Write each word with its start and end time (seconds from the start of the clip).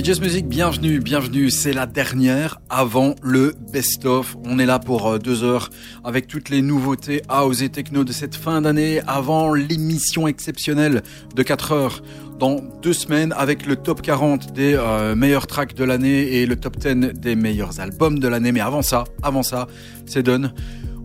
Music, 0.00 0.48
bienvenue, 0.48 0.98
bienvenue. 0.98 1.50
C'est 1.50 1.74
la 1.74 1.86
dernière 1.86 2.58
avant 2.70 3.14
le 3.22 3.54
best-of. 3.70 4.34
On 4.44 4.58
est 4.58 4.64
là 4.64 4.78
pour 4.78 5.06
euh, 5.06 5.18
deux 5.18 5.44
heures 5.44 5.68
avec 6.04 6.26
toutes 6.26 6.48
les 6.48 6.62
nouveautés 6.62 7.20
house 7.28 7.60
et 7.60 7.68
techno 7.68 8.02
de 8.02 8.10
cette 8.10 8.34
fin 8.34 8.62
d'année 8.62 9.02
avant 9.06 9.52
l'émission 9.52 10.26
exceptionnelle 10.26 11.02
de 11.36 11.42
4 11.42 11.72
heures 11.72 12.02
dans 12.38 12.60
deux 12.80 12.94
semaines 12.94 13.34
avec 13.36 13.66
le 13.66 13.76
top 13.76 14.00
40 14.00 14.54
des 14.54 14.74
euh, 14.74 15.14
meilleurs 15.14 15.46
tracks 15.46 15.74
de 15.74 15.84
l'année 15.84 16.40
et 16.40 16.46
le 16.46 16.56
top 16.56 16.78
10 16.78 17.12
des 17.12 17.36
meilleurs 17.36 17.78
albums 17.78 18.18
de 18.18 18.26
l'année. 18.26 18.52
Mais 18.52 18.60
avant 18.60 18.82
ça, 18.82 19.04
avant 19.22 19.42
ça, 19.42 19.68
c'est 20.06 20.22
done. 20.22 20.54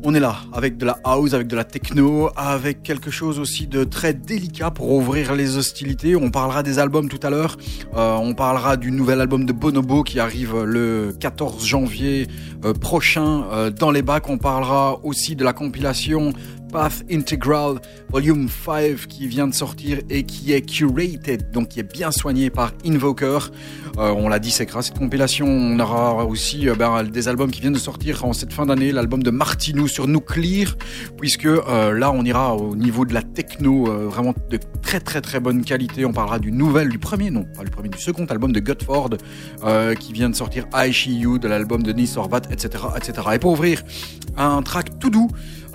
On 0.07 0.13
est 0.13 0.19
là 0.19 0.35
avec 0.53 0.77
de 0.77 0.85
la 0.85 0.99
house, 1.03 1.33
avec 1.33 1.47
de 1.47 1.55
la 1.55 1.63
techno, 1.63 2.29
avec 2.35 2.83
quelque 2.83 3.09
chose 3.09 3.39
aussi 3.39 3.65
de 3.65 3.83
très 3.83 4.13
délicat 4.13 4.69
pour 4.69 4.91
ouvrir 4.91 5.33
les 5.33 5.57
hostilités. 5.57 6.15
On 6.15 6.29
parlera 6.29 6.61
des 6.61 6.77
albums 6.77 7.09
tout 7.09 7.19
à 7.23 7.31
l'heure. 7.31 7.57
Euh, 7.95 8.13
on 8.13 8.35
parlera 8.35 8.77
du 8.77 8.91
nouvel 8.91 9.19
album 9.19 9.45
de 9.45 9.51
Bonobo 9.51 10.03
qui 10.03 10.19
arrive 10.19 10.61
le 10.61 11.11
14 11.19 11.65
janvier 11.65 12.27
euh, 12.65 12.73
prochain 12.73 13.45
euh, 13.51 13.71
dans 13.71 13.89
les 13.89 14.03
bacs. 14.03 14.29
On 14.29 14.37
parlera 14.37 14.99
aussi 15.03 15.35
de 15.35 15.43
la 15.43 15.53
compilation 15.53 16.33
Path 16.71 17.03
Integral 17.11 17.79
Volume 18.09 18.47
5 18.47 19.07
qui 19.07 19.27
vient 19.27 19.47
de 19.47 19.53
sortir 19.53 19.99
et 20.09 20.23
qui 20.23 20.53
est 20.53 20.61
curated, 20.61 21.51
donc 21.51 21.69
qui 21.69 21.79
est 21.79 21.93
bien 21.93 22.11
soigné 22.11 22.49
par 22.49 22.71
Invoker. 22.85 23.51
Euh, 23.97 24.13
on 24.15 24.27
l'a 24.27 24.39
dit, 24.39 24.51
c'est 24.51 24.65
grâce 24.65 24.85
à 24.85 24.87
cette 24.89 24.97
compilation. 24.99 25.47
On 25.47 25.79
aura 25.79 26.25
aussi 26.25 26.67
euh, 26.67 26.75
ben, 26.75 27.03
des 27.03 27.27
albums 27.27 27.51
qui 27.51 27.61
viennent 27.61 27.73
de 27.73 27.79
sortir 27.79 28.25
en 28.25 28.33
cette 28.33 28.53
fin 28.53 28.65
d'année, 28.65 28.91
l'album 28.91 29.23
de 29.23 29.31
Martinou 29.31 29.87
sur 29.87 30.07
Nuclear, 30.07 30.75
puisque 31.17 31.45
euh, 31.45 31.97
là 31.97 32.11
on 32.11 32.23
ira 32.23 32.55
au 32.55 32.75
niveau 32.75 33.05
de 33.05 33.13
la 33.13 33.21
techno, 33.21 33.85
vraiment 34.09 34.33
de 34.49 34.59
très 34.81 34.99
très 34.99 35.21
très 35.21 35.39
bonne 35.39 35.63
qualité. 35.63 36.05
On 36.05 36.13
parlera 36.13 36.39
du 36.39 36.51
nouvel, 36.51 36.89
du 36.89 36.99
premier, 36.99 37.31
non, 37.31 37.45
pas 37.55 37.63
du 37.63 37.71
premier, 37.71 37.89
du 37.89 37.99
second 37.99 38.25
album 38.25 38.51
de 38.51 38.59
Gutford 38.59 39.11
qui 39.99 40.13
vient 40.13 40.29
de 40.29 40.35
sortir 40.35 40.67
You, 41.07 41.37
de 41.37 41.47
l'album 41.47 41.83
de 41.83 41.91
Nice 41.91 42.17
etc., 42.51 42.83
etc. 42.95 43.27
Et 43.33 43.39
pour 43.39 43.53
ouvrir 43.53 43.81
un 44.37 44.61
track 44.61 44.99
tout 44.99 45.09
doux, 45.09 45.29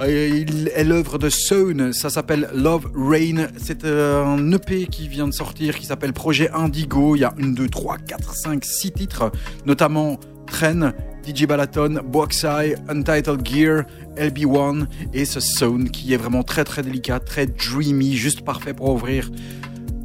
il 0.09 0.71
est 0.75 0.85
l'œuvre 0.85 1.19
de 1.19 1.29
Sown, 1.29 1.93
ça 1.93 2.09
s'appelle 2.09 2.49
Love 2.55 2.91
Rain. 2.95 3.49
C'est 3.59 3.85
euh, 3.85 4.25
un 4.25 4.53
EP 4.53 4.87
qui 4.87 5.09
vient 5.09 5.29
de 5.29 5.33
sortir 5.33 5.79
qui 5.79 5.85
s'appelle 5.87 6.13
Projet 6.13 6.51
Indigo. 6.51 7.17
Il 7.17 7.21
y 7.21 7.25
a 7.25 7.35
une, 7.39 7.55
deux, 7.55 7.69
trois, 7.69 7.99
quatre, 7.99 8.35
cinq, 8.35 8.65
six 8.65 8.93
titres, 8.93 9.31
notamment 9.67 10.19
Train, 10.47 10.93
DJ 11.27 11.47
Balaton, 11.47 12.01
Boxeye, 12.05 12.77
Untitled 12.89 13.47
Gear, 13.47 13.85
LB1 14.17 14.87
et 15.13 15.25
ce 15.25 15.39
Sound 15.39 15.91
qui 15.91 16.15
est 16.15 16.17
vraiment 16.17 16.43
très 16.43 16.65
très 16.65 16.83
délicat, 16.83 17.21
très 17.21 17.47
dreamy, 17.47 18.15
juste 18.15 18.43
parfait 18.43 18.75
pour 18.75 18.91
ouvrir 18.91 19.31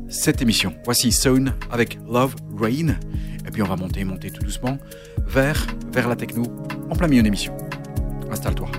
cette 0.10 0.42
émission. 0.42 0.74
Voici 0.84 1.12
Sound 1.12 1.54
avec 1.72 1.98
Love 2.08 2.36
Rain. 2.60 2.98
Et 3.48 3.52
puis 3.52 3.62
on 3.62 3.68
va 3.68 3.76
monter, 3.76 4.04
monter 4.04 4.30
tout 4.30 4.44
doucement 4.44 4.78
vers, 5.26 5.66
vers 5.94 6.10
la 6.10 6.16
techno 6.16 6.44
en 6.90 6.96
plein 6.96 7.08
milieu 7.08 7.24
d'émission. 7.24 7.56
Installe-toi. 8.30 8.70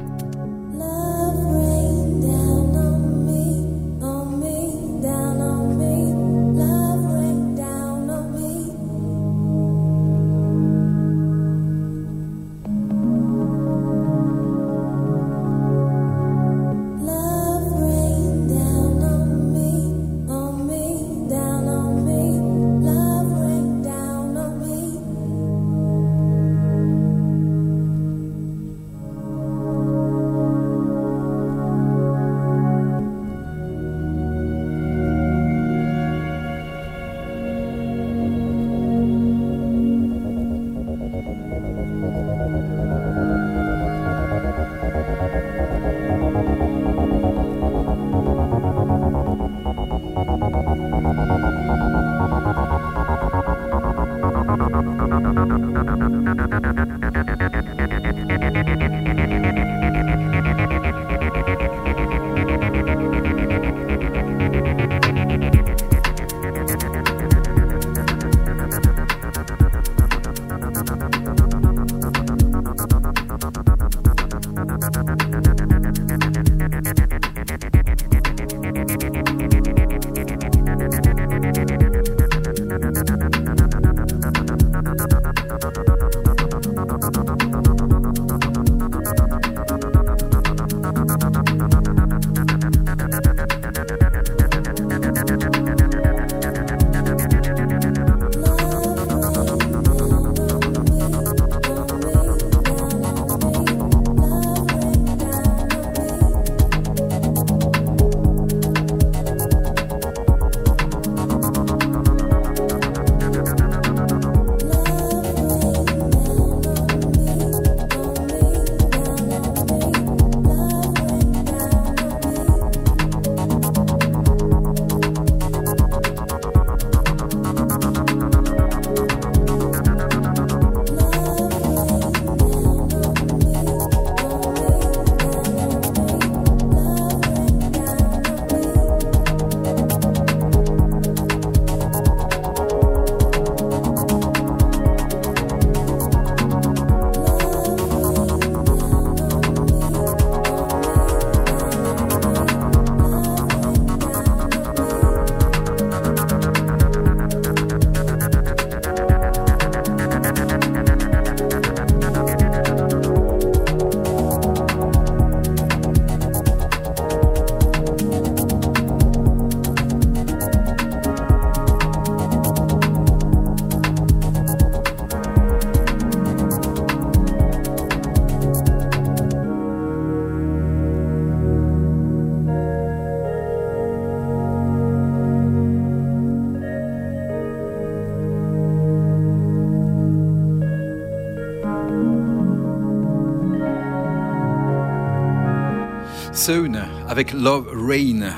Soon 196.46 196.74
avec 197.08 197.32
Love 197.32 197.66
Rain. 197.72 198.32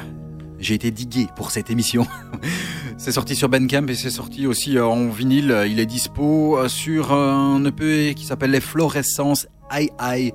J'ai 0.58 0.72
été 0.72 0.90
digué 0.90 1.26
pour 1.36 1.50
cette 1.50 1.68
émission. 1.68 2.06
c'est 2.96 3.12
sorti 3.12 3.36
sur 3.36 3.50
Bandcamp 3.50 3.86
et 3.88 3.94
c'est 3.94 4.08
sorti 4.08 4.46
aussi 4.46 4.78
euh, 4.78 4.86
en 4.86 5.10
vinyle. 5.10 5.54
Il 5.68 5.78
est 5.78 5.84
dispo 5.84 6.56
euh, 6.56 6.68
sur 6.68 7.12
un 7.12 7.62
EP 7.66 8.14
qui 8.14 8.24
s'appelle 8.24 8.52
Les 8.52 8.62
Fluorescences 8.62 9.46
Aïe 9.70 9.90
Aïe. 9.98 10.32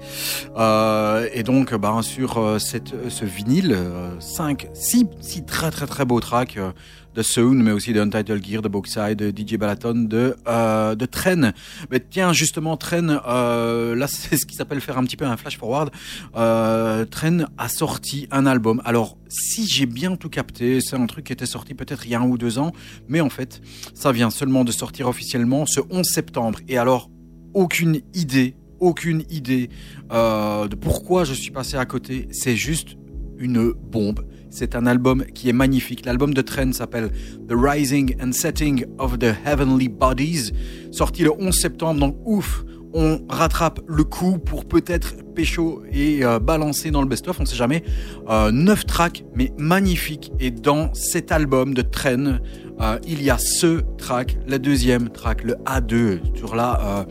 Euh, 0.56 1.28
et 1.34 1.42
donc, 1.42 1.74
ben, 1.74 2.04
sur 2.04 2.38
euh, 2.38 2.60
ce 2.60 3.25
vinyle, 3.25 3.75
5, 4.20 4.68
6, 4.74 5.06
6 5.20 5.46
très 5.46 5.72
très 5.72 5.88
très 5.88 6.06
beaux 6.06 6.20
tracks 6.20 6.58
euh, 6.58 6.72
de 7.16 7.22
Soon, 7.22 7.56
mais 7.56 7.72
aussi 7.72 7.94
de 7.94 8.02
Untitled 8.02 8.44
Gear, 8.46 8.62
de 8.62 8.68
Boxside, 8.68 9.18
de 9.18 9.30
DJ 9.30 9.58
Balaton, 9.58 10.06
de, 10.08 10.36
euh, 10.48 10.96
de 10.96 11.06
Tren. 11.06 11.54
Mais 11.92 12.00
tiens, 12.00 12.34
justement, 12.34 12.78
euh, 12.92 13.93
c'est 14.07 14.38
ce 14.38 14.45
qui 14.45 14.55
s'appelle 14.55 14.81
faire 14.81 14.97
un 14.97 15.03
petit 15.03 15.17
peu 15.17 15.25
un 15.25 15.38
flash 15.38 15.57
forward. 15.57 15.91
Euh, 16.35 17.05
Tren 17.05 17.47
a 17.57 17.69
sorti 17.69 18.27
un 18.31 18.45
album. 18.45 18.81
Alors, 18.85 19.17
si 19.29 19.67
j'ai 19.67 19.85
bien 19.85 20.15
tout 20.15 20.29
capté, 20.29 20.79
c'est 20.81 20.95
un 20.95 21.05
truc 21.05 21.25
qui 21.25 21.33
était 21.33 21.45
sorti 21.45 21.73
peut-être 21.73 22.05
il 22.05 22.11
y 22.11 22.15
a 22.15 22.19
un 22.19 22.27
ou 22.27 22.38
deux 22.38 22.59
ans, 22.59 22.71
mais 23.07 23.21
en 23.21 23.29
fait, 23.29 23.61
ça 23.94 24.11
vient 24.11 24.29
seulement 24.29 24.63
de 24.63 24.71
sortir 24.71 25.07
officiellement 25.07 25.65
ce 25.65 25.79
11 25.89 26.05
septembre. 26.05 26.59
Et 26.67 26.77
alors, 26.77 27.09
aucune 27.53 28.01
idée, 28.13 28.55
aucune 28.79 29.23
idée 29.29 29.69
euh, 30.11 30.67
de 30.67 30.75
pourquoi 30.75 31.23
je 31.23 31.33
suis 31.33 31.51
passé 31.51 31.77
à 31.77 31.85
côté. 31.85 32.27
C'est 32.31 32.55
juste 32.55 32.97
une 33.38 33.73
bombe. 33.73 34.25
C'est 34.50 34.75
un 34.75 34.85
album 34.85 35.25
qui 35.33 35.50
est 35.50 35.53
magnifique. 35.53 36.05
L'album 36.05 36.33
de 36.33 36.41
Trent 36.41 36.73
s'appelle 36.73 37.11
The 37.47 37.53
Rising 37.53 38.15
and 38.21 38.33
Setting 38.33 38.85
of 39.00 39.17
the 39.17 39.33
Heavenly 39.45 39.89
Bodies, 39.89 40.51
sorti 40.91 41.23
le 41.23 41.31
11 41.31 41.55
septembre. 41.55 42.00
Donc 42.00 42.17
ouf, 42.23 42.63
on 42.94 43.22
rattrape 43.28 43.80
le 43.88 44.04
coup 44.04 44.38
pour 44.38 44.66
peut-être 44.66 45.16
pécho 45.34 45.84
et 45.92 46.24
euh, 46.24 46.40
balancer 46.40 46.92
dans 46.92 47.01
le 47.01 47.07
best-of, 47.07 47.40
on 47.40 47.45
sait 47.45 47.56
jamais. 47.56 47.84
Euh, 48.30 48.51
9 48.51 48.86
tracks, 48.86 49.25
mais 49.36 49.51
magnifiques. 49.57 50.31
Et 50.40 50.51
dans 50.51 50.94
cet 50.94 51.31
album 51.31 51.74
de 51.74 51.81
Tren, 51.81 52.40
euh, 52.80 53.00
il 53.07 53.24
y 53.24 53.30
a 53.30 53.38
ce 53.38 53.81
track, 53.98 54.38
le 54.48 54.60
deuxième 54.60 55.10
track, 55.10 55.44
le 55.44 55.56
A2, 55.66 56.19
sur 56.36 56.56
la, 56.56 56.80
euh, 56.81 57.04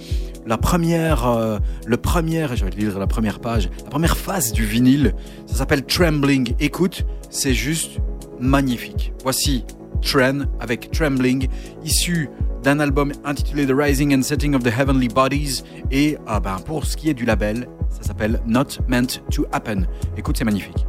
la 0.46 0.56
première, 0.56 1.60
le 1.86 1.96
premier, 1.96 2.46
je 2.54 2.64
vais 2.64 2.70
lire 2.70 2.98
la 2.98 3.06
première 3.06 3.40
page, 3.40 3.70
la 3.84 3.90
première 3.90 4.16
phase 4.16 4.52
du 4.52 4.64
vinyle. 4.64 5.14
Ça 5.46 5.56
s'appelle 5.56 5.84
Trembling. 5.84 6.54
Écoute, 6.58 7.04
c'est 7.30 7.54
juste 7.54 7.98
magnifique. 8.40 9.12
Voici 9.22 9.64
Tren 10.02 10.46
avec 10.60 10.90
Trembling, 10.90 11.48
issu 11.84 12.28
d'un 12.62 12.80
album 12.80 13.12
intitulé 13.24 13.66
The 13.66 13.74
Rising 13.74 14.14
and 14.14 14.22
Setting 14.22 14.54
of 14.54 14.62
the 14.62 14.72
Heavenly 14.78 15.08
Bodies. 15.08 15.62
Et 15.90 16.16
ah 16.26 16.40
ben, 16.40 16.56
pour 16.64 16.84
ce 16.84 16.96
qui 16.96 17.08
est 17.08 17.14
du 17.14 17.24
label, 17.24 17.66
ça 17.90 18.02
s'appelle 18.02 18.40
Not 18.46 18.78
Meant 18.88 19.20
to 19.30 19.46
Happen. 19.52 19.86
Écoute, 20.16 20.36
c'est 20.36 20.44
magnifique. 20.44 20.86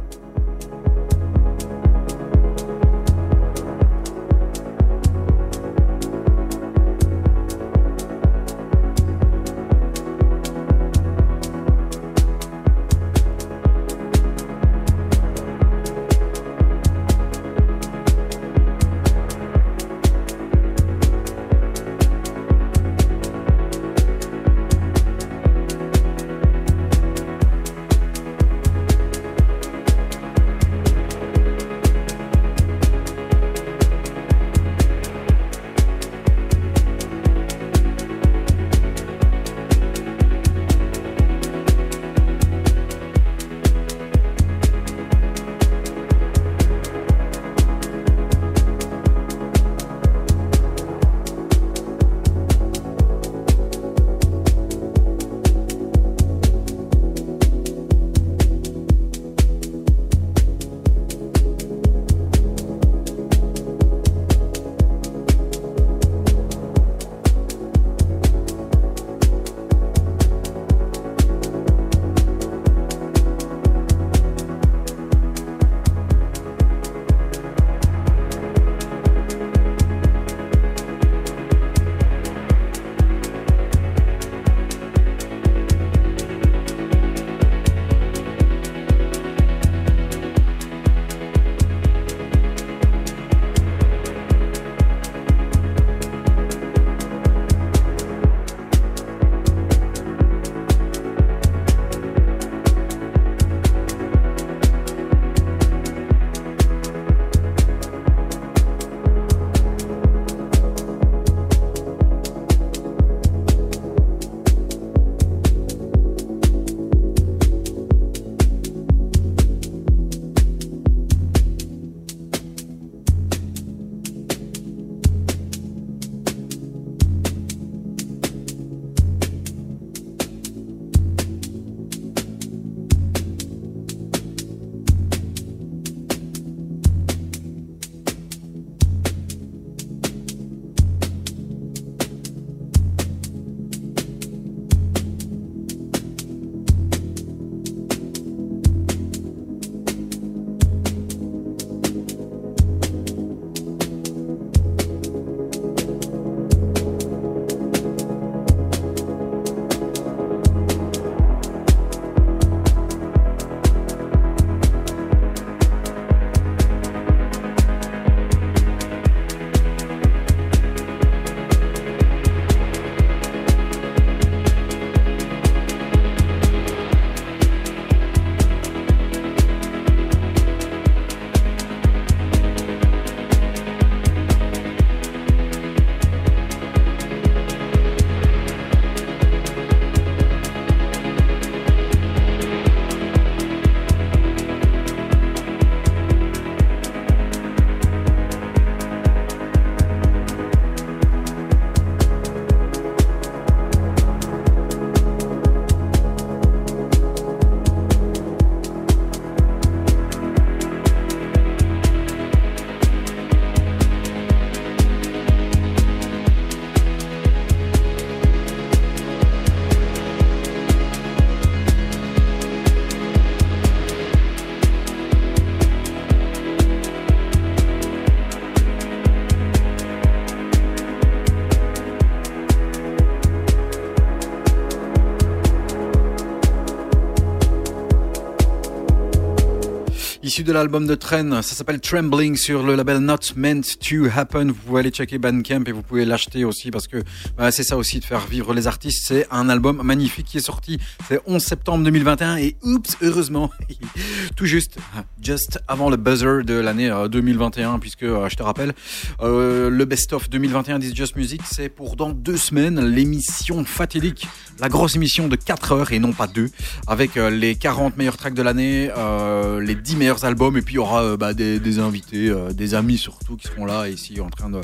Issu 240.34 240.42
de 240.42 240.52
l'album 240.52 240.84
de 240.88 240.96
Tren. 240.96 241.42
Ça 241.42 241.54
s'appelle 241.54 241.80
Trembling 241.80 242.34
sur 242.36 242.64
le 242.64 242.74
label 242.74 242.98
Not 242.98 243.36
Meant 243.36 243.60
to 243.60 244.06
Happen. 244.12 244.48
Vous 244.48 244.54
pouvez 244.54 244.80
aller 244.80 244.90
checker 244.90 245.18
Bandcamp 245.18 245.62
et 245.66 245.70
vous 245.70 245.82
pouvez 245.82 246.04
l'acheter 246.04 246.44
aussi 246.44 246.72
parce 246.72 246.88
que 246.88 247.04
bah, 247.36 247.52
c'est 247.52 247.62
ça 247.62 247.76
aussi 247.76 248.00
de 248.00 248.04
faire 248.04 248.26
vivre 248.26 248.52
les 248.52 248.66
artistes. 248.66 249.04
C'est 249.06 249.28
un 249.30 249.48
album 249.48 249.80
magnifique 249.84 250.26
qui 250.26 250.38
est 250.38 250.40
sorti. 250.40 250.80
C'est 251.06 251.20
11 251.26 251.40
septembre 251.40 251.84
2021 251.84 252.38
et 252.38 252.56
oups, 252.64 252.96
heureusement, 253.00 253.48
tout 254.36 254.46
juste, 254.46 254.76
just 255.22 255.60
avant 255.68 255.88
le 255.88 255.96
buzzer 255.96 256.42
de 256.44 256.54
l'année 256.54 256.90
euh, 256.90 257.06
2021 257.06 257.78
puisque 257.78 258.02
euh, 258.02 258.28
je 258.28 258.34
te 258.34 258.42
rappelle, 258.42 258.72
euh, 259.20 259.70
le 259.70 259.84
best-of 259.84 260.28
2021 260.30 260.80
d'Is 260.80 260.96
Just 260.96 261.14
Music, 261.14 261.42
c'est 261.48 261.68
pour 261.68 261.94
dans 261.94 262.10
deux 262.10 262.38
semaines 262.38 262.84
l'émission 262.84 263.64
fatidique, 263.64 264.26
la 264.60 264.68
grosse 264.68 264.96
émission 264.96 265.28
de 265.28 265.36
4 265.36 265.72
heures 265.72 265.92
et 265.92 265.98
non 265.98 266.12
pas 266.12 266.26
deux, 266.26 266.50
avec 266.86 267.16
euh, 267.16 267.30
les 267.30 267.54
40 267.54 267.96
meilleurs 267.96 268.16
tracks 268.16 268.34
de 268.34 268.42
l'année, 268.42 268.90
euh, 268.96 269.60
les 269.60 269.74
10 269.74 269.96
meilleurs 269.96 270.23
albums 270.24 270.56
et 270.56 270.62
puis 270.62 270.74
il 270.74 270.76
y 270.76 270.80
aura 270.80 271.02
euh, 271.02 271.16
bah, 271.16 271.34
des, 271.34 271.58
des 271.60 271.78
invités, 271.78 272.28
euh, 272.28 272.52
des 272.52 272.74
amis 272.74 272.98
surtout 272.98 273.36
qui 273.36 273.48
seront 273.48 273.64
là 273.64 273.88
ici 273.88 274.20
en 274.20 274.28
train 274.30 274.50
de 274.50 274.60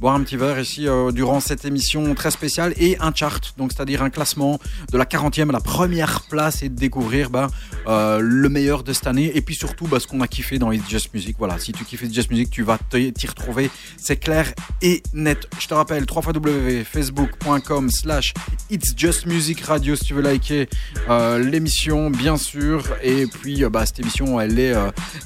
boire 0.00 0.14
un 0.14 0.22
petit 0.22 0.36
verre 0.36 0.58
ici 0.58 0.88
euh, 0.88 1.10
durant 1.10 1.40
cette 1.40 1.64
émission 1.64 2.14
très 2.14 2.30
spéciale 2.30 2.74
et 2.76 2.96
un 3.00 3.12
chart, 3.14 3.40
donc 3.56 3.72
c'est-à-dire 3.72 4.02
un 4.02 4.10
classement 4.10 4.58
de 4.92 4.98
la 4.98 5.04
40e 5.04 5.48
à 5.48 5.52
la 5.52 5.60
première 5.60 6.22
place 6.22 6.62
et 6.62 6.68
de 6.68 6.74
découvrir 6.74 7.30
bah, 7.30 7.48
euh, 7.86 8.18
le 8.20 8.48
meilleur 8.48 8.82
de 8.82 8.92
cette 8.92 9.06
année 9.06 9.32
et 9.34 9.40
puis 9.40 9.54
surtout 9.54 9.86
bah, 9.86 10.00
ce 10.00 10.06
qu'on 10.06 10.20
a 10.20 10.28
kiffé 10.28 10.58
dans 10.58 10.72
It's 10.72 10.88
Just 10.88 11.14
Music. 11.14 11.36
Voilà, 11.38 11.58
si 11.58 11.72
tu 11.72 11.84
kiffes 11.84 12.02
It's 12.02 12.14
Just 12.14 12.30
Music, 12.30 12.50
tu 12.50 12.62
vas 12.62 12.78
t'y 12.90 13.26
retrouver, 13.26 13.70
c'est 13.96 14.16
clair 14.16 14.52
et 14.82 15.02
net. 15.14 15.48
Je 15.58 15.66
te 15.66 15.74
rappelle, 15.74 16.04
www.facebook.com 16.04 17.90
slash 17.90 18.34
It's 18.70 18.92
Just 18.96 19.26
Music 19.26 19.60
Radio 19.62 19.96
si 19.96 20.04
tu 20.04 20.14
veux 20.14 20.22
liker 20.22 20.68
euh, 21.08 21.38
l'émission, 21.38 22.10
bien 22.10 22.36
sûr. 22.36 22.84
Et 23.02 23.26
puis, 23.26 23.64
bah, 23.70 23.86
cette 23.86 24.00
émission, 24.00 24.40
elle 24.40 24.58
est, 24.58 24.74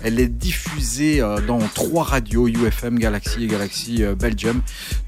elle 0.02 0.20
est 0.20 0.28
diffusée 0.28 1.20
dans 1.46 1.58
trois 1.74 2.04
radios, 2.04 2.48
UFM, 2.48 2.98
Galaxy 2.98 3.44
et 3.44 3.46
Galaxy 3.46 3.90
euh, 4.00 4.14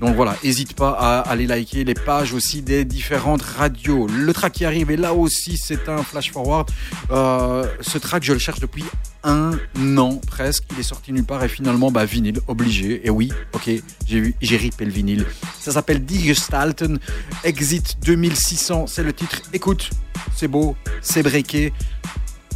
Donc 0.01 0.17
voilà, 0.17 0.37
n'hésite 0.43 0.75
pas 0.75 0.91
à 0.91 1.21
aller 1.21 1.47
liker 1.47 1.85
les 1.85 1.95
pages 1.95 2.33
aussi 2.33 2.63
des 2.63 2.85
différentes 2.85 3.43
radios. 3.43 4.07
Le 4.07 4.33
track 4.33 4.53
qui 4.53 4.65
arrive, 4.65 4.91
et 4.91 4.97
là 4.97 5.15
aussi, 5.15 5.57
c'est 5.57 5.89
un 5.89 6.03
flash 6.03 6.31
forward. 6.33 6.69
Euh, 7.11 7.67
ce 7.81 7.99
track, 7.99 8.23
je 8.25 8.33
le 8.33 8.39
cherche 8.39 8.61
depuis 8.61 8.85
un 9.25 9.53
an 9.97 10.21
presque. 10.27 10.65
Il 10.73 10.81
est 10.81 10.85
sorti 10.85 11.13
nulle 11.13 11.25
part 11.25 11.43
et 11.45 11.49
finalement, 11.49 11.91
bah, 11.91 12.05
vinyle, 12.05 12.41
obligé. 12.49 13.07
Et 13.07 13.11
oui, 13.11 13.33
ok, 13.53 13.71
j'ai 14.07 14.57
ripé 14.57 14.85
le 14.85 14.91
vinyle. 14.91 15.27
Ça 15.59 15.73
s'appelle 15.73 16.05
Die 16.05 16.21
Gestalten 16.21 16.99
Exit 17.45 17.97
2600, 18.05 18.87
c'est 18.87 19.03
le 19.03 19.13
titre. 19.13 19.43
Écoute, 19.53 19.91
c'est 20.35 20.49
beau, 20.49 20.77
c'est 21.01 21.23
breaké. 21.23 21.73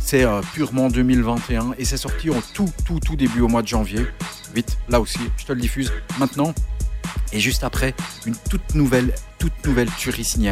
C'est 0.00 0.24
euh, 0.24 0.40
purement 0.52 0.88
2021 0.88 1.74
et 1.78 1.84
c'est 1.84 1.96
sorti 1.96 2.30
en 2.30 2.40
tout, 2.54 2.70
tout, 2.84 3.00
tout 3.00 3.16
début 3.16 3.40
au 3.40 3.48
mois 3.48 3.62
de 3.62 3.66
janvier. 3.66 4.06
Vite, 4.54 4.78
là 4.88 5.00
aussi, 5.00 5.18
je 5.36 5.44
te 5.46 5.52
le 5.52 5.60
diffuse 5.60 5.92
maintenant. 6.20 6.54
Et 7.32 7.40
juste 7.40 7.64
après, 7.64 7.94
une 8.24 8.36
toute 8.50 8.74
nouvelle, 8.74 9.14
toute 9.38 9.66
nouvelle 9.66 9.90
tuerie 9.98 10.24
signée 10.24 10.50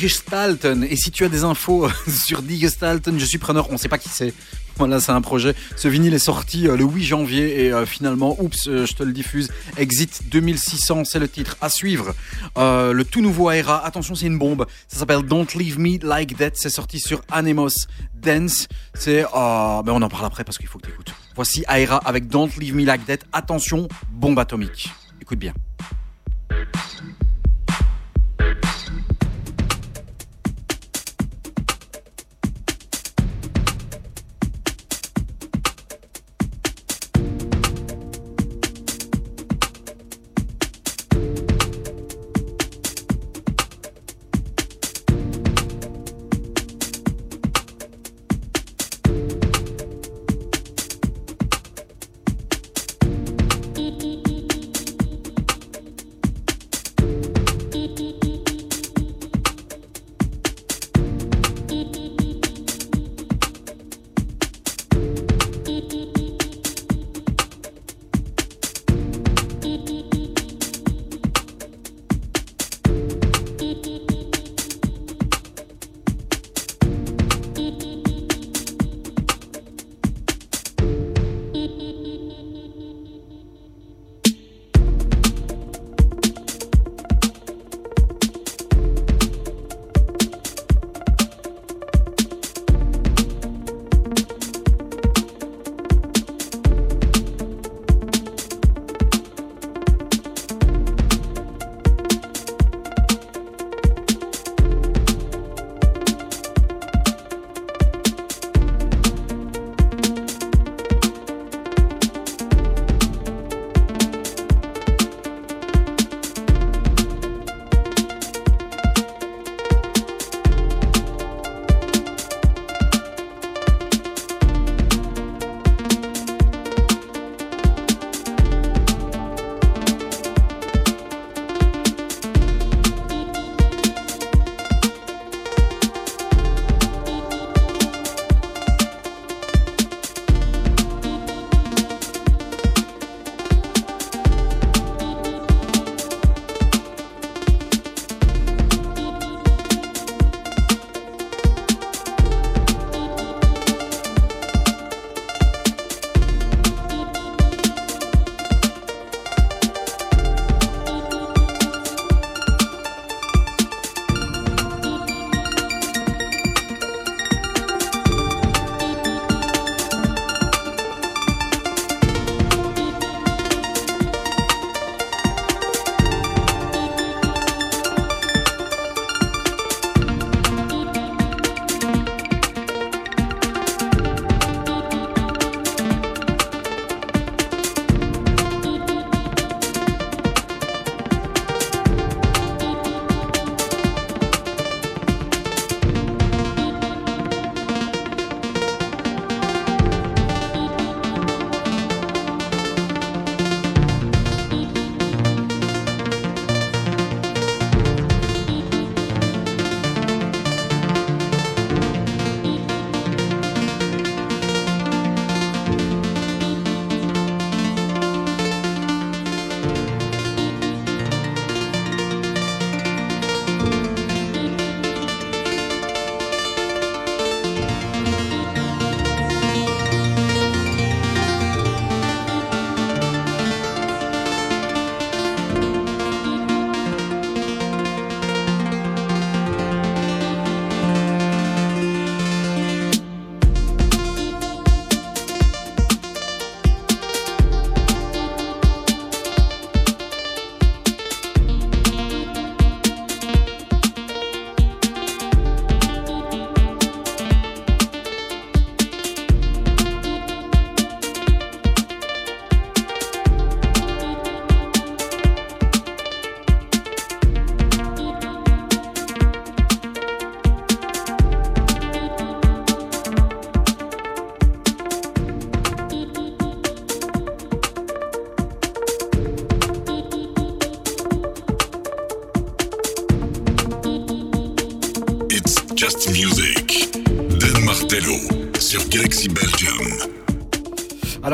Gestalten. 0.00 0.82
Et 0.84 0.96
si 0.96 1.10
tu 1.10 1.24
as 1.24 1.28
des 1.28 1.44
infos 1.44 1.86
sur 2.26 2.40
Die 2.40 2.58
Gestalten, 2.58 3.18
je 3.20 3.24
suis 3.26 3.36
preneur. 3.36 3.70
On 3.70 3.76
sait 3.76 3.88
pas 3.88 3.98
qui 3.98 4.08
c'est. 4.08 4.32
Voilà, 4.78 4.98
c'est 4.98 5.12
un 5.12 5.20
projet. 5.20 5.54
Ce 5.76 5.88
vinyle 5.88 6.14
est 6.14 6.18
sorti 6.18 6.66
euh, 6.66 6.74
le 6.74 6.84
8 6.84 7.04
janvier 7.04 7.66
et 7.66 7.72
euh, 7.72 7.84
finalement, 7.84 8.34
oups, 8.40 8.66
euh, 8.66 8.86
je 8.86 8.94
te 8.94 9.02
le 9.02 9.12
diffuse. 9.12 9.50
Exit 9.76 10.22
2600, 10.30 11.04
c'est 11.04 11.18
le 11.18 11.28
titre. 11.28 11.58
À 11.60 11.68
suivre, 11.68 12.14
le 12.56 13.02
tout 13.02 13.20
nouveau 13.20 13.50
Aera. 13.50 13.84
Attention, 13.84 14.14
c'est 14.14 14.24
une 14.24 14.38
bombe. 14.38 14.64
Ça 14.88 15.00
s'appelle 15.00 15.22
Don't 15.22 15.48
Leave 15.54 15.78
Me 15.78 15.98
Like 16.02 16.38
That. 16.38 16.52
C'est 16.54 16.70
sorti 16.70 16.98
sur 16.98 17.20
Anemos 17.30 17.68
Dance. 18.14 18.68
C'est, 18.94 19.22
ben 19.22 19.84
on 19.88 20.00
en 20.00 20.08
parle 20.08 20.24
après 20.24 20.44
parce 20.44 20.56
qu'il 20.56 20.68
faut 20.68 20.78
que 20.78 20.86
tu 20.86 20.92
écoutes. 20.92 21.12
Voici 21.36 21.62
Aera 21.68 21.98
avec 21.98 22.28
Don't 22.28 22.48
Leave 22.58 22.74
Me 22.74 22.86
Like 22.86 23.04
That. 23.04 23.18
Attention, 23.34 23.86
bombe 24.10 24.38
atomique. 24.38 24.88
Écoute 25.20 25.38
bien. 25.38 25.52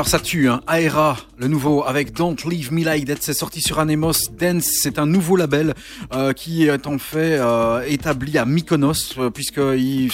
Alors 0.07 0.21
ça 0.21 0.25
tue, 0.25 0.49
hein. 0.49 0.61
Aera, 0.73 1.17
le 1.37 1.49
nouveau 1.49 1.83
avec 1.83 2.13
Don't 2.13 2.37
Leave 2.49 2.73
Me 2.73 2.85
Like 2.85 3.07
That, 3.07 3.17
c'est 3.23 3.35
sorti 3.35 3.61
sur 3.61 3.81
Anemos 3.81 4.13
Dance, 4.39 4.67
c'est 4.81 5.01
un 5.01 5.07
nouveau 5.07 5.35
label 5.35 5.75
euh, 6.15 6.33
qui 6.33 6.69
est 6.69 6.87
en 6.87 6.99
fait 6.99 7.41
euh, 7.41 7.83
établi 7.89 8.39
à 8.39 8.45
Mykonos, 8.45 9.19
euh, 9.19 9.31
puisque 9.31 9.61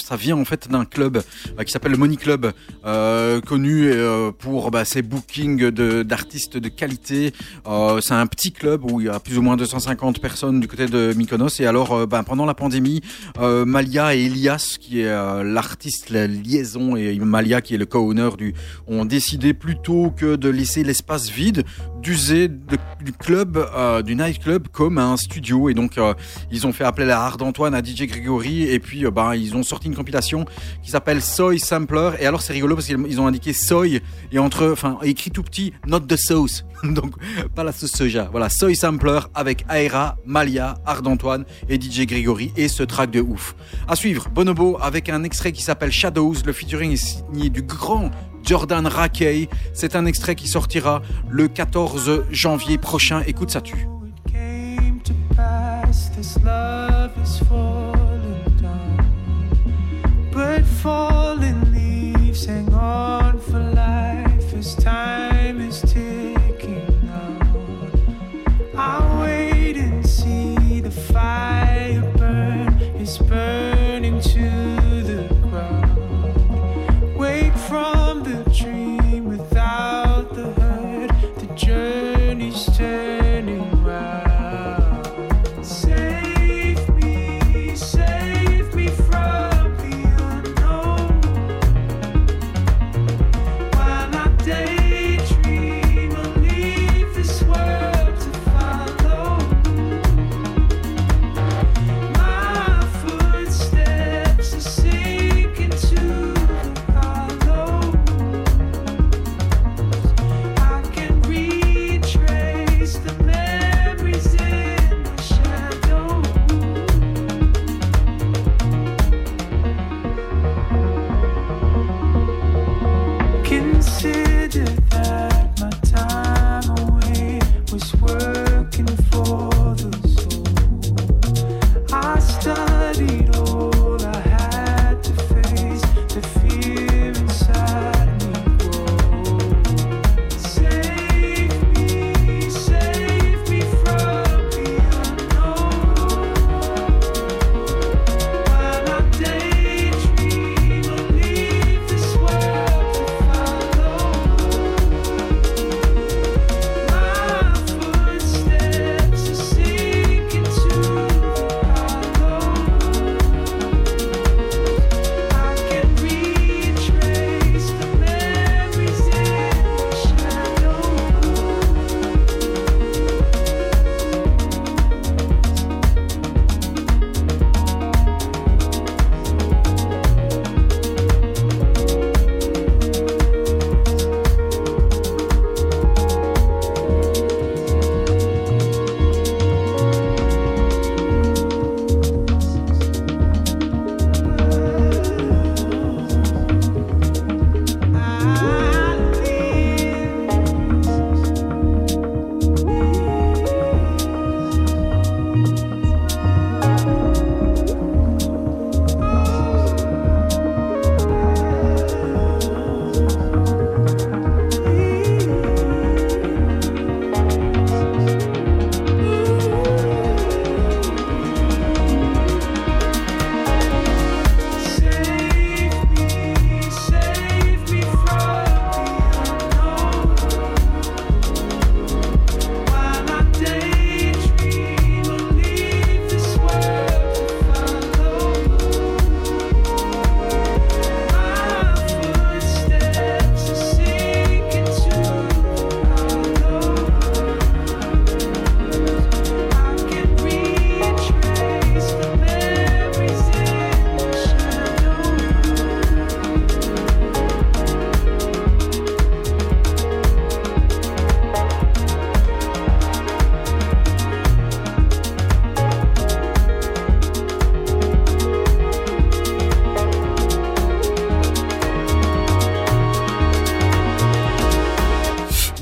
ça 0.03 0.17
vient 0.17 0.39
en 0.39 0.47
fait 0.47 0.71
d'un 0.71 0.87
club 0.87 1.23
qui 1.65 1.73
s'appelle 1.73 1.93
le 1.93 1.99
Money 1.99 2.17
Club, 2.17 2.53
euh, 2.85 3.41
connu 3.41 3.91
euh, 3.93 4.33
pour 4.33 4.71
bah, 4.71 4.85
ses 4.85 5.03
bookings 5.03 5.71
d'artistes 5.71 6.57
de, 6.57 6.69
qualité. 6.69 7.33
Euh, 7.67 8.01
c'est 8.01 8.15
un 8.15 8.27
petit 8.27 8.53
club 8.53 8.91
où 8.91 9.01
il 9.01 9.07
y 9.07 9.11
a 9.11 9.21
plus 9.21 9.39
ou 9.39 9.43
moins 9.43 9.57
250 9.57 10.21
personnes 10.21 10.61
du 10.61 10.69
côté 10.69 10.87
de 10.87 11.13
Mykonos, 11.15 11.61
et 11.61 11.67
alors 11.67 11.93
euh, 11.93 12.07
bah, 12.07 12.23
pendant 12.25 12.47
la 12.47 12.55
pandémie, 12.55 13.01
euh, 13.39 13.65
Malia 13.65 14.15
et 14.15 14.25
Elias, 14.25 14.77
qui 14.81 15.01
est 15.01 15.09
euh, 15.09 15.43
l'artiste, 15.43 16.11
la 16.11 16.27
liaison, 16.27 16.97
et 16.97 17.19
Malia 17.19 17.61
qui 17.61 17.75
est 17.75 17.79
le 17.79 17.87
co-owner 17.87 18.31
du, 18.37 18.55
ont 18.87 19.05
décidé 19.05 19.55
plutôt 19.55 20.11
que 20.11 20.37
de 20.37 20.49
laisser 20.49 20.85
l'espace 20.85 21.31
vide, 21.31 21.65
d'user 22.03 22.49
du 22.49 23.13
club, 23.13 23.65
euh, 23.75 24.03
du 24.03 24.15
nightclub 24.15 24.69
comme 24.69 24.99
un 24.99 25.17
studio. 25.17 25.69
Et 25.69 25.75
donc, 25.75 25.99
euh, 25.99 26.15
ils 26.51 26.67
ont 26.67 26.73
fait 26.73 26.85
appeler 26.85 27.11
à 27.11 27.21
Ard 27.21 27.39
Antoine, 27.41 27.75
à 27.75 27.83
DJ 27.83 28.07
Grégory, 28.07 28.63
et 28.63 28.79
puis 28.79 29.07
euh, 29.07 29.11
ben, 29.11 29.35
ils 29.35 29.57
ont 29.57 29.63
sorti 29.63 29.89
une 29.89 29.95
compilation 29.95 30.45
qui 30.83 30.91
s'appelle 30.91 31.23
Soy 31.43 31.59
Sampler. 31.59 32.11
Et 32.21 32.27
alors, 32.27 32.41
c'est 32.41 32.53
rigolo 32.53 32.77
parce 32.77 32.87
qu'ils 32.87 33.05
ils 33.09 33.21
ont 33.21 33.27
indiqué 33.27 33.53
soy 33.53 34.01
et 34.31 34.39
entre, 34.39 34.71
enfin, 34.71 34.99
écrit 35.03 35.33
tout 35.33 35.43
petit, 35.43 35.73
not 35.89 35.99
the 35.99 36.15
sauce. 36.15 36.65
donc, 36.85 37.17
pas 37.57 37.65
la 37.65 37.73
sauce 37.73 37.91
soja. 37.91 38.29
Voilà, 38.31 38.49
Soy 38.49 38.77
Sampler 38.77 39.19
avec 39.35 39.67
Aera, 39.69 40.19
Malia, 40.25 40.77
Ard 40.87 41.03
Antoine 41.05 41.45
et 41.69 41.81
DJ 41.81 42.07
Grégory 42.07 42.53
et 42.57 42.69
ce 42.69 42.85
track 42.85 43.11
de 43.11 43.21
ouf. 43.21 43.57
À 43.89 43.97
suivre, 43.97 44.29
Bonobo 44.29 44.79
avec 44.81 45.09
un 45.09 45.25
extrait 45.25 45.51
qui 45.51 45.65
s'appelle 45.65 45.91
Shadows. 45.91 46.35
Le 46.47 46.53
featuring 46.53 46.93
est 46.93 46.97
signé 46.97 47.51
du 47.51 47.63
grand 47.63 48.13
Jordan 48.45 48.87
Rakey. 48.87 49.49
C'est 49.75 49.97
un 49.97 50.07
extrait 50.07 50.37
qui 50.37 50.47
sortira 50.47 51.03
le 51.29 51.49
14 51.49 52.27
janvier 52.31 52.79
prochain. 52.79 53.25
Écoute, 53.27 53.51
ça 53.51 53.61
tue. 53.61 53.89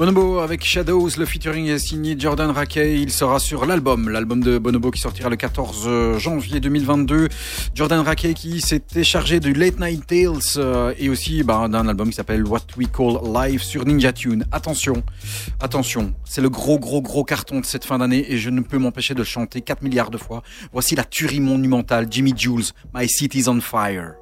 Avec 0.00 0.64
Shadows. 0.64 1.10
Le 1.18 1.26
featuring 1.26 1.66
est 1.66 1.78
signé 1.78 2.18
Jordan 2.18 2.50
Rackey. 2.50 2.98
Il 3.02 3.12
sera 3.12 3.38
sur 3.38 3.66
l'album, 3.66 4.08
l'album 4.08 4.42
de 4.42 4.56
Bonobo 4.56 4.90
qui 4.90 4.98
sortira 4.98 5.28
le 5.28 5.36
14 5.36 6.16
janvier 6.16 6.58
2022. 6.58 7.28
Jordan 7.74 8.00
Rackey 8.00 8.32
qui 8.32 8.62
s'était 8.62 9.04
chargé 9.04 9.40
du 9.40 9.52
Late 9.52 9.78
Night 9.78 10.06
Tales 10.06 10.56
euh, 10.56 10.94
et 10.98 11.10
aussi 11.10 11.42
bah, 11.42 11.68
d'un 11.68 11.86
album 11.86 12.08
qui 12.08 12.14
s'appelle 12.14 12.46
What 12.46 12.62
We 12.78 12.88
Call 12.90 13.20
Live 13.34 13.62
sur 13.62 13.84
Ninja 13.84 14.14
Tune. 14.14 14.46
Attention, 14.52 15.02
attention, 15.60 16.14
c'est 16.24 16.40
le 16.40 16.48
gros 16.48 16.78
gros 16.78 17.02
gros 17.02 17.22
carton 17.22 17.60
de 17.60 17.66
cette 17.66 17.84
fin 17.84 17.98
d'année 17.98 18.24
et 18.32 18.38
je 18.38 18.48
ne 18.48 18.62
peux 18.62 18.78
m'empêcher 18.78 19.12
de 19.12 19.18
le 19.18 19.24
chanter 19.24 19.60
4 19.60 19.82
milliards 19.82 20.10
de 20.10 20.18
fois. 20.18 20.42
Voici 20.72 20.94
la 20.94 21.04
tuerie 21.04 21.40
monumentale 21.40 22.06
Jimmy 22.10 22.32
Jules, 22.34 22.72
My 22.94 23.06
City's 23.06 23.48
on 23.48 23.60
Fire. 23.60 24.19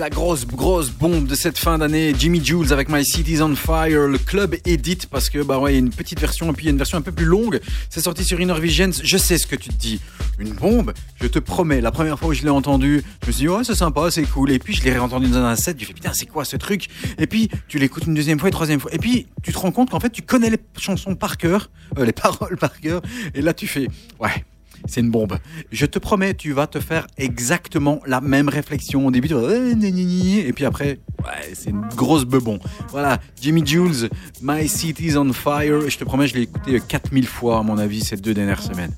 La 0.00 0.08
grosse, 0.08 0.46
grosse 0.46 0.88
bombe 0.88 1.26
de 1.26 1.34
cette 1.34 1.58
fin 1.58 1.76
d'année. 1.76 2.14
Jimmy 2.18 2.42
Jules 2.42 2.72
avec 2.72 2.88
My 2.88 3.04
City's 3.04 3.42
on 3.42 3.54
Fire. 3.54 4.08
Le 4.08 4.16
club 4.16 4.56
édite 4.64 5.08
parce 5.08 5.28
que, 5.28 5.42
bah 5.42 5.58
ouais, 5.58 5.76
une 5.76 5.90
petite 5.90 6.18
version 6.18 6.50
et 6.50 6.54
puis 6.54 6.70
une 6.70 6.78
version 6.78 6.96
un 6.96 7.02
peu 7.02 7.12
plus 7.12 7.26
longue. 7.26 7.60
C'est 7.90 8.00
sorti 8.00 8.24
sur 8.24 8.40
Inner 8.40 8.58
Visions. 8.58 8.92
Je 9.02 9.18
sais 9.18 9.36
ce 9.36 9.46
que 9.46 9.56
tu 9.56 9.68
te 9.68 9.74
dis. 9.74 10.00
Une 10.38 10.54
bombe 10.54 10.94
Je 11.20 11.26
te 11.26 11.38
promets, 11.38 11.82
la 11.82 11.92
première 11.92 12.18
fois 12.18 12.28
où 12.28 12.32
je 12.32 12.42
l'ai 12.44 12.48
entendu, 12.48 13.02
je 13.22 13.26
me 13.26 13.32
suis 13.32 13.42
dit, 13.42 13.48
ouais, 13.48 13.62
c'est 13.62 13.74
sympa, 13.74 14.10
c'est 14.10 14.22
cool. 14.22 14.52
Et 14.52 14.58
puis 14.58 14.72
je 14.72 14.82
l'ai 14.84 14.92
réentendu 14.92 15.28
dans 15.28 15.44
un 15.44 15.54
set. 15.54 15.78
Je 15.78 15.84
fais, 15.84 15.92
putain, 15.92 16.12
c'est 16.14 16.24
quoi 16.24 16.46
ce 16.46 16.56
truc? 16.56 16.88
Et 17.18 17.26
puis 17.26 17.50
tu 17.68 17.78
l'écoutes 17.78 18.06
une 18.06 18.14
deuxième 18.14 18.40
fois 18.40 18.48
et 18.48 18.52
troisième 18.52 18.80
fois. 18.80 18.94
Et 18.94 18.98
puis 18.98 19.26
tu 19.42 19.52
te 19.52 19.58
rends 19.58 19.70
compte 19.70 19.90
qu'en 19.90 20.00
fait, 20.00 20.08
tu 20.08 20.22
connais 20.22 20.48
les 20.48 20.60
chansons 20.78 21.14
par 21.14 21.36
cœur, 21.36 21.68
euh, 21.98 22.06
les 22.06 22.12
paroles 22.14 22.56
par 22.56 22.80
cœur. 22.80 23.02
Et 23.34 23.42
là, 23.42 23.52
tu 23.52 23.66
fais, 23.66 23.86
ouais. 24.18 24.46
C'est 24.86 25.00
une 25.00 25.10
bombe. 25.10 25.38
Je 25.72 25.86
te 25.86 25.98
promets, 25.98 26.34
tu 26.34 26.52
vas 26.52 26.66
te 26.66 26.80
faire 26.80 27.06
exactement 27.16 28.00
la 28.06 28.20
même 28.20 28.48
réflexion. 28.48 29.06
Au 29.06 29.10
début, 29.10 29.28
tu 29.28 29.34
vas 29.34 29.40
euh, 29.40 29.74
et 29.80 30.52
puis 30.52 30.64
après, 30.64 31.00
c'est 31.52 31.70
une 31.70 31.86
grosse 31.96 32.24
bebon. 32.24 32.58
Voilà, 32.90 33.18
Jimmy 33.40 33.64
Jules, 33.64 34.08
My 34.42 34.68
City's 34.68 35.16
on 35.16 35.32
Fire. 35.32 35.88
Je 35.88 35.98
te 35.98 36.04
promets, 36.04 36.26
je 36.26 36.34
l'ai 36.34 36.42
écouté 36.42 36.80
4000 36.80 37.26
fois, 37.26 37.58
à 37.58 37.62
mon 37.62 37.78
avis, 37.78 38.00
ces 38.00 38.16
deux 38.16 38.34
dernières 38.34 38.62
semaines. 38.62 38.92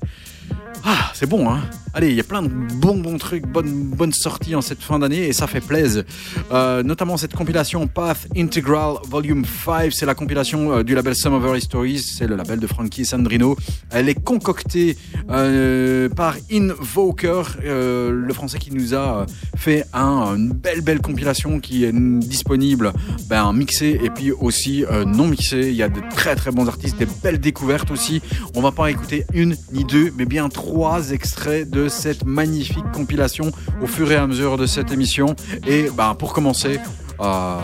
Ah, 0.83 1.11
c'est 1.13 1.27
bon, 1.27 1.49
hein 1.49 1.61
Allez, 1.95 2.09
il 2.09 2.15
y 2.15 2.19
a 2.19 2.23
plein 2.23 2.41
de 2.41 2.47
bons 2.47 2.97
bons 2.97 3.19
trucs, 3.19 3.45
bonnes 3.45 3.83
bonnes 3.83 4.13
sorties 4.13 4.55
en 4.55 4.61
cette 4.61 4.81
fin 4.81 4.97
d'année 4.97 5.27
et 5.27 5.33
ça 5.33 5.45
fait 5.45 5.61
plaisir. 5.61 6.03
Euh, 6.51 6.81
notamment 6.81 7.17
cette 7.17 7.35
compilation 7.35 7.85
Path 7.85 8.27
Integral 8.35 8.95
Volume 9.07 9.45
5, 9.45 9.93
c'est 9.93 10.07
la 10.07 10.15
compilation 10.15 10.71
euh, 10.71 10.83
du 10.83 10.95
label 10.95 11.13
Some 11.15 11.35
Our 11.35 11.61
Stories, 11.61 11.99
c'est 11.99 12.25
le 12.25 12.35
label 12.35 12.59
de 12.59 12.65
Frankie 12.65 13.05
Sandrino. 13.05 13.55
Elle 13.91 14.09
est 14.09 14.19
concoctée 14.19 14.97
euh, 15.29 16.09
par 16.09 16.35
Invoker, 16.51 17.57
le 17.63 18.33
français 18.33 18.57
qui 18.57 18.71
nous 18.71 18.95
a 18.95 19.27
fait 19.55 19.85
un, 19.93 20.35
une 20.35 20.51
belle 20.51 20.81
belle 20.81 20.99
compilation 20.99 21.59
qui 21.59 21.85
est 21.85 21.93
disponible 21.93 22.91
ben, 23.29 23.53
mixée 23.53 23.99
et 24.03 24.09
puis 24.09 24.31
aussi 24.31 24.83
non 25.05 25.27
mixée. 25.27 25.69
Il 25.69 25.75
y 25.75 25.83
a 25.83 25.89
de 25.89 26.01
très 26.09 26.35
très 26.35 26.49
bons 26.49 26.67
artistes, 26.67 26.97
des 26.97 27.07
belles 27.21 27.39
découvertes 27.39 27.91
aussi. 27.91 28.23
On 28.55 28.61
va 28.61 28.71
pas 28.71 28.89
écouter 28.89 29.25
une 29.31 29.55
ni 29.71 29.85
deux, 29.85 30.11
mais 30.17 30.25
bien 30.25 30.49
trois 30.49 31.11
extraits 31.11 31.69
de 31.69 31.82
cette 31.89 32.25
magnifique 32.25 32.89
compilation 32.93 33.51
au 33.81 33.87
fur 33.87 34.11
et 34.11 34.15
à 34.15 34.27
mesure 34.27 34.57
de 34.57 34.65
cette 34.65 34.91
émission. 34.91 35.35
Et 35.67 35.89
ben, 35.95 36.15
pour 36.15 36.33
commencer, 36.33 36.79
euh, 37.19 37.57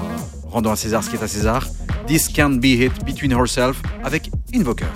rendons 0.48 0.72
à 0.72 0.76
César 0.76 1.04
ce 1.04 1.10
qui 1.10 1.16
est 1.16 1.24
à 1.24 1.28
César. 1.28 1.68
This 2.08 2.28
Can't 2.28 2.60
Be 2.60 2.66
Hit 2.66 3.06
Between 3.06 3.32
Herself 3.32 3.82
avec 4.04 4.32
Invoker. 4.54 4.88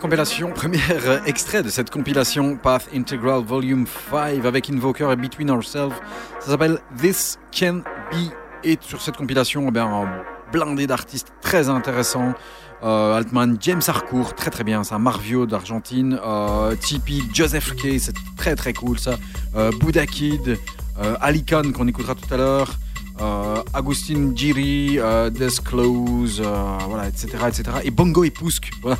Compilation, 0.00 0.50
premier 0.54 0.80
euh, 0.90 1.20
extrait 1.26 1.62
de 1.62 1.68
cette 1.68 1.90
compilation 1.90 2.56
Path 2.56 2.88
Integral 2.94 3.42
Volume 3.44 3.84
5 4.10 4.46
avec 4.46 4.70
Invoker 4.70 5.12
et 5.12 5.16
Between 5.16 5.50
Ourselves. 5.50 5.94
Ça 6.40 6.52
s'appelle 6.52 6.78
This 6.98 7.38
Can 7.56 7.82
Be 8.10 8.30
It. 8.64 8.82
Sur 8.82 9.02
cette 9.02 9.16
compilation, 9.16 9.66
eh 9.68 9.70
bien, 9.70 10.08
blindé 10.52 10.86
d'artistes 10.86 11.32
très 11.42 11.68
intéressants. 11.68 12.32
Euh, 12.82 13.14
Altman, 13.14 13.58
James 13.60 13.82
Harcourt, 13.86 14.34
très 14.34 14.50
très 14.50 14.64
bien 14.64 14.84
ça. 14.84 14.98
Marvio 14.98 15.44
d'Argentine, 15.44 16.18
euh, 16.24 16.74
Tipeee, 16.76 17.22
Joseph 17.34 17.76
Kay, 17.76 17.98
c'est 17.98 18.16
très 18.38 18.56
très 18.56 18.72
cool 18.72 18.98
ça. 18.98 19.18
Euh, 19.54 19.70
Buddha 19.80 20.06
Kid, 20.06 20.56
euh, 20.98 21.16
Ali 21.20 21.44
Khan 21.44 21.72
qu'on 21.74 21.88
écoutera 21.88 22.14
tout 22.14 22.32
à 22.32 22.38
l'heure. 22.38 22.78
Euh, 23.20 23.62
Agustin 23.74 24.32
Giri, 24.34 24.98
euh, 24.98 25.28
Disclose, 25.28 26.40
euh, 26.42 26.78
voilà, 26.88 27.08
etc., 27.08 27.28
etc. 27.48 27.64
Et 27.84 27.90
Bongo 27.90 28.24
et 28.24 28.30
Pousk, 28.30 28.70
voilà, 28.82 28.98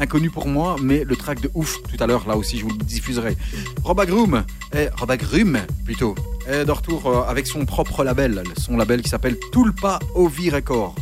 inconnu 0.00 0.30
pour 0.30 0.48
moi, 0.48 0.76
mais 0.82 1.04
le 1.04 1.14
track 1.14 1.40
de 1.40 1.50
ouf 1.54 1.80
tout 1.82 2.02
à 2.02 2.06
l'heure, 2.06 2.26
là 2.26 2.36
aussi, 2.36 2.58
je 2.58 2.64
vous 2.64 2.70
le 2.70 2.84
diffuserai. 2.84 3.36
Rob 3.84 4.00
Agrum, 4.00 4.44
Agrum, 4.72 5.58
plutôt, 5.84 6.14
est 6.46 6.64
de 6.64 6.72
retour 6.72 7.06
euh, 7.06 7.22
avec 7.28 7.46
son 7.46 7.64
propre 7.66 8.02
label, 8.02 8.42
son 8.56 8.76
label 8.76 9.02
qui 9.02 9.10
s'appelle 9.10 9.36
Tulpa 9.52 9.98
Ovi 10.14 10.50
Record. 10.50 10.94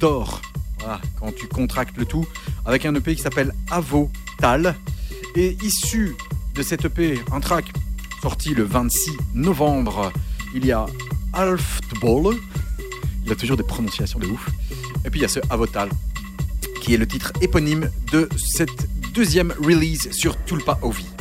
Thor, 0.00 0.40
voilà, 0.78 1.00
quand 1.18 1.34
tu 1.34 1.46
contractes 1.48 1.96
le 1.96 2.04
tout, 2.04 2.26
avec 2.64 2.86
un 2.86 2.94
EP 2.94 3.14
qui 3.14 3.22
s'appelle 3.22 3.52
Avotal. 3.70 4.74
Et 5.36 5.56
issu 5.62 6.14
de 6.54 6.62
cet 6.62 6.84
EP, 6.84 7.20
un 7.32 7.40
track 7.40 7.72
sorti 8.22 8.54
le 8.54 8.62
26 8.62 9.10
novembre, 9.34 10.12
il 10.54 10.64
y 10.64 10.72
a 10.72 10.86
Alftball. 11.32 12.36
Il 13.24 13.32
a 13.32 13.34
toujours 13.34 13.56
des 13.56 13.64
prononciations 13.64 14.18
de 14.20 14.26
ouf. 14.26 14.48
Et 15.04 15.10
puis 15.10 15.20
il 15.20 15.22
y 15.22 15.26
a 15.26 15.28
ce 15.28 15.40
Avotal, 15.50 15.88
qui 16.84 16.92
est 16.92 16.98
le 16.98 17.06
titre 17.06 17.32
éponyme 17.40 17.90
de 18.12 18.28
cette 18.36 18.88
deuxième 19.14 19.54
release 19.58 20.10
sur 20.12 20.36
Tulpa 20.44 20.78
Ovi. 20.82 21.13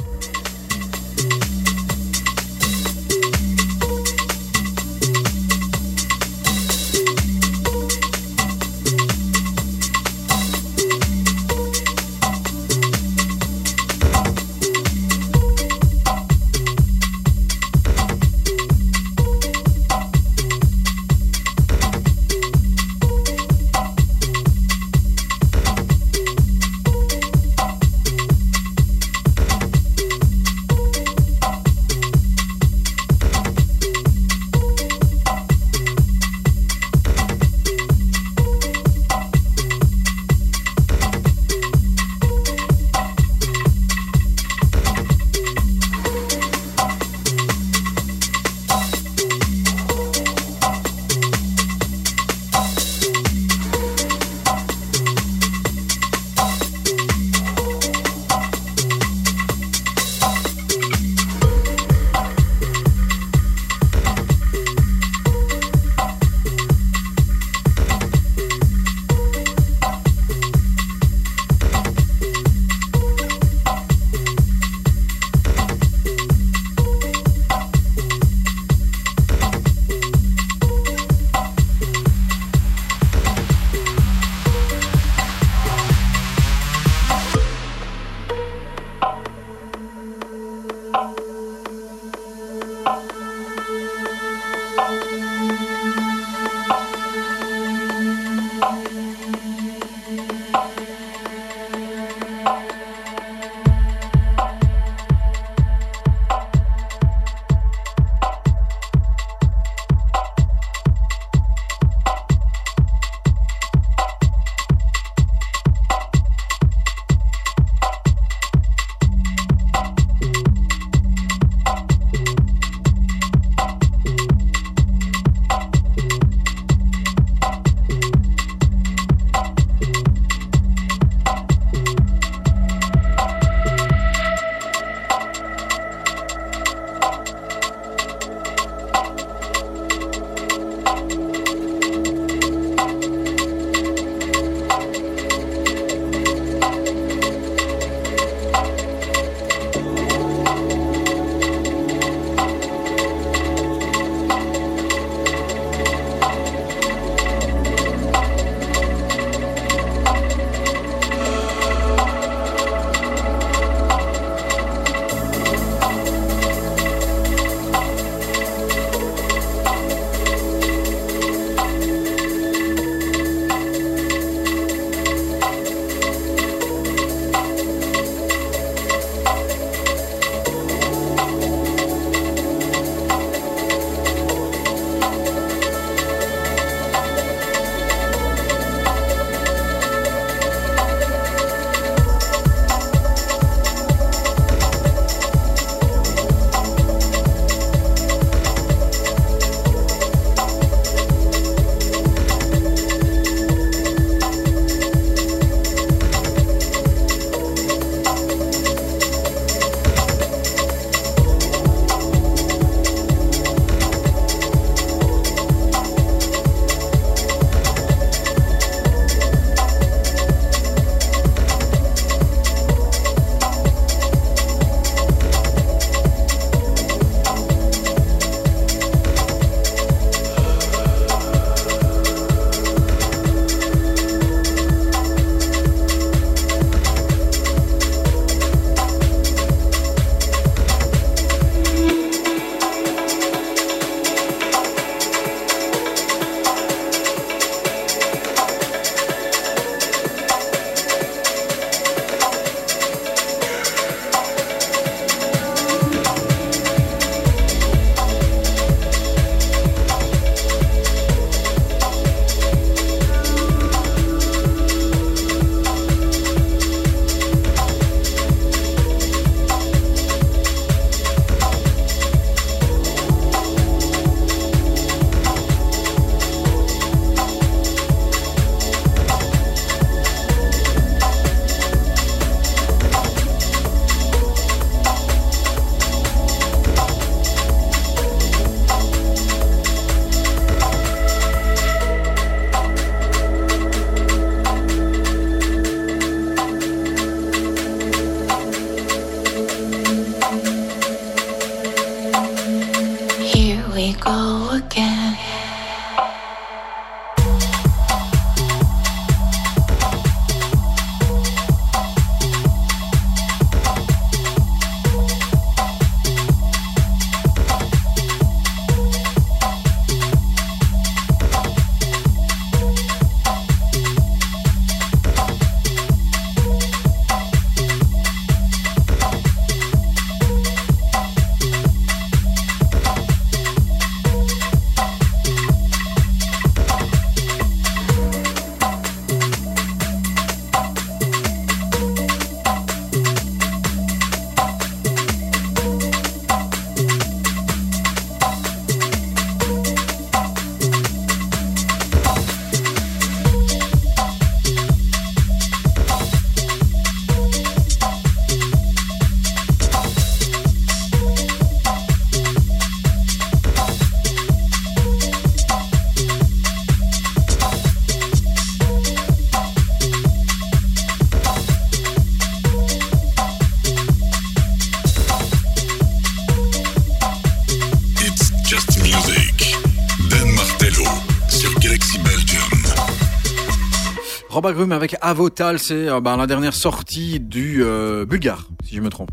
Robert 384.43 384.57
Grum 384.57 384.73
avec 384.73 384.97
Avotal, 384.99 385.57
c'est 385.57 385.87
euh, 385.87 386.01
bah, 386.01 386.17
la 386.17 386.27
dernière 386.27 386.53
sortie 386.53 387.21
du 387.21 387.63
euh, 387.63 388.05
bulgare, 388.05 388.49
si 388.67 388.75
je 388.75 388.81
me 388.81 388.89
trompe. 388.89 389.09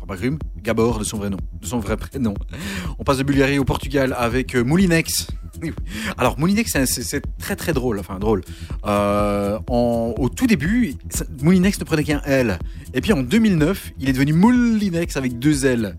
Robert 0.00 0.18
Grum, 0.18 0.38
Gabor 0.62 1.00
de 1.00 1.04
son 1.04 1.18
vrai 1.18 1.30
nom, 1.30 1.38
de 1.60 1.66
son 1.66 1.80
vrai 1.80 1.96
prénom. 1.96 2.34
On 3.00 3.02
passe 3.02 3.18
de 3.18 3.24
Bulgarie 3.24 3.58
au 3.58 3.64
Portugal 3.64 4.14
avec 4.16 4.54
euh, 4.54 4.62
Moulinex. 4.62 5.26
Alors 6.16 6.38
Moulinex, 6.38 6.70
c'est- 6.84 7.22
très 7.40 7.56
très 7.56 7.72
drôle, 7.72 7.98
enfin 7.98 8.20
drôle. 8.20 8.42
Au 8.84 10.28
tout 10.28 10.46
début, 10.46 10.94
Moulinex 11.42 11.80
ne 11.80 11.84
prenait 11.84 12.04
qu'un 12.04 12.20
L. 12.24 12.60
Et 12.94 13.00
puis 13.00 13.12
en 13.12 13.22
2009, 13.24 13.90
il 13.98 14.08
est 14.08 14.12
devenu 14.12 14.32
Moulinex 14.34 15.16
avec 15.16 15.40
deux 15.40 15.66
L. 15.66 15.96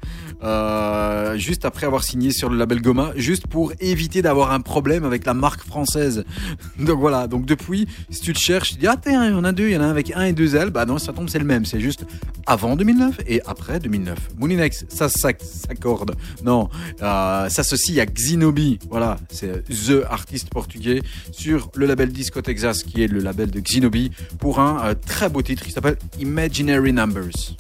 Juste 1.36 1.66
après 1.66 1.86
avoir 1.86 2.06
signé 2.06 2.32
sur 2.32 2.50
le 2.50 2.56
label 2.56 2.82
Goma, 2.82 3.12
juste 3.18 3.48
pour 3.48 3.74
éviter 3.82 4.22
d'avoir 4.22 4.54
un 4.54 4.62
problème 4.62 5.04
avec 5.04 5.26
la 5.26 5.34
marque 5.34 5.62
française. 5.68 6.24
Donc 6.86 7.00
voilà, 7.00 7.28
donc 7.28 7.46
depuis, 7.46 7.88
si 8.10 8.22
tu 8.22 8.32
te 8.34 8.40
cherches, 8.40 8.72
tu 8.72 8.76
dis, 8.80 8.88
ah 8.88 8.96
tiens, 9.02 9.26
il 9.26 9.32
y 9.32 9.34
en 9.34 9.44
a 9.44 9.52
deux, 9.52 9.68
il 9.68 9.74
y 9.74 9.78
en 9.78 9.82
a 9.82 9.86
un 9.86 9.90
avec 9.90 10.12
un 10.16 10.24
et 10.24 10.34
deux 10.34 10.56
L, 10.56 10.70
bah 10.70 10.86
non, 10.86 10.98
ça 10.98 11.12
tombe, 11.12 11.28
c'est 11.30 11.40
le 11.40 11.46
même, 11.46 11.66
c'est 11.66 11.80
juste 11.82 12.06
avant 12.46 12.76
2009 12.78 13.20
et 13.28 13.42
après 13.46 13.80
2009. 13.80 14.18
Moulinex, 14.38 14.86
ça 14.88 15.10
s'ac- 15.10 15.42
s'accorde, 15.44 16.16
non, 16.44 16.70
euh, 17.02 17.50
s'associe 17.50 18.00
à 18.00 18.06
Xinobi, 18.06 18.80
voilà, 18.90 19.18
c'est 19.30 19.64
The 19.68 20.04
artiste 20.10 20.50
portugais 20.50 21.02
sur 21.32 21.70
le 21.76 21.86
label 21.86 22.12
Disco 22.14 22.42
Texas, 22.42 22.84
qui 22.84 23.04
est 23.04 23.08
le 23.08 23.20
label 23.20 23.52
de 23.52 23.60
Xinobi, 23.60 24.12
pour 24.40 24.60
un 24.60 24.86
euh, 24.86 24.94
très 24.94 25.28
beau 25.30 25.42
titre 25.42 25.64
qui 25.66 25.72
s'appelle 25.72 25.98
Imaginary 26.20 26.94
Numbers. 26.94 27.56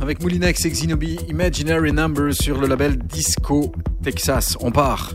Avec 0.00 0.22
Moulinex 0.22 0.64
et 0.64 0.70
Xinobi 0.70 1.18
Imaginary 1.28 1.92
Numbers 1.92 2.34
sur 2.34 2.60
le 2.60 2.66
label 2.66 2.98
Disco 2.98 3.72
Texas. 4.02 4.56
On 4.60 4.70
part 4.70 5.14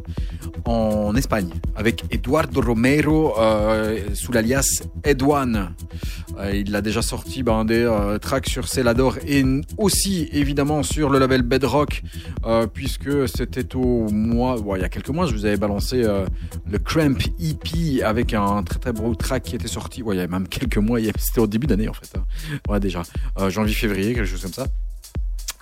en 0.65 1.15
Espagne 1.15 1.49
avec 1.75 2.05
Eduardo 2.11 2.61
Romero 2.61 3.37
euh, 3.39 3.99
sous 4.13 4.31
l'alias 4.31 4.83
Edouane. 5.03 5.75
Euh, 6.39 6.53
il 6.55 6.75
a 6.75 6.81
déjà 6.81 7.01
sorti 7.01 7.43
ben, 7.43 7.65
des 7.65 7.83
euh, 7.83 8.17
tracks 8.17 8.47
sur 8.49 8.67
Celador 8.67 9.17
et 9.27 9.43
aussi 9.77 10.27
évidemment 10.31 10.83
sur 10.83 11.09
le 11.09 11.19
label 11.19 11.43
Bedrock 11.43 12.01
puisque 12.73 13.27
c'était 13.27 13.75
au 13.75 14.09
mois, 14.09 14.57
bon, 14.59 14.75
il 14.75 14.81
y 14.81 14.85
a 14.85 14.89
quelques 14.89 15.09
mois, 15.09 15.25
je 15.25 15.33
vous 15.33 15.45
avais 15.45 15.57
balancé 15.57 16.03
le 16.03 16.77
Cramp 16.77 17.17
EP 17.39 18.03
avec 18.03 18.33
un 18.33 18.63
très 18.63 18.79
très 18.79 18.93
beau 18.93 19.13
track 19.15 19.43
qui 19.43 19.55
était 19.55 19.67
sorti. 19.67 20.03
Ouais, 20.03 20.15
il 20.15 20.19
y 20.19 20.21
a 20.21 20.27
même 20.27 20.47
quelques 20.49 20.77
mois, 20.77 20.99
c'était 21.17 21.41
au 21.41 21.47
début 21.47 21.67
d'année 21.67 21.89
en 21.89 21.93
fait. 21.93 22.17
hein. 22.17 22.23
Ouais, 22.69 22.79
déjà. 22.79 23.03
Janvier-février, 23.49 24.13
quelque 24.13 24.25
chose 24.25 24.41
comme 24.41 24.53
ça. 24.53 24.67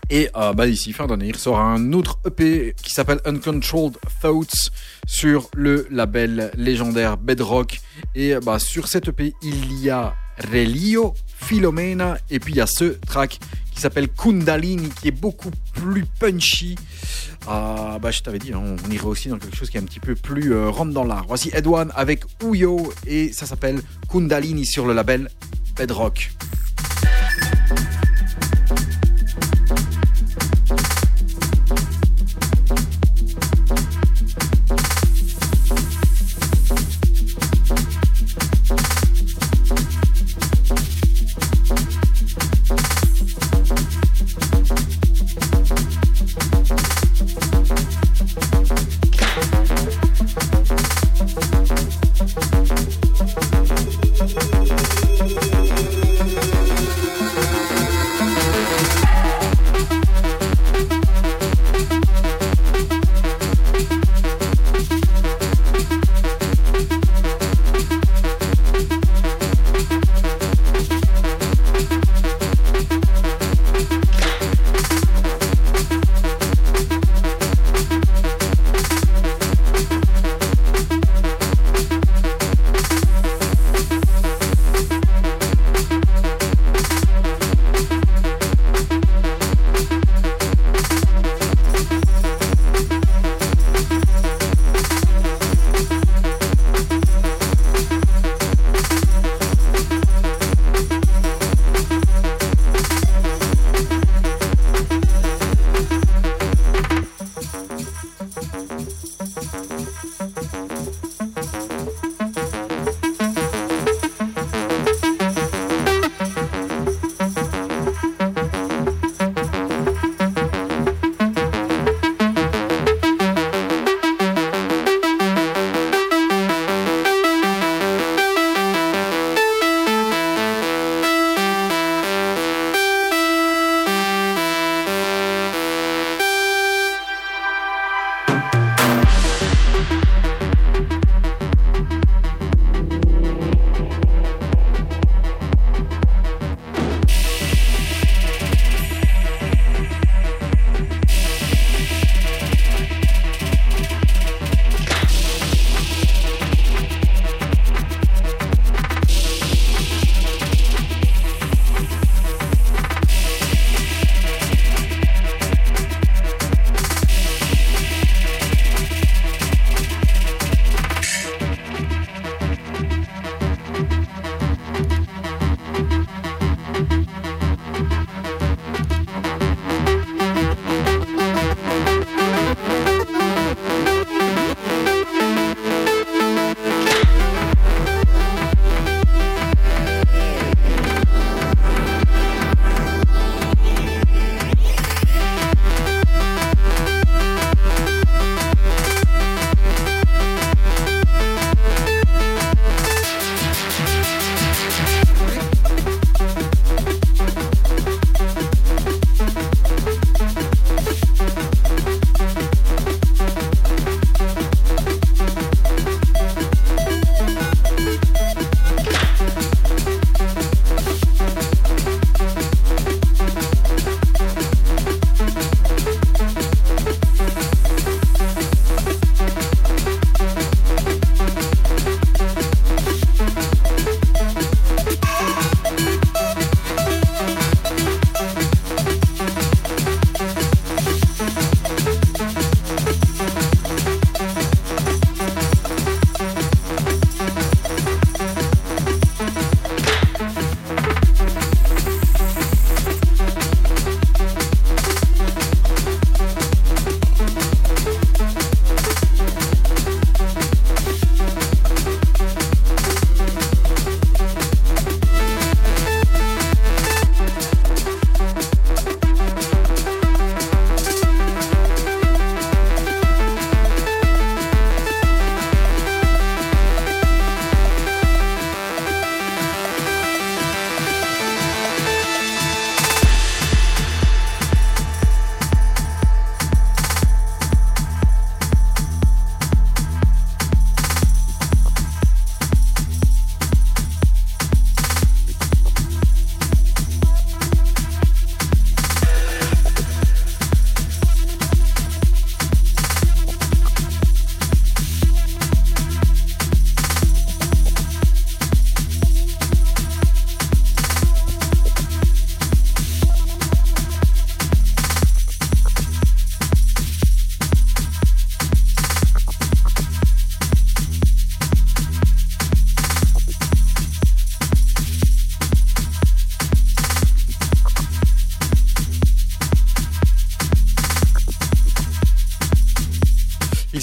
Et 0.09 0.29
euh, 0.35 0.53
bah, 0.53 0.67
ici, 0.67 0.93
fin 0.93 1.07
d'année, 1.07 1.29
il 1.29 1.37
sort 1.37 1.59
un 1.59 1.93
autre 1.93 2.19
EP 2.25 2.75
qui 2.81 2.91
s'appelle 2.91 3.19
Uncontrolled 3.25 3.97
Thoughts 4.21 4.71
sur 5.07 5.49
le 5.55 5.87
label 5.89 6.51
légendaire 6.55 7.17
Bedrock. 7.17 7.79
Et 8.15 8.35
euh, 8.35 8.39
bah, 8.39 8.59
sur 8.59 8.87
cet 8.87 9.07
EP, 9.07 9.33
il 9.41 9.81
y 9.81 9.89
a 9.89 10.13
Relio, 10.37 11.13
Philomena, 11.27 12.17
et 12.29 12.39
puis 12.39 12.53
il 12.53 12.57
y 12.57 12.61
a 12.61 12.67
ce 12.67 12.85
track 13.05 13.39
qui 13.71 13.81
s'appelle 13.81 14.09
Kundalini, 14.09 14.89
qui 14.89 15.07
est 15.07 15.11
beaucoup 15.11 15.51
plus 15.73 16.05
punchy. 16.19 16.75
Ah, 17.47 17.97
bah, 18.01 18.11
je 18.11 18.21
t'avais 18.21 18.39
dit, 18.39 18.53
hein, 18.53 18.61
on 18.85 18.91
irait 18.91 19.05
aussi 19.05 19.29
dans 19.29 19.37
quelque 19.37 19.55
chose 19.55 19.69
qui 19.69 19.77
est 19.77 19.81
un 19.81 19.85
petit 19.85 19.99
peu 19.99 20.15
plus 20.15 20.53
euh, 20.53 20.69
rentre 20.69 20.93
dans 20.93 21.03
l'art. 21.03 21.25
Voici 21.27 21.49
Edouane 21.53 21.91
avec 21.95 22.23
Ouyo, 22.43 22.93
et 23.07 23.31
ça 23.31 23.45
s'appelle 23.45 23.81
Kundalini 24.09 24.65
sur 24.65 24.85
le 24.85 24.93
label 24.93 25.29
Bedrock. 25.75 26.31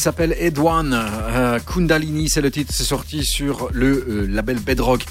S'appelle 0.00 0.34
Edwan 0.38 0.92
euh, 0.94 1.58
Kundalini, 1.58 2.30
c'est 2.30 2.40
le 2.40 2.50
titre, 2.50 2.72
c'est 2.74 2.84
sorti 2.84 3.22
sur 3.22 3.68
le 3.72 4.06
euh, 4.08 4.26
label 4.26 4.58
Bedrock. 4.58 5.04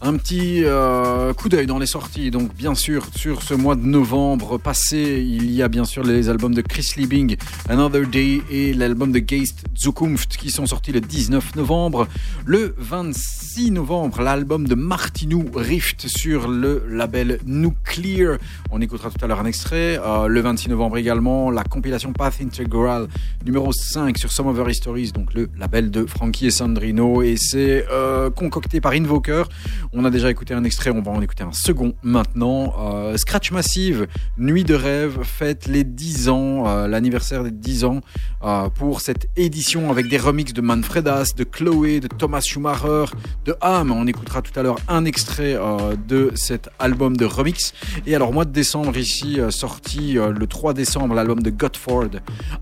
Un 0.00 0.16
petit 0.16 0.62
euh, 0.64 1.34
coup 1.34 1.48
d'œil 1.48 1.66
dans 1.66 1.78
les 1.78 1.86
sorties, 1.86 2.30
donc 2.30 2.54
bien 2.54 2.76
sûr 2.76 3.08
sur 3.16 3.42
ce 3.42 3.54
mois 3.54 3.74
de 3.74 3.84
novembre 3.84 4.56
passé, 4.58 5.24
il 5.26 5.50
y 5.50 5.62
a 5.62 5.68
bien 5.68 5.84
sûr 5.84 6.04
les 6.04 6.28
albums 6.28 6.54
de 6.54 6.60
Chris 6.60 6.92
Liebing, 6.96 7.36
Another 7.68 8.06
Day 8.06 8.40
et 8.48 8.72
l'album 8.72 9.10
de 9.10 9.18
Geist 9.18 9.64
Zukunft 9.76 10.36
qui 10.36 10.50
sont 10.50 10.66
sortis 10.66 10.92
le 10.92 11.00
19 11.00 11.56
novembre. 11.56 12.06
Le 12.44 12.74
26 12.78 13.72
novembre, 13.72 14.22
l'album 14.22 14.68
de 14.68 14.76
Martinou 14.76 15.44
Rift 15.54 16.06
sur 16.06 16.46
le 16.46 16.84
label 16.88 17.40
Nuclear. 17.46 18.38
On 18.70 18.80
écoutera 18.80 19.10
tout 19.10 19.24
à 19.24 19.26
l'heure 19.26 19.40
un 19.40 19.46
extrait. 19.46 19.98
Le 20.28 20.40
26 20.40 20.68
novembre 20.68 20.98
également, 20.98 21.50
la 21.50 21.64
compilation 21.64 22.12
Path 22.12 22.36
Integral 22.40 23.08
numéro 23.46 23.70
5 23.72 24.18
sur 24.18 24.32
Some 24.32 24.48
Our 24.48 24.68
Histories, 24.68 25.12
donc 25.12 25.32
le 25.32 25.48
label 25.56 25.92
de 25.92 26.04
Frankie 26.04 26.46
et 26.46 26.50
Sandrino. 26.50 27.22
Et 27.22 27.36
c'est 27.36 27.86
euh, 27.92 28.28
concocté 28.28 28.80
par 28.80 28.92
Invoker. 28.92 29.48
On 29.92 30.04
a 30.04 30.10
déjà 30.10 30.30
écouté 30.30 30.52
un 30.52 30.64
extrait, 30.64 30.90
on 30.90 31.00
va 31.00 31.12
en 31.12 31.22
écouter 31.22 31.44
un 31.44 31.52
second 31.52 31.94
maintenant. 32.02 32.74
Euh, 32.80 33.16
Scratch 33.16 33.52
Massive, 33.52 34.08
Nuit 34.36 34.64
de 34.64 34.74
rêve, 34.74 35.20
fête 35.22 35.66
les 35.68 35.84
10 35.84 36.28
ans, 36.28 36.66
euh, 36.66 36.88
l'anniversaire 36.88 37.44
des 37.44 37.52
10 37.52 37.84
ans 37.84 38.00
euh, 38.44 38.68
pour 38.68 39.00
cette 39.00 39.28
édition 39.36 39.90
avec 39.90 40.08
des 40.08 40.18
remixes 40.18 40.52
de 40.52 40.60
Manfredas, 40.60 41.32
de 41.36 41.44
Chloé, 41.44 42.00
de 42.00 42.08
Thomas 42.08 42.40
Schumacher, 42.40 43.06
de 43.44 43.54
Ham. 43.60 43.90
On 43.90 44.06
écoutera 44.06 44.42
tout 44.42 44.58
à 44.58 44.62
l'heure 44.62 44.78
un 44.88 45.04
extrait 45.04 45.54
euh, 45.54 45.96
de 46.08 46.32
cet 46.34 46.68
album 46.78 47.16
de 47.16 47.24
remix. 47.24 47.72
Et 48.06 48.14
alors, 48.14 48.32
mois 48.32 48.44
de 48.44 48.52
décembre 48.52 48.96
ici, 48.96 49.40
euh, 49.40 49.50
sorti 49.50 50.18
euh, 50.18 50.30
le 50.30 50.46
3 50.46 50.74
décembre, 50.74 51.14
l'album 51.14 51.42
de 51.42 51.50
Godford, 51.50 52.10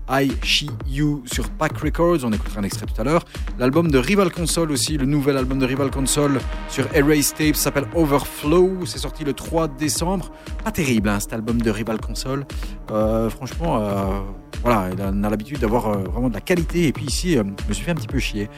I, 0.09 0.31
She, 0.43 0.65
You 0.87 1.23
sur 1.25 1.49
Pack 1.49 1.77
Records. 1.77 2.19
On 2.23 2.31
écoutera 2.31 2.59
un 2.59 2.63
extrait 2.63 2.85
tout 2.85 2.99
à 2.99 3.03
l'heure. 3.03 3.25
L'album 3.59 3.89
de 3.89 3.97
Rival 3.97 4.31
Console 4.31 4.71
aussi, 4.71 4.97
le 4.97 5.05
nouvel 5.05 5.37
album 5.37 5.59
de 5.59 5.65
Rival 5.65 5.91
Console 5.91 6.39
sur 6.69 6.85
Erase 6.95 7.33
Tapes 7.33 7.55
s'appelle 7.55 7.85
Overflow. 7.95 8.85
C'est 8.85 8.99
sorti 8.99 9.23
le 9.23 9.33
3 9.33 9.67
décembre. 9.67 10.31
Pas 10.63 10.71
terrible, 10.71 11.09
hein, 11.09 11.19
cet 11.19 11.33
album 11.33 11.61
de 11.61 11.69
Rival 11.69 11.99
Console. 11.99 12.45
Franchement, 13.29 14.25
voilà, 14.63 14.89
on 14.99 15.23
a 15.23 15.29
l'habitude 15.29 15.59
d'avoir 15.59 15.87
euh, 15.87 15.97
vraiment 16.11 16.29
de 16.29 16.33
la 16.33 16.41
qualité. 16.41 16.87
Et 16.87 16.91
puis 16.93 17.05
ici, 17.05 17.37
euh, 17.37 17.43
je 17.63 17.69
me 17.69 17.73
suis 17.73 17.83
fait 17.85 17.91
un 17.91 17.95
petit 17.95 18.07
peu 18.07 18.19
chier. 18.19 18.49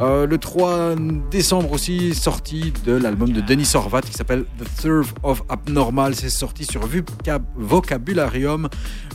Euh, 0.00 0.26
le 0.26 0.38
3 0.38 0.94
décembre 1.30 1.72
aussi, 1.72 2.14
sorti 2.14 2.72
de 2.84 2.92
l'album 2.92 3.30
de 3.32 3.40
Denis 3.40 3.70
Horvat 3.74 4.02
qui 4.02 4.12
s'appelle 4.12 4.44
The 4.58 4.80
Serve 4.80 5.12
of 5.22 5.42
Abnormal. 5.48 6.14
C'est 6.14 6.30
sorti 6.30 6.64
sur 6.64 6.86
Vocab- 6.86 7.42
Vocabularium. 7.56 8.68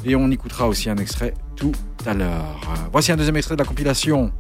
Et 0.06 0.16
on 0.16 0.30
écoutera 0.32 0.68
aussi 0.68 0.90
un 0.90 0.98
extrait 0.98 1.34
tout 1.56 1.74
à 2.06 2.14
l'heure. 2.14 2.62
Voici 2.92 3.12
un 3.12 3.18
deuxième 3.18 3.36
extrait 3.38 3.56
de 3.56 3.62
la 3.62 3.68
compilation. 3.68 4.32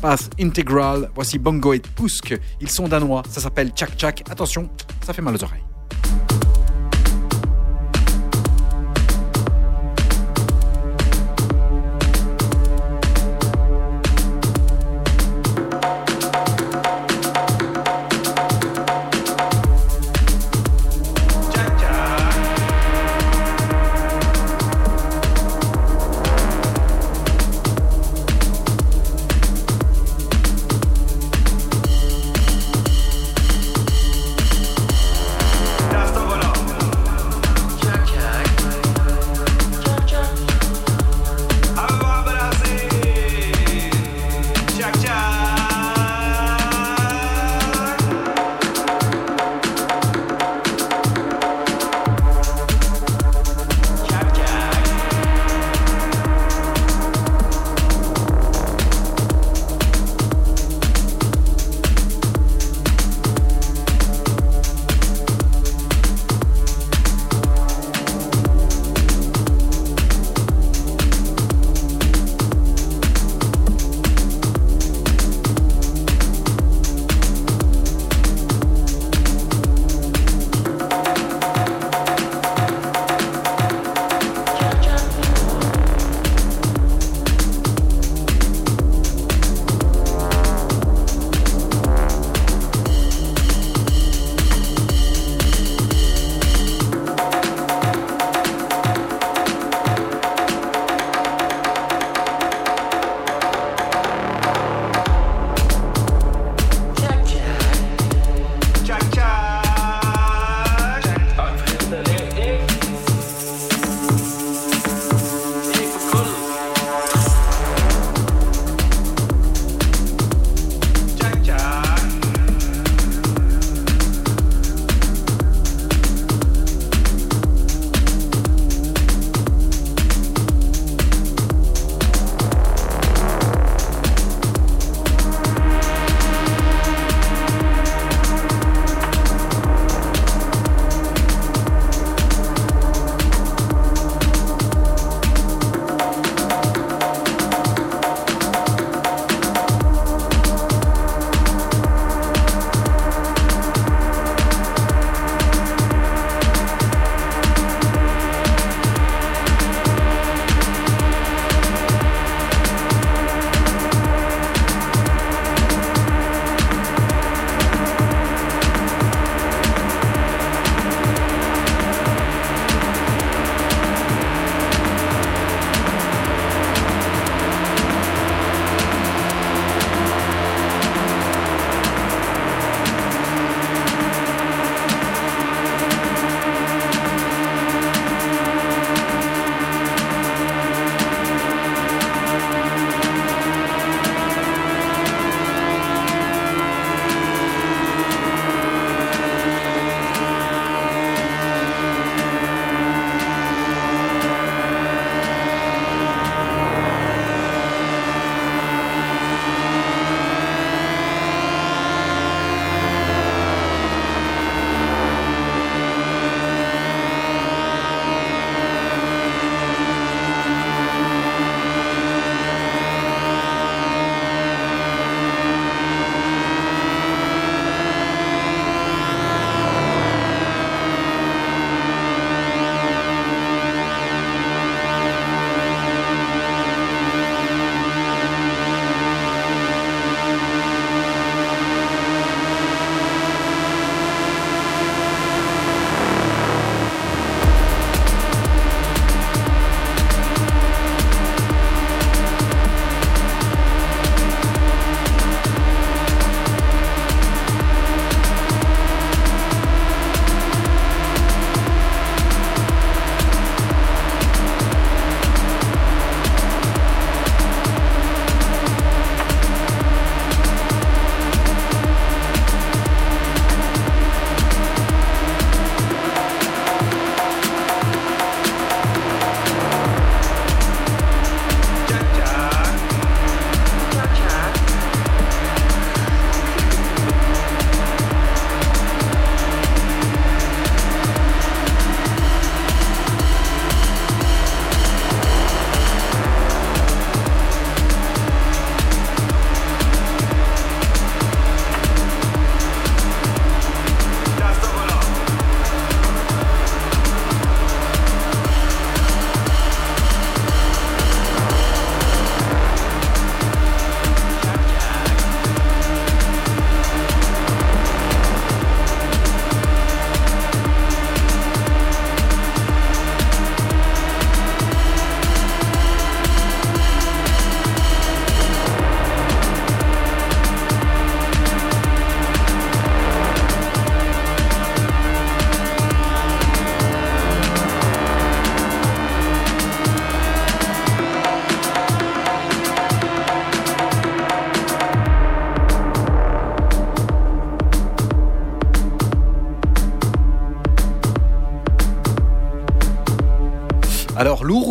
Path 0.00 0.30
Integral, 0.40 1.10
voici 1.14 1.38
Bongo 1.38 1.72
et 1.72 1.80
Pusk, 1.80 2.36
ils 2.60 2.68
sont 2.70 2.88
danois, 2.88 3.22
ça 3.28 3.40
s'appelle 3.40 3.70
Chak 3.74 3.92
Chak, 3.96 4.22
attention, 4.30 4.68
ça 5.04 5.12
fait 5.12 5.22
mal 5.22 5.34
aux 5.34 5.44
oreilles. 5.44 5.62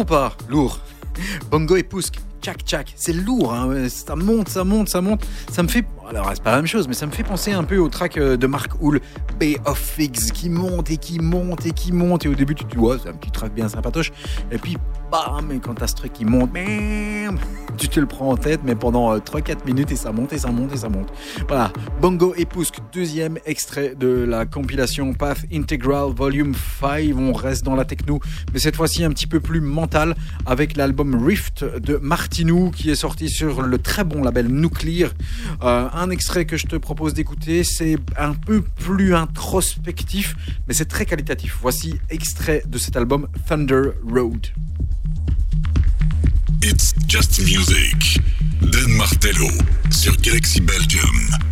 Ou 0.01 0.05
pas 0.05 0.33
Lourd. 0.49 0.79
Bongo 1.51 1.75
et 1.75 1.83
Pousk, 1.83 2.15
tchac 2.41 2.63
tchac, 2.63 2.93
c'est 2.95 3.13
lourd, 3.13 3.53
hein, 3.53 3.87
ça 3.87 4.15
monte, 4.15 4.49
ça 4.49 4.63
monte, 4.63 4.89
ça 4.89 5.01
monte. 5.01 5.25
Ça 5.51 5.61
me 5.61 5.67
fait, 5.67 5.85
alors 6.09 6.29
c'est 6.33 6.41
pas 6.41 6.51
la 6.51 6.57
même 6.57 6.67
chose, 6.67 6.87
mais 6.87 6.93
ça 6.95 7.05
me 7.05 7.11
fait 7.11 7.23
penser 7.23 7.51
un 7.51 7.63
peu 7.63 7.77
au 7.77 7.87
track 7.87 8.17
euh, 8.17 8.37
de 8.37 8.47
Mark 8.47 8.71
Hull, 8.81 8.99
Bay 9.39 9.57
of 9.65 9.77
Figs, 9.77 10.31
qui 10.33 10.49
monte 10.49 10.89
et 10.89 10.97
qui 10.97 11.19
monte 11.19 11.65
et 11.65 11.71
qui 11.71 11.91
monte. 11.91 12.25
Et 12.25 12.29
au 12.29 12.33
début, 12.33 12.55
tu 12.55 12.65
te 12.65 12.75
dis, 12.75 12.83
c'est 13.03 13.09
un 13.09 13.13
petit 13.13 13.31
track 13.31 13.53
bien 13.53 13.69
sympatoche. 13.69 14.11
Et 14.51 14.57
puis, 14.57 14.77
bam, 15.11 15.51
et 15.51 15.59
quand 15.59 15.75
t'as 15.75 15.87
ce 15.87 15.95
truc 15.95 16.13
qui 16.13 16.25
monte, 16.25 16.51
bam, 16.51 17.37
tu 17.77 17.87
te 17.87 17.99
le 17.99 18.07
prends 18.07 18.29
en 18.29 18.37
tête, 18.37 18.61
mais 18.63 18.75
pendant 18.75 19.13
euh, 19.13 19.19
3-4 19.19 19.65
minutes, 19.65 19.91
et 19.91 19.95
ça 19.95 20.11
monte, 20.11 20.33
et 20.33 20.39
ça 20.39 20.49
monte, 20.51 20.73
et 20.73 20.77
ça 20.77 20.89
monte. 20.89 21.09
Voilà, 21.47 21.71
Bongo 22.01 22.33
et 22.37 22.45
Pousk, 22.45 22.70
deuxième 22.93 23.37
extrait 23.45 23.95
de 23.97 24.07
la 24.07 24.45
compilation 24.45 25.13
Path 25.13 25.45
Integral 25.53 26.11
Volume 26.13 26.53
5. 26.81 27.13
On 27.15 27.31
reste 27.31 27.63
dans 27.63 27.75
la 27.75 27.85
techno, 27.85 28.19
mais 28.53 28.59
cette 28.59 28.75
fois-ci 28.75 29.03
un 29.03 29.11
petit 29.11 29.27
peu 29.27 29.39
plus 29.39 29.61
mental, 29.61 30.15
avec 30.45 30.75
l'album 30.75 31.25
Rift 31.25 31.63
de 31.63 31.97
Martinou, 31.97 32.71
qui 32.71 32.89
est 32.89 32.95
sorti 32.95 33.29
sur 33.29 33.61
le 33.61 33.77
très 33.77 34.03
bon 34.03 34.23
label 34.23 34.47
Nuclear. 34.47 35.11
Euh, 35.63 35.87
un 35.93 36.09
extrait 36.09 36.45
que 36.45 36.57
je 36.57 36.67
te 36.67 36.75
propose 36.75 37.13
d'écouter, 37.13 37.63
c'est 37.63 37.97
un 38.17 38.33
peu 38.33 38.61
plus 38.61 39.15
introspectif, 39.15 40.35
mais 40.67 40.73
c'est 40.73 40.85
très 40.85 41.05
qualitatif. 41.05 41.57
Voici 41.61 41.95
extrait 42.09 42.63
de 42.67 42.77
cet 42.77 42.97
album 42.97 43.27
Thunder 43.47 43.91
Road. 44.05 44.47
It's 46.63 46.93
just 47.07 47.39
music. 47.39 48.19
Dan 48.61 48.91
Martello 48.91 49.47
sur 49.89 50.15
Galaxy 50.17 50.61
Belgium. 50.61 51.50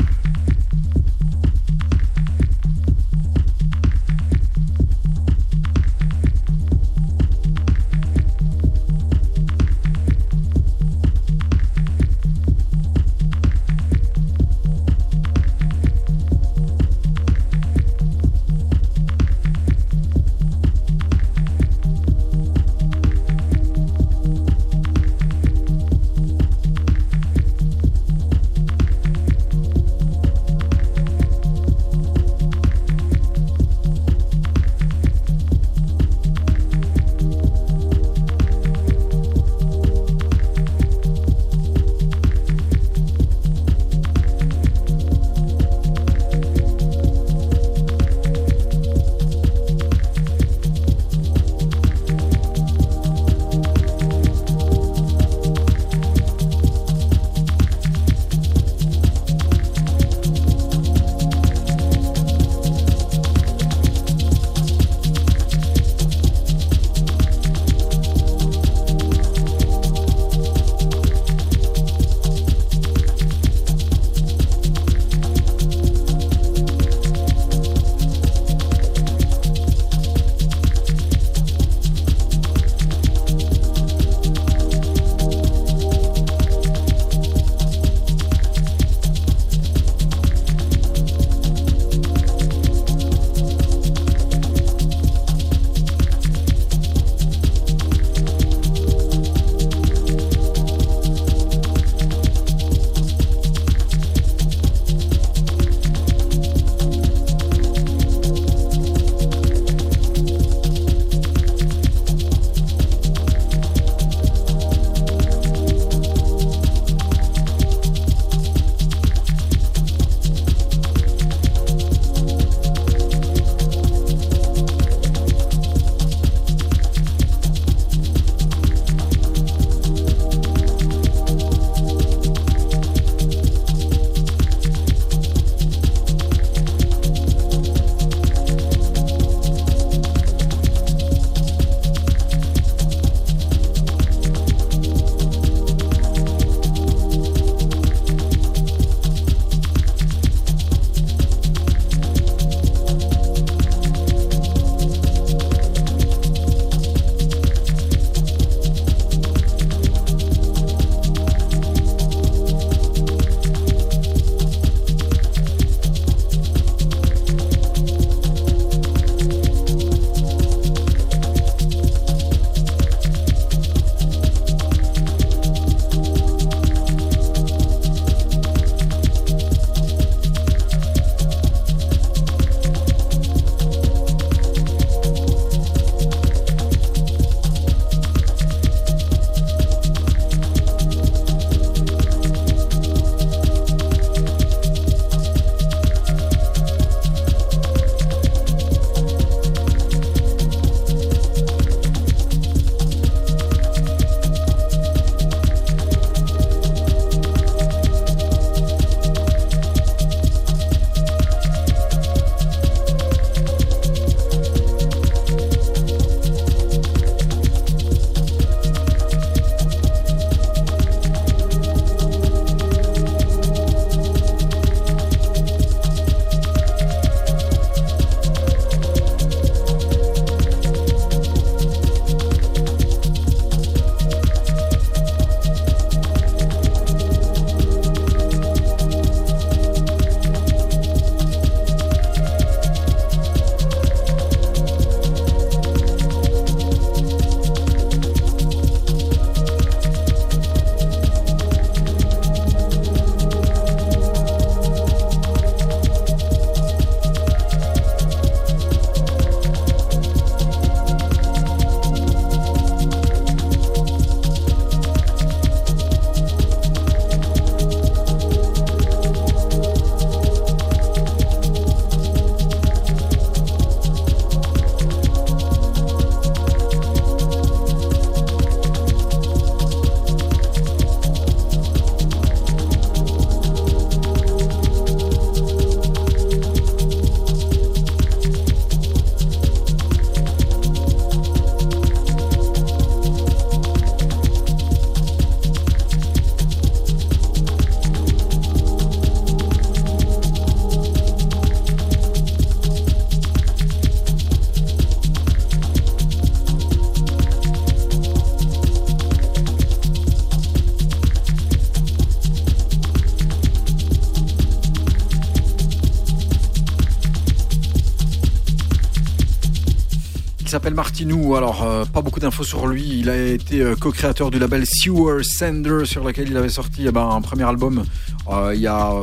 S'appelle 320.69 320.75
Martinou. 320.75 321.35
Alors, 321.35 321.63
euh, 321.63 321.85
pas 321.85 322.01
beaucoup 322.01 322.19
d'infos 322.19 322.43
sur 322.43 322.67
lui. 322.67 322.99
Il 322.99 323.09
a 323.09 323.17
été 323.17 323.61
euh, 323.61 323.75
co-créateur 323.75 324.29
du 324.29 324.37
label 324.37 324.65
Sewer 324.67 325.23
Sender, 325.23 325.85
sur 325.85 326.03
lequel 326.03 326.29
il 326.29 326.37
avait 326.37 326.49
sorti 326.49 326.85
eh 326.85 326.91
ben, 326.91 327.09
un 327.09 327.21
premier 327.21 327.45
album 327.45 327.85
euh, 328.29 328.51
il 328.53 328.61
y 328.61 328.67
a 328.67 328.93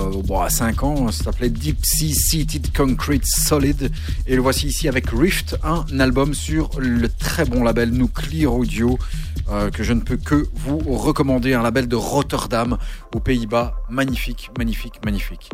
5 0.49 0.83
ans. 0.85 1.11
Ça 1.11 1.25
s'appelait 1.25 1.49
Deep 1.49 1.79
Sea 1.83 2.15
Seated 2.15 2.69
Concrete 2.77 3.25
Solid. 3.25 3.91
Et 4.29 4.37
le 4.37 4.43
voici 4.43 4.69
ici 4.69 4.87
avec 4.87 5.11
Rift, 5.11 5.57
un 5.65 5.85
album 5.99 6.35
sur 6.35 6.71
le 6.79 7.09
très 7.09 7.45
bon 7.45 7.65
label 7.65 7.91
Nuclear 7.91 8.55
Audio. 8.55 8.99
Que 9.73 9.83
je 9.83 9.93
ne 9.93 10.01
peux 10.01 10.17
que 10.17 10.47
vous 10.55 10.79
recommander, 10.97 11.55
un 11.55 11.63
label 11.63 11.89
de 11.89 11.97
Rotterdam 11.97 12.79
aux 13.15 13.21
Pays-Bas, 13.21 13.77
magnifique, 13.89 14.51
magnifique, 14.59 15.01
magnifique. 15.05 15.51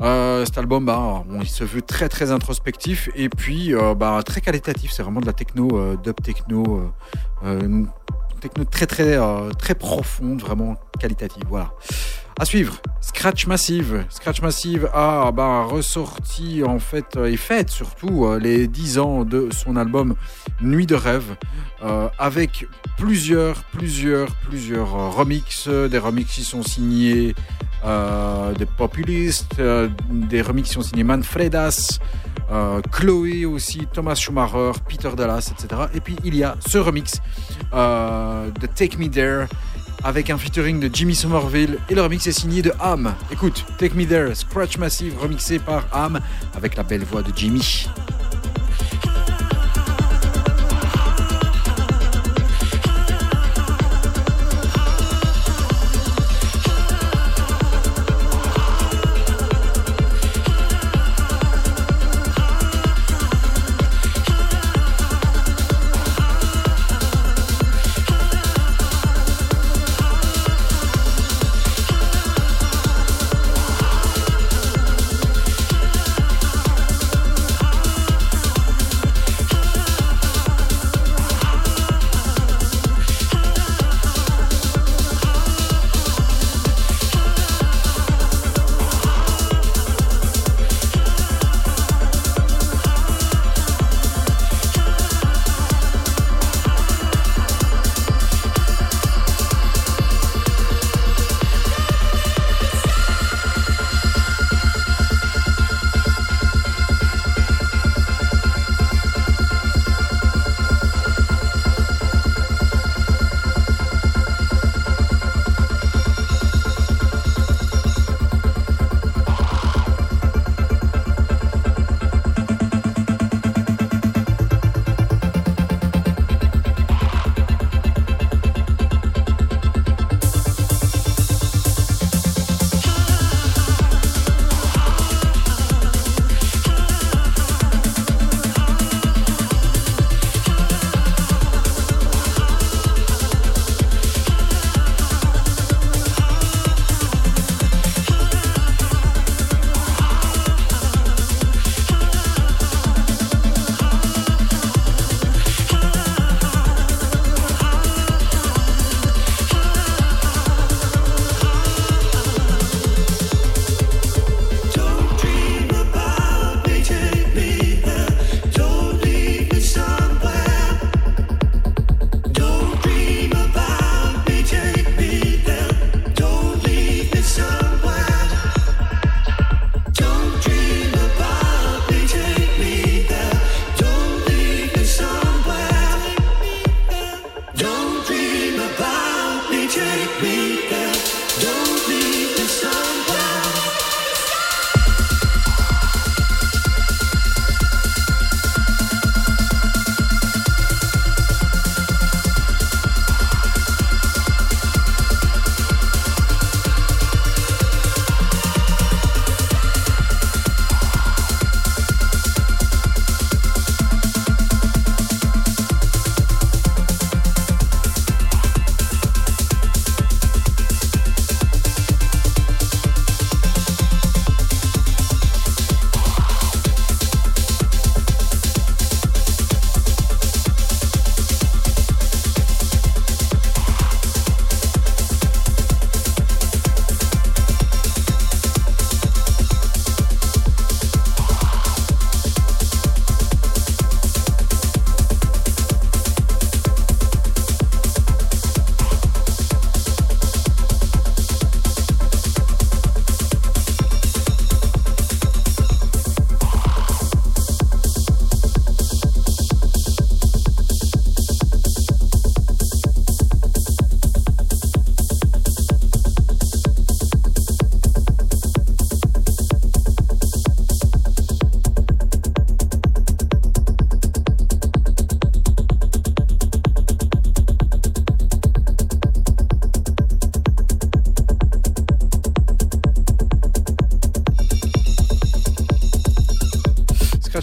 cet 0.00 0.58
album, 0.58 0.84
bah, 0.84 1.24
bon, 1.28 1.40
il 1.40 1.48
se 1.48 1.64
veut 1.64 1.82
très 1.82 2.08
très 2.08 2.30
introspectif 2.30 3.08
et 3.14 3.28
puis 3.28 3.72
bah, 3.96 4.20
très 4.24 4.40
qualitatif. 4.40 4.92
C'est 4.92 5.02
vraiment 5.02 5.20
de 5.20 5.26
la 5.26 5.32
techno, 5.32 5.68
euh, 5.78 5.96
dub 5.96 6.20
techno, 6.22 6.92
euh, 7.44 7.60
une 7.60 7.88
techno 8.40 8.64
très 8.64 8.86
très 8.86 9.16
euh, 9.16 9.50
très 9.50 9.74
profonde, 9.74 10.40
vraiment 10.40 10.76
qualitative. 10.98 11.44
Voilà. 11.48 11.72
À 12.38 12.44
suivre, 12.44 12.82
Scratch 13.00 13.46
Massive. 13.46 14.04
Scratch 14.10 14.42
Massive 14.42 14.90
a 14.92 15.32
bah, 15.32 15.62
ressorti 15.62 16.62
en 16.62 16.78
fait 16.78 17.16
et 17.16 17.36
fête 17.36 17.70
surtout 17.70 18.28
les 18.38 18.68
10 18.68 18.98
ans 18.98 19.24
de 19.24 19.48
son 19.50 19.76
album 19.76 20.14
Nuit 20.60 20.86
de 20.86 20.94
rêve 20.94 21.36
avec 22.18 22.66
plusieurs, 22.98 23.64
plusieurs, 23.64 24.34
plusieurs 24.48 25.14
remixes, 25.14 25.68
des 25.68 25.98
remixes 25.98 26.34
qui 26.34 26.44
sont 26.44 26.62
signés 26.62 27.34
des 27.84 28.66
populistes, 28.76 29.56
des 30.10 30.42
remixes 30.42 30.68
qui 30.68 30.74
sont 30.74 30.82
signés 30.82 31.04
Manfredas, 31.04 31.98
euh, 32.50 32.80
Chloé 32.92 33.44
aussi, 33.44 33.86
Thomas 33.92 34.14
Schumacher, 34.14 34.72
Peter 34.88 35.10
Dallas, 35.16 35.52
etc. 35.52 35.82
Et 35.94 36.00
puis 36.00 36.16
il 36.24 36.36
y 36.36 36.44
a 36.44 36.56
ce 36.60 36.78
remix 36.78 37.20
euh, 37.72 38.50
de 38.50 38.66
Take 38.66 38.96
Me 38.98 39.08
There 39.08 39.46
avec 40.04 40.30
un 40.30 40.38
featuring 40.38 40.80
de 40.80 40.90
Jimmy 40.92 41.14
Somerville 41.14 41.78
et 41.88 41.94
le 41.94 42.02
remix 42.02 42.26
est 42.26 42.32
signé 42.32 42.62
de 42.62 42.72
Ham. 42.80 43.14
Écoute, 43.32 43.64
Take 43.78 43.94
Me 43.94 44.06
There, 44.06 44.34
Scratch 44.34 44.78
Massive 44.78 45.18
remixé 45.18 45.58
par 45.58 45.86
Ham 45.92 46.20
avec 46.54 46.76
la 46.76 46.82
belle 46.82 47.04
voix 47.04 47.22
de 47.22 47.32
Jimmy. 47.34 47.86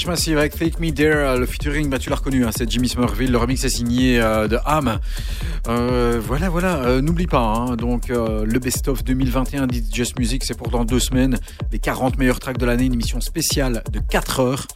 Massive 0.07 0.37
avec 0.37 0.55
Fake 0.55 0.79
Me 0.79 0.91
There, 0.91 1.15
euh, 1.15 1.37
le 1.37 1.45
featuring, 1.45 1.89
bah, 1.89 1.97
tu 1.97 2.09
l'as 2.09 2.17
reconnu, 2.17 2.45
hein, 2.45 2.49
c'est 2.55 2.69
Jimmy 2.69 2.89
Smurville, 2.89 3.31
le 3.31 3.37
remix 3.37 3.63
est 3.63 3.69
signé 3.69 4.19
euh, 4.19 4.47
de 4.47 4.57
Ham. 4.65 4.99
Euh, 5.67 6.19
voilà, 6.21 6.49
voilà, 6.49 7.01
n'oublie 7.01 7.27
pas, 7.27 7.39
hein, 7.39 7.75
donc 7.75 8.09
le 8.09 8.59
best-of 8.59 9.03
2021 9.03 9.67
d'It's 9.67 9.93
Just 9.93 10.19
Music, 10.19 10.43
c'est 10.43 10.57
pour 10.57 10.69
dans 10.69 10.83
deux 10.83 10.99
semaines, 10.99 11.37
les 11.71 11.79
40 11.79 12.17
meilleurs 12.17 12.39
tracks 12.39 12.57
de 12.57 12.65
l'année, 12.65 12.85
une 12.85 12.93
émission 12.93 13.21
spéciale 13.21 13.83
de 13.91 13.99
4 13.99 14.39
heures. 14.39 14.67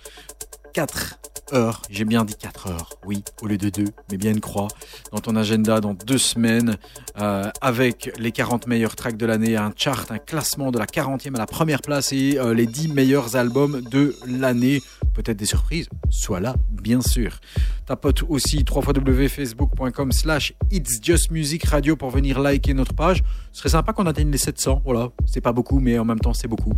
4 0.74 1.18
heures, 1.54 1.82
j'ai 1.90 2.06
bien 2.06 2.24
dit 2.24 2.36
4 2.36 2.68
heures, 2.68 2.90
oui, 3.06 3.24
au 3.42 3.48
lieu 3.48 3.58
de 3.58 3.70
2, 3.70 3.86
mais 4.12 4.18
bien 4.18 4.32
une 4.32 4.40
croix, 4.42 4.68
dans 5.12 5.20
ton 5.20 5.36
agenda 5.36 5.82
dans 5.82 5.94
deux 5.94 6.20
semaines, 6.20 6.78
avec 7.16 8.12
les 8.20 8.32
40 8.32 8.68
meilleurs 8.68 8.96
tracks 8.96 9.18
de 9.18 9.26
l'année, 9.26 9.58
un 9.58 9.74
chart, 9.76 10.12
un 10.12 10.20
classement 10.20 10.72
de 10.72 10.78
la 10.78 10.86
40e 10.86 11.36
à 11.36 11.40
la 11.40 11.48
première 11.48 11.82
place 11.82 12.14
et 12.14 12.38
les 12.54 12.68
10 12.68 12.90
meilleurs 12.90 13.36
albums 13.36 13.82
de 13.82 14.16
l'année. 14.28 14.82
Peut-être 15.18 15.38
des 15.38 15.48
surprises, 15.48 15.90
soit 16.12 16.40
là, 16.40 16.56
bien 16.70 17.02
sûr. 17.02 17.40
Tapote 17.88 18.22
aussi 18.30 18.64
www.facebook.com 18.70 20.12
slash 20.12 20.54
It's 20.70 21.00
Just 21.02 21.32
Music 21.32 21.66
Radio 21.66 21.96
pour 21.96 22.12
venir 22.12 22.40
liker 22.40 22.76
notre 22.76 22.94
page. 22.94 23.24
Ce 23.52 23.62
serait 23.62 23.70
sympa 23.70 23.94
qu'on 23.94 24.06
atteigne 24.06 24.30
les 24.30 24.38
700, 24.38 24.84
voilà. 24.86 25.10
C'est 25.26 25.42
pas 25.42 25.54
beaucoup, 25.54 25.80
mais 25.80 25.98
en 25.98 26.06
même 26.06 26.20
temps, 26.20 26.36
c'est 26.36 26.48
beaucoup. 26.48 26.74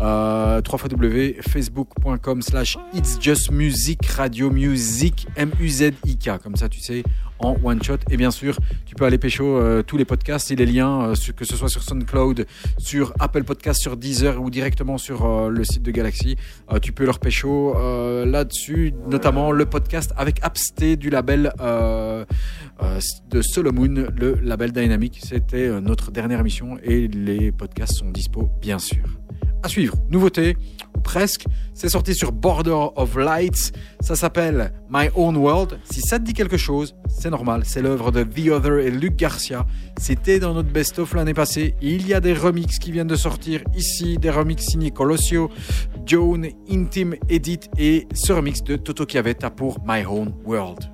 Euh, 0.00 0.60
www.facebook.com 0.70 2.42
slash 2.42 2.76
It's 2.92 3.16
Just 3.18 3.50
Music 3.50 4.04
Radio 4.04 4.50
Music 4.50 5.26
M-U-Z-I-K. 5.36 6.42
Comme 6.42 6.56
ça, 6.56 6.68
tu 6.68 6.80
sais, 6.80 7.02
en 7.38 7.56
one 7.62 7.82
shot. 7.82 7.98
Et 8.10 8.16
bien 8.16 8.30
sûr, 8.30 8.58
tu 8.86 8.94
peux 8.94 9.04
aller 9.04 9.18
pécho 9.18 9.44
euh, 9.44 9.82
tous 9.82 9.96
les 9.96 10.04
podcasts 10.04 10.50
et 10.50 10.56
les 10.56 10.66
liens, 10.66 11.10
euh, 11.10 11.14
que 11.36 11.44
ce 11.44 11.56
soit 11.56 11.68
sur 11.68 11.82
SoundCloud, 11.82 12.46
sur 12.78 13.12
Apple 13.18 13.44
Podcast, 13.44 13.80
sur 13.80 13.96
Deezer 13.96 14.40
ou 14.40 14.50
directement 14.50 14.98
sur 14.98 15.24
euh, 15.24 15.48
le 15.50 15.64
site 15.64 15.82
de 15.82 15.90
Galaxy. 15.90 16.36
Euh, 16.72 16.78
tu 16.78 16.92
peux 16.92 17.04
leur 17.04 17.18
pécho 17.18 17.74
là-dessus, 18.24 18.92
notamment 19.08 19.52
le 19.52 19.66
podcast 19.66 20.12
avec 20.16 20.38
Absté 20.42 20.96
du 20.96 21.10
label 21.10 21.52
de 21.58 23.42
Solomon, 23.42 24.06
le 24.16 24.34
label 24.42 24.72
Dynamic. 24.72 25.20
C'était 25.22 25.80
notre 25.80 26.10
dernière 26.10 26.40
émission 26.40 26.78
et 26.82 27.08
les 27.08 27.52
podcasts 27.52 27.98
sont 27.98 28.10
dispo, 28.10 28.48
bien 28.60 28.78
sûr. 28.78 29.04
À 29.62 29.68
suivre, 29.68 29.94
nouveauté, 30.08 30.56
ou 30.96 31.00
presque, 31.00 31.46
c'est 31.74 31.88
sorti 31.88 32.14
sur 32.14 32.30
Border 32.30 32.90
of 32.94 33.16
Lights, 33.16 33.72
ça 34.00 34.14
s'appelle 34.14 34.72
My 34.88 35.08
Own 35.16 35.36
World. 35.36 35.80
Si 35.84 36.00
ça 36.00 36.18
te 36.18 36.24
dit 36.24 36.32
quelque 36.32 36.56
chose, 36.56 36.94
c'est 37.08 37.30
normal, 37.30 37.62
c'est 37.64 37.82
l'œuvre 37.82 38.12
de 38.12 38.22
The 38.22 38.50
Other 38.50 38.78
et 38.78 38.90
Luc 38.90 39.16
Garcia. 39.16 39.66
C'était 39.98 40.38
dans 40.38 40.54
notre 40.54 40.70
best-of 40.70 41.12
l'année 41.14 41.34
passée. 41.34 41.74
Il 41.82 42.06
y 42.06 42.14
a 42.14 42.20
des 42.20 42.34
remixes 42.34 42.78
qui 42.78 42.92
viennent 42.92 43.08
de 43.08 43.16
sortir 43.16 43.62
ici, 43.74 44.16
des 44.16 44.30
remixes 44.30 44.66
signés 44.66 44.92
Colossio, 44.92 45.50
Joan, 46.06 46.46
Intime 46.70 47.16
Edit 47.28 47.60
et 47.76 48.06
ce 48.14 48.32
remix 48.32 48.62
de 48.62 48.76
Toto 48.76 49.04
Chiavetta 49.08 49.50
pour 49.50 49.78
My 49.84 50.04
Own 50.06 50.32
World. 50.44 50.84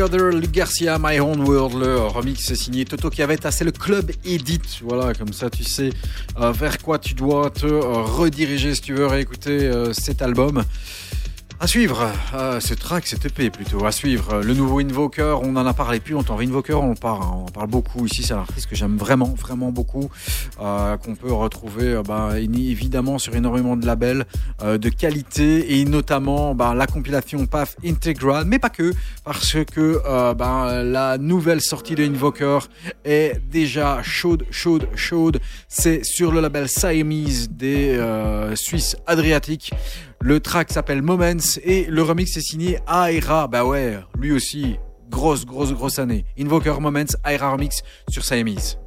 The 0.00 0.02
Other, 0.02 0.32
Luc 0.32 0.52
Garcia, 0.52 0.98
My 0.98 1.20
Own 1.20 1.40
World, 1.40 1.78
le 1.78 1.98
remix 1.98 2.54
signé 2.54 2.86
Toto 2.86 3.10
Chiavetta, 3.10 3.50
c'est 3.50 3.64
le 3.64 3.70
club 3.70 4.10
Edit. 4.24 4.80
Voilà, 4.82 5.12
comme 5.12 5.34
ça 5.34 5.50
tu 5.50 5.62
sais 5.62 5.90
euh, 6.38 6.52
vers 6.52 6.78
quoi 6.78 6.98
tu 6.98 7.12
dois 7.12 7.50
te 7.50 7.66
euh, 7.66 8.02
rediriger 8.02 8.74
si 8.74 8.80
tu 8.80 8.94
veux 8.94 9.06
réécouter 9.06 9.66
euh, 9.66 9.92
cet 9.92 10.22
album. 10.22 10.64
À 11.62 11.66
suivre, 11.66 12.10
euh, 12.32 12.58
ce 12.58 12.72
track, 12.72 13.06
cet 13.06 13.26
EP 13.26 13.50
plutôt, 13.50 13.84
à 13.84 13.92
suivre. 13.92 14.40
Le 14.40 14.54
nouveau 14.54 14.78
Invoker, 14.80 15.42
on 15.42 15.54
en 15.56 15.66
a 15.66 15.74
parlé 15.74 16.00
plus 16.00 16.14
longtemps. 16.14 16.38
Invoker, 16.40 16.80
on 16.80 16.92
en 16.92 16.94
parle, 16.94 17.22
on 17.22 17.42
en 17.42 17.52
parle 17.52 17.68
beaucoup 17.68 18.06
ici. 18.06 18.22
C'est 18.22 18.32
un 18.32 18.38
artiste 18.38 18.70
que 18.70 18.76
j'aime 18.76 18.96
vraiment, 18.96 19.34
vraiment 19.38 19.70
beaucoup, 19.70 20.08
qu'on 20.56 21.14
peut 21.14 21.30
retrouver 21.30 22.00
bah, 22.02 22.40
évidemment 22.40 23.18
sur 23.18 23.36
énormément 23.36 23.76
de 23.76 23.84
labels 23.84 24.24
de 24.64 24.88
qualité 24.88 25.78
et 25.78 25.84
notamment 25.84 26.54
bah, 26.54 26.74
la 26.74 26.86
compilation 26.86 27.44
Path 27.44 27.76
Integral, 27.84 28.46
mais 28.46 28.58
pas 28.58 28.70
que, 28.70 28.94
parce 29.32 29.64
que 29.64 30.02
euh, 30.04 30.34
bah, 30.34 30.82
la 30.82 31.16
nouvelle 31.16 31.60
sortie 31.60 31.94
de 31.94 32.02
Invoker 32.02 32.68
est 33.04 33.40
déjà 33.48 34.02
chaude, 34.02 34.44
chaude, 34.50 34.88
chaude. 34.96 35.38
C'est 35.68 36.04
sur 36.04 36.32
le 36.32 36.40
label 36.40 36.68
Siamese 36.68 37.48
des 37.48 37.90
euh, 37.90 38.56
Suisses 38.56 38.96
Adriatiques. 39.06 39.72
Le 40.20 40.40
track 40.40 40.72
s'appelle 40.72 41.00
Moments 41.00 41.46
et 41.62 41.84
le 41.84 42.02
remix 42.02 42.36
est 42.36 42.40
signé 42.40 42.80
Aira. 42.88 43.46
Bah 43.46 43.64
ouais, 43.64 44.00
lui 44.18 44.32
aussi, 44.32 44.80
grosse, 45.08 45.46
grosse, 45.46 45.72
grosse 45.72 46.00
année. 46.00 46.24
Invoker 46.36 46.80
Moments, 46.80 47.04
Aira 47.24 47.52
remix 47.52 47.82
sur 48.08 48.24
Siamese. 48.24 48.78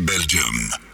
Belgium. 0.00 0.91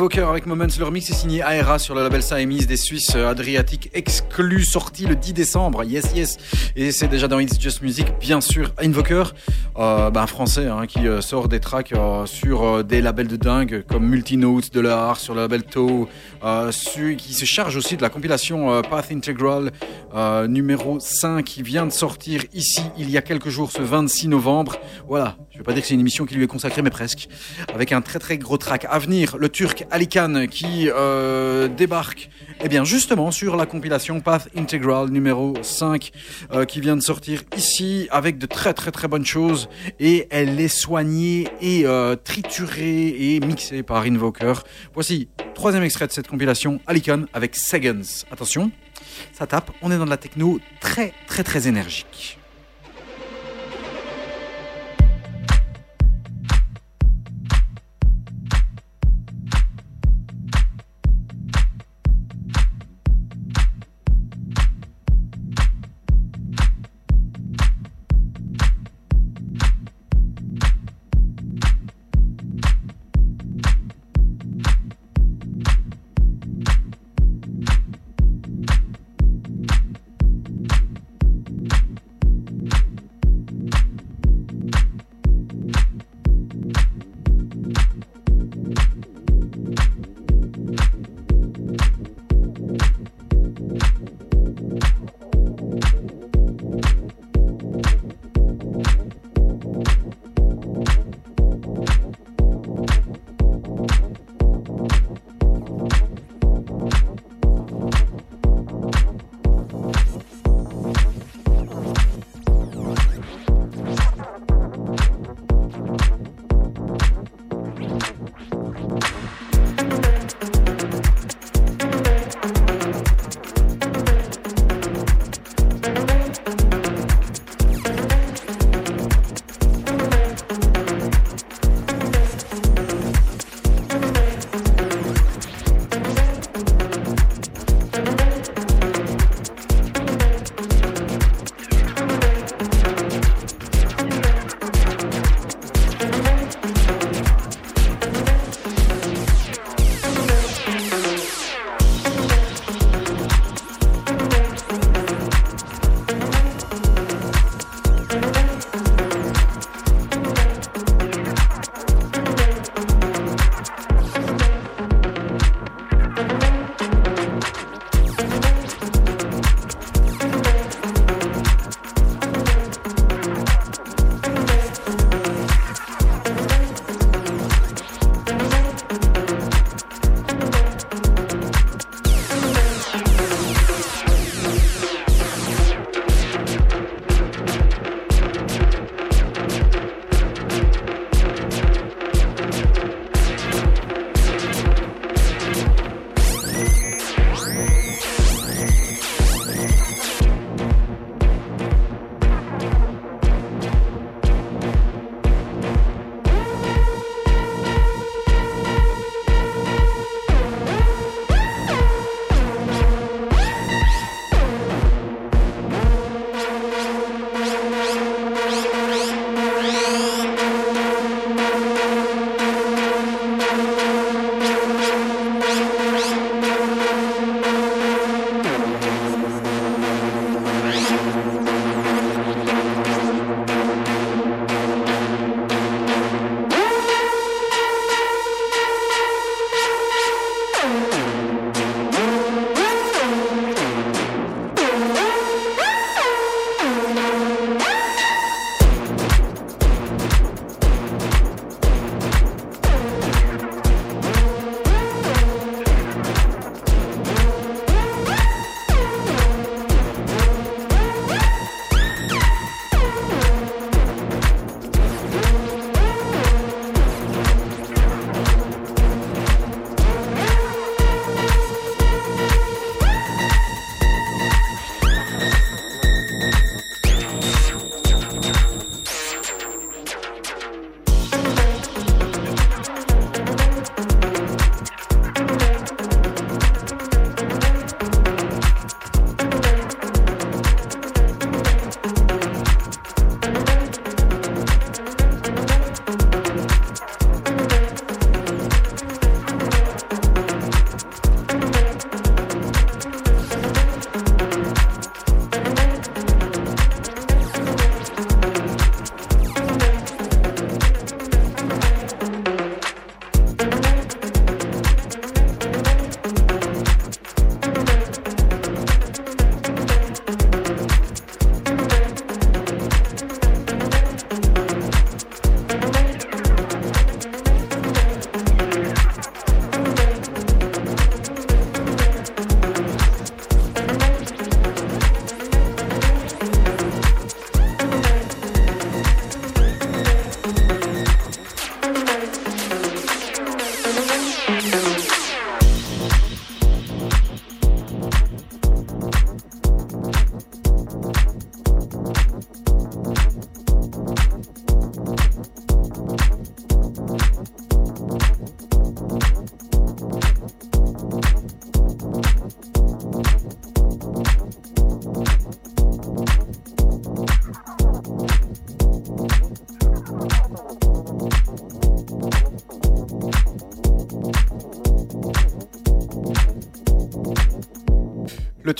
Invoker 0.00 0.30
avec 0.30 0.46
Moments. 0.46 0.66
Leur 0.78 0.92
mix 0.92 1.10
est 1.10 1.14
signé 1.14 1.42
ARA 1.42 1.78
sur 1.78 1.94
le 1.94 2.02
label 2.02 2.22
Siamese 2.22 2.66
des 2.66 2.78
Suisses 2.78 3.12
euh, 3.16 3.28
Adriatique 3.28 3.90
exclu, 3.92 4.64
sorti 4.64 5.04
le 5.04 5.14
10 5.14 5.34
décembre. 5.34 5.84
Yes, 5.84 6.12
yes. 6.14 6.38
Et 6.74 6.90
c'est 6.90 7.08
déjà 7.08 7.28
dans 7.28 7.38
It's 7.38 7.60
Just 7.60 7.82
Music, 7.82 8.06
bien 8.18 8.40
sûr. 8.40 8.72
Invoker, 8.78 9.34
ben, 9.76 10.26
français, 10.26 10.68
hein, 10.68 10.86
qui 10.86 11.06
euh, 11.06 11.20
sort 11.20 11.48
des 11.48 11.60
tracks 11.60 11.92
sur 12.24 12.82
des 12.82 13.02
labels 13.02 13.28
de 13.28 13.36
dingue 13.36 13.84
comme 13.86 14.06
Multinotes 14.06 14.72
de 14.72 14.80
l'art, 14.80 15.18
sur 15.18 15.34
le 15.34 15.42
label 15.42 15.64
Toe, 15.64 16.08
qui 17.18 17.34
se 17.34 17.44
charge 17.44 17.76
aussi 17.76 17.98
de 17.98 18.02
la 18.02 18.08
compilation 18.08 18.80
Path 18.80 19.12
Integral 19.12 19.70
numéro 20.48 20.98
5 20.98 21.44
qui 21.44 21.62
vient 21.62 21.84
de 21.84 21.92
sortir 21.92 22.42
ici 22.54 22.82
il 22.96 23.10
y 23.10 23.18
a 23.18 23.22
quelques 23.22 23.50
jours, 23.50 23.70
ce 23.70 23.82
26 23.82 24.28
novembre. 24.28 24.76
Voilà, 25.06 25.36
vais 25.60 25.64
pas 25.64 25.72
dire 25.74 25.82
que 25.82 25.88
c'est 25.88 25.94
une 25.94 26.00
émission 26.00 26.24
qui 26.24 26.34
lui 26.34 26.44
est 26.44 26.48
consacrée, 26.48 26.80
mais 26.80 26.90
presque. 26.90 27.28
Avec 27.74 27.92
un 27.92 28.00
très 28.00 28.18
très 28.18 28.38
gros 28.38 28.56
track 28.56 28.86
à 28.88 28.98
venir, 28.98 29.36
le 29.36 29.50
turc 29.50 29.84
Alikan 29.90 30.46
qui 30.50 30.88
euh, 30.88 31.68
débarque, 31.68 32.30
eh 32.62 32.68
bien 32.68 32.84
justement 32.84 33.30
sur 33.30 33.56
la 33.56 33.66
compilation 33.66 34.20
Path 34.20 34.48
Integral 34.56 35.10
numéro 35.10 35.54
5 35.60 36.12
euh, 36.52 36.64
qui 36.64 36.80
vient 36.80 36.96
de 36.96 37.02
sortir 37.02 37.42
ici 37.56 38.08
avec 38.10 38.38
de 38.38 38.46
très 38.46 38.72
très 38.72 38.90
très 38.90 39.06
bonnes 39.06 39.26
choses 39.26 39.68
et 39.98 40.26
elle 40.30 40.58
est 40.58 40.68
soignée 40.68 41.48
et 41.60 41.82
euh, 41.84 42.16
triturée 42.16 43.34
et 43.34 43.40
mixée 43.40 43.82
par 43.82 44.02
Invoker. 44.02 44.64
Voici 44.94 45.28
troisième 45.54 45.82
extrait 45.82 46.06
de 46.06 46.12
cette 46.12 46.28
compilation 46.28 46.80
Alikan 46.86 47.24
avec 47.34 47.54
Seconds. 47.54 48.24
Attention, 48.32 48.70
ça 49.34 49.46
tape, 49.46 49.70
on 49.82 49.92
est 49.92 49.98
dans 49.98 50.06
de 50.06 50.10
la 50.10 50.16
techno 50.16 50.58
très 50.80 51.12
très 51.26 51.44
très 51.44 51.68
énergique. 51.68 52.39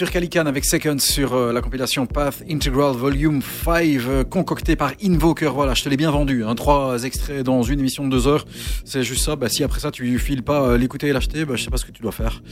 Turkalican 0.00 0.46
avec 0.46 0.64
Seconds 0.64 0.98
sur 0.98 1.34
euh, 1.34 1.52
la 1.52 1.60
compilation 1.60 2.06
Path 2.06 2.42
Integral 2.48 2.96
Volume 2.96 3.42
5 3.42 3.74
euh, 3.84 4.24
concocté 4.24 4.74
par 4.74 4.92
Invoker. 5.04 5.52
Voilà, 5.52 5.74
je 5.74 5.84
te 5.84 5.90
l'ai 5.90 5.98
bien 5.98 6.10
vendu. 6.10 6.42
Hein, 6.42 6.54
trois 6.54 7.04
extraits 7.04 7.42
dans 7.42 7.62
une 7.62 7.80
émission 7.80 8.06
de 8.06 8.10
deux 8.10 8.26
heures. 8.26 8.46
C'est 8.86 9.02
juste 9.02 9.26
ça. 9.26 9.36
Bah, 9.36 9.50
si 9.50 9.62
après 9.62 9.78
ça 9.78 9.90
tu 9.90 10.18
files 10.18 10.42
pas 10.42 10.62
euh, 10.62 10.78
l'écouter 10.78 11.08
et 11.08 11.12
l'acheter, 11.12 11.44
bah, 11.44 11.54
je 11.54 11.64
sais 11.64 11.70
pas 11.70 11.76
ce 11.76 11.84
que 11.84 11.92
tu 11.92 12.00
dois 12.00 12.12
faire. 12.12 12.42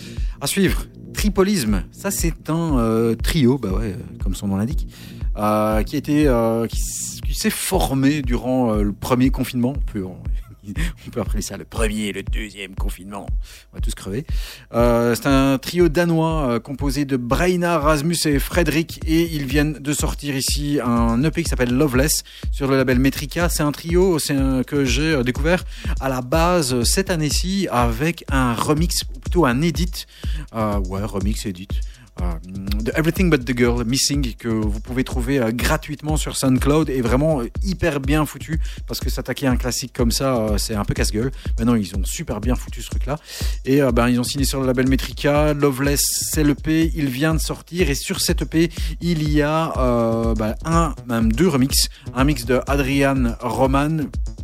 À 0.42 0.46
suivre, 0.46 0.84
Tripolisme. 1.14 1.84
Ça 1.90 2.10
c'est 2.10 2.50
un 2.50 3.14
trio, 3.22 3.56
bah 3.56 3.70
ouais, 3.70 3.96
comme 4.22 4.34
son 4.34 4.48
nom 4.48 4.56
l'indique, 4.56 4.86
qui 4.86 4.92
euh, 5.38 6.66
qui, 6.66 6.82
qui 7.26 7.34
s'est 7.34 7.48
formé 7.48 8.20
durant 8.20 8.74
le 8.74 8.92
premier 8.92 9.30
confinement. 9.30 9.72
peut 11.12 11.20
appeler 11.20 11.42
ça 11.42 11.56
le 11.56 11.64
premier 11.64 12.06
et 12.06 12.12
le 12.12 12.22
deuxième 12.22 12.74
confinement. 12.74 13.26
On 13.72 13.76
va 13.76 13.80
tous 13.80 13.94
crever. 13.94 14.24
Euh, 14.74 15.14
c'est 15.14 15.26
un 15.26 15.58
trio 15.58 15.88
danois 15.88 16.50
euh, 16.50 16.60
composé 16.60 17.04
de 17.04 17.16
Braina, 17.16 17.78
Rasmus 17.78 18.16
et 18.26 18.38
Frederick 18.38 19.00
et 19.06 19.22
ils 19.34 19.46
viennent 19.46 19.74
de 19.74 19.92
sortir 19.92 20.36
ici 20.36 20.78
un 20.84 21.22
EP 21.24 21.42
qui 21.42 21.48
s'appelle 21.48 21.74
Loveless 21.74 22.24
sur 22.52 22.68
le 22.68 22.76
label 22.76 22.98
Metrica. 22.98 23.48
C'est 23.48 23.62
un 23.62 23.72
trio 23.72 24.18
que 24.66 24.84
j'ai 24.84 25.12
euh, 25.12 25.22
découvert 25.22 25.64
à 26.00 26.08
la 26.08 26.20
base 26.20 26.82
cette 26.84 27.10
année-ci 27.10 27.68
avec 27.70 28.24
un 28.30 28.54
remix, 28.54 29.04
plutôt 29.04 29.46
un 29.46 29.62
edit, 29.62 30.06
ouais 30.52 31.04
remix 31.04 31.46
edit. 31.46 31.68
Euh, 32.20 32.34
de 32.82 32.92
Everything 32.96 33.30
But 33.30 33.44
The 33.44 33.56
Girl 33.56 33.84
Missing 33.84 34.34
que 34.34 34.48
vous 34.48 34.80
pouvez 34.80 35.04
trouver 35.04 35.38
euh, 35.38 35.50
gratuitement 35.52 36.16
sur 36.16 36.36
SoundCloud 36.36 36.90
et 36.90 37.00
vraiment 37.00 37.40
euh, 37.40 37.48
hyper 37.62 38.00
bien 38.00 38.24
foutu 38.26 38.60
parce 38.86 39.00
que 39.00 39.10
s'attaquer 39.10 39.46
à 39.46 39.50
un 39.50 39.56
classique 39.56 39.92
comme 39.92 40.10
ça 40.10 40.54
c'est 40.58 40.74
un 40.74 40.84
peu 40.84 40.94
casse-gueule 40.94 41.30
maintenant 41.58 41.74
ils 41.74 41.94
ont 41.96 42.04
super 42.04 42.40
bien 42.40 42.54
foutu 42.54 42.82
ce 42.82 42.90
truc 42.90 43.06
là 43.06 43.18
et 43.64 43.80
ben, 43.92 44.08
ils 44.08 44.18
ont 44.18 44.24
signé 44.24 44.44
sur 44.44 44.60
le 44.60 44.66
label 44.66 44.88
Metrica 44.88 45.54
Loveless 45.54 46.00
c'est 46.32 46.44
l'EP 46.44 46.92
il 46.94 47.08
vient 47.08 47.34
de 47.34 47.40
sortir 47.40 47.90
et 47.90 47.94
sur 47.94 48.20
cette 48.20 48.42
EP 48.42 48.70
il 49.00 49.30
y 49.30 49.42
a 49.42 49.72
ben, 50.36 50.54
un 50.64 50.94
même 51.06 51.32
deux 51.32 51.48
remixes 51.48 51.88
un 52.14 52.24
mix 52.24 52.44
de 52.44 52.60
Adrian 52.66 53.36
Roman 53.40 53.98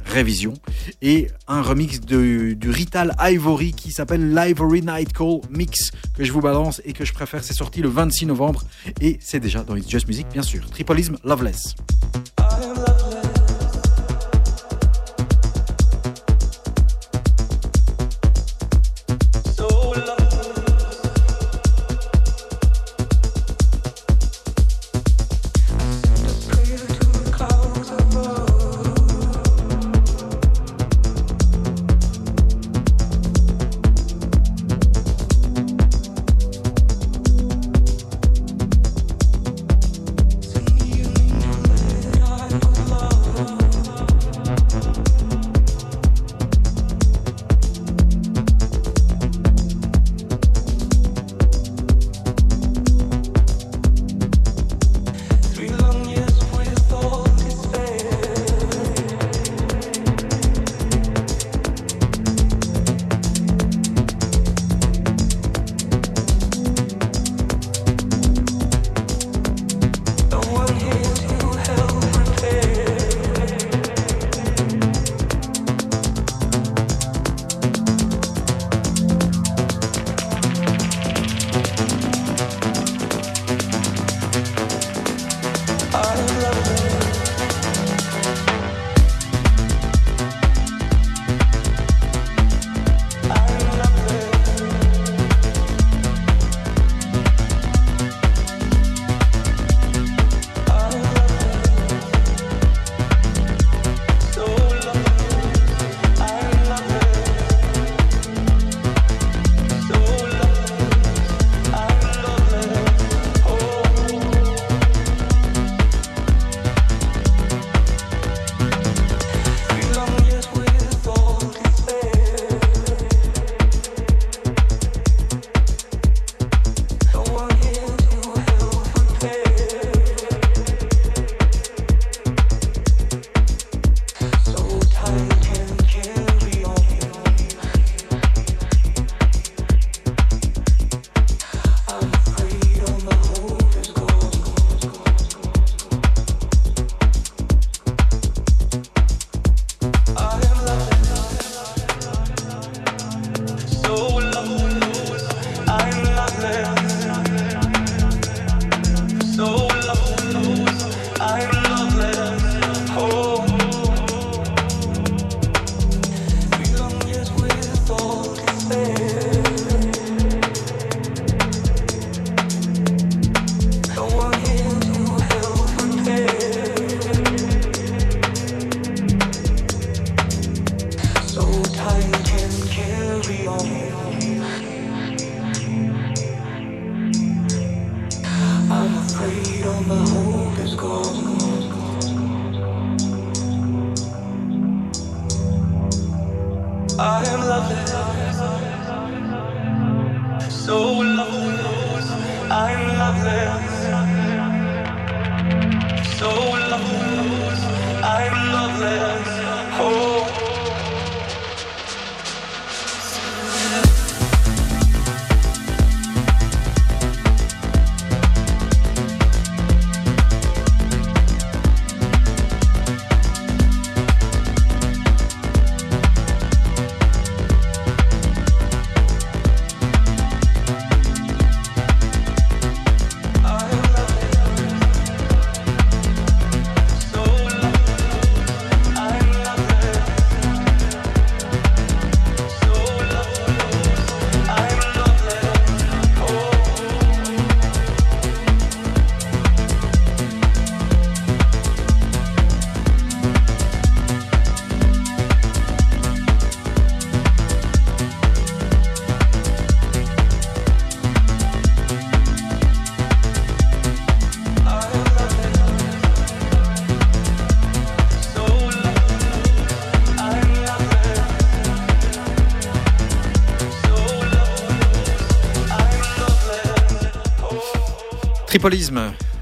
Révision 0.05 0.55
et 1.03 1.29
un 1.49 1.63
remix 1.63 2.01
de, 2.01 2.53
du 2.53 2.71
Rital 2.71 3.15
Ivory 3.19 3.73
qui 3.73 3.91
s'appelle 3.91 4.35
l'Ivory 4.35 4.83
Night 4.83 5.13
Call 5.13 5.41
Mix 5.51 5.91
que 6.17 6.25
je 6.25 6.33
vous 6.33 6.41
balance 6.41 6.81
et 6.85 6.93
que 6.93 7.05
je 7.05 7.13
préfère. 7.13 7.43
C'est 7.43 7.55
sorti 7.65 7.81
le 7.81 7.89
26 7.89 8.27
novembre 8.27 8.63
et 9.01 9.17
c'est 9.23 9.41
déjà 9.41 9.63
dans 9.63 9.75
It's 9.75 9.89
Just 9.89 10.07
Music, 10.07 10.27
bien 10.31 10.43
sûr. 10.43 10.69
Tripolisme 10.69 11.17
Loveless. 11.25 11.75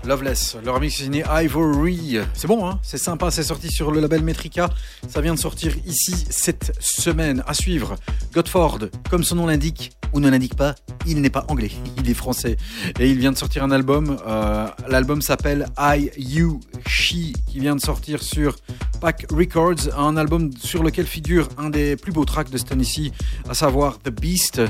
Loveless, 0.05 0.57
le 0.65 0.73
remix 0.73 0.97
signé 0.97 1.23
Ivory. 1.31 2.19
C'est 2.35 2.49
bon, 2.49 2.69
hein 2.69 2.81
c'est 2.83 2.99
sympa, 2.99 3.31
c'est 3.31 3.45
sorti 3.45 3.71
sur 3.71 3.93
le 3.93 4.01
label 4.01 4.21
Metrica. 4.25 4.69
Ça 5.07 5.21
vient 5.21 5.33
de 5.33 5.39
sortir 5.39 5.73
ici 5.87 6.13
cette 6.29 6.73
semaine. 6.81 7.45
À 7.47 7.55
suivre, 7.55 7.95
Godford, 8.35 8.81
comme 9.09 9.23
son 9.23 9.37
nom 9.37 9.47
l'indique, 9.47 9.93
ou 10.13 10.19
ne 10.19 10.29
l'indique 10.29 10.57
pas, 10.57 10.75
il 11.07 11.21
n'est 11.21 11.31
pas 11.31 11.45
anglais, 11.49 11.71
il 11.99 12.11
est 12.11 12.15
français. 12.15 12.57
Et 12.99 13.09
il 13.11 13.19
vient 13.21 13.31
de 13.31 13.39
sortir 13.39 13.63
un 13.63 13.71
album. 13.71 14.19
euh, 14.27 14.67
L'album 14.89 15.23
s'appelle 15.23 15.67
I, 15.79 16.11
You, 16.19 16.59
She, 16.89 17.33
qui 17.47 17.61
vient 17.61 17.77
de 17.77 17.81
sortir 17.81 18.25
sur 18.25 18.57
Pack 19.01 19.27
Records, 19.31 19.97
un 19.97 20.17
album 20.17 20.51
sur 20.61 20.83
lequel 20.83 21.07
figure 21.07 21.49
un 21.59 21.71
des 21.71 21.95
plus 21.97 22.13
beaux 22.13 22.25
tracks 22.25 22.51
de 22.51 22.59
cette 22.59 22.73
année-ci, 22.73 23.13
à 23.49 23.55
savoir 23.55 24.01
The 24.01 24.11
Beast, 24.11 24.61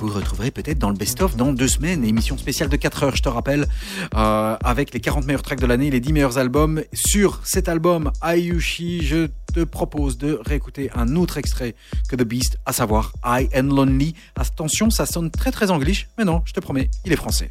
que 0.00 0.06
vous 0.06 0.12
retrouverez 0.12 0.50
peut-être 0.50 0.78
dans 0.78 0.88
le 0.88 0.96
best-of 0.96 1.36
dans 1.36 1.52
deux 1.52 1.68
semaines, 1.68 2.04
émission 2.04 2.38
spéciale 2.38 2.70
de 2.70 2.76
4 2.76 3.02
heures, 3.02 3.16
je 3.16 3.22
te 3.22 3.28
rappelle, 3.28 3.66
euh, 4.14 4.56
avec 4.64 4.94
les 4.94 5.00
40 5.00 5.26
meilleurs 5.26 5.42
tracks 5.42 5.60
de 5.60 5.66
l'année, 5.66 5.90
les 5.90 6.00
10 6.00 6.12
meilleurs 6.14 6.38
albums. 6.38 6.82
Sur 6.94 7.40
cet 7.44 7.68
album, 7.68 8.10
Ayushi, 8.22 9.04
je 9.04 9.28
te 9.52 9.62
propose 9.62 10.16
de 10.16 10.40
réécouter 10.44 10.90
un 10.94 11.16
autre 11.16 11.36
extrait 11.36 11.74
que 12.08 12.16
The 12.16 12.24
Beast, 12.24 12.56
à 12.64 12.72
savoir 12.72 13.12
I 13.24 13.48
and 13.54 13.74
Lonely. 13.74 14.14
Attention, 14.36 14.88
ça 14.90 15.04
sonne 15.04 15.30
très 15.30 15.52
très 15.52 15.70
anglish, 15.70 16.08
mais 16.16 16.24
non, 16.24 16.42
je 16.46 16.52
te 16.52 16.60
promets, 16.60 16.90
il 17.04 17.12
est 17.12 17.16
français. 17.16 17.50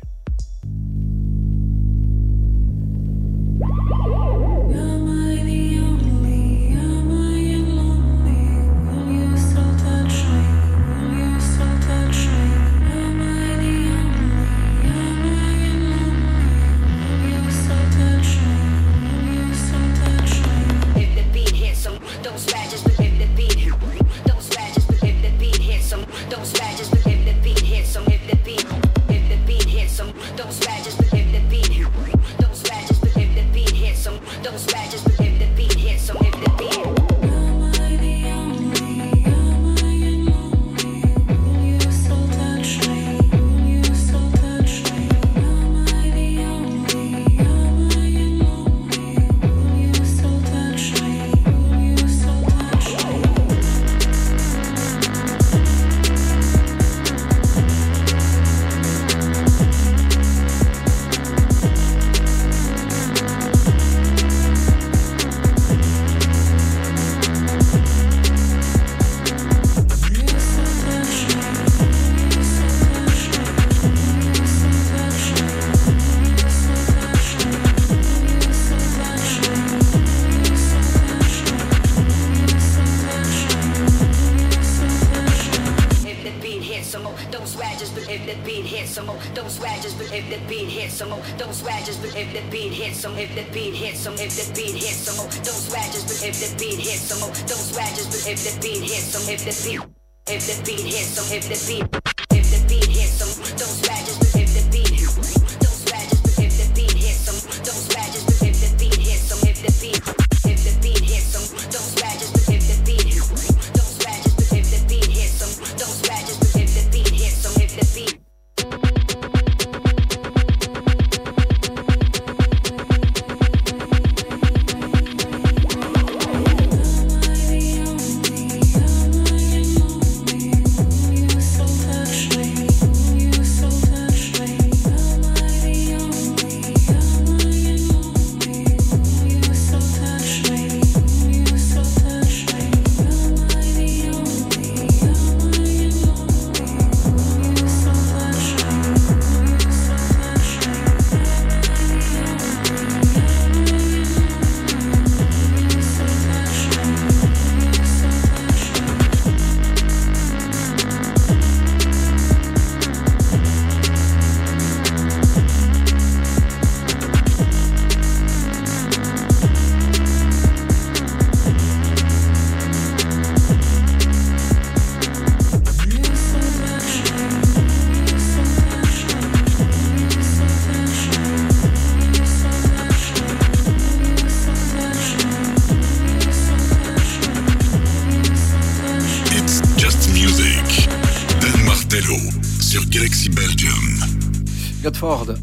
Hits 90.90 91.02
'em, 91.02 91.14
oh, 91.14 91.22
don't 91.38 91.50
us. 91.50 91.98
But 91.98 92.16
if 92.16 92.34
the 92.34 92.42
beat 92.50 92.74
hits 92.74 93.06
'em, 93.06 93.18
if 93.18 93.34
the 93.36 93.44
beat 93.54 93.76
hits 93.76 94.06
'em, 94.06 94.14
if 94.14 94.34
the 94.36 94.54
beat 94.54 94.76
hits 94.76 95.08
'em, 95.08 95.16
oh, 95.20 95.30
don't 95.46 95.70
us. 95.96 96.04
But 96.10 96.22
if 96.28 96.36
the 96.42 96.50
beat 96.58 96.80
hits 96.80 97.12
'em, 97.12 97.20
oh, 97.22 97.32
don't 97.46 97.78
us. 98.00 98.08
But 98.10 98.28
if 98.28 98.40
the 98.44 98.54
beat 98.62 98.84
hits 98.90 99.16
'em, 99.16 99.30
if 99.30 99.42
the 99.46 99.54
beat, 99.64 99.82
if 100.28 100.42
the 100.48 100.56
beat 100.66 100.86
hits 100.94 101.18
'em, 101.20 101.38
if 101.38 101.46
the 101.48 101.60
beat, 101.68 102.09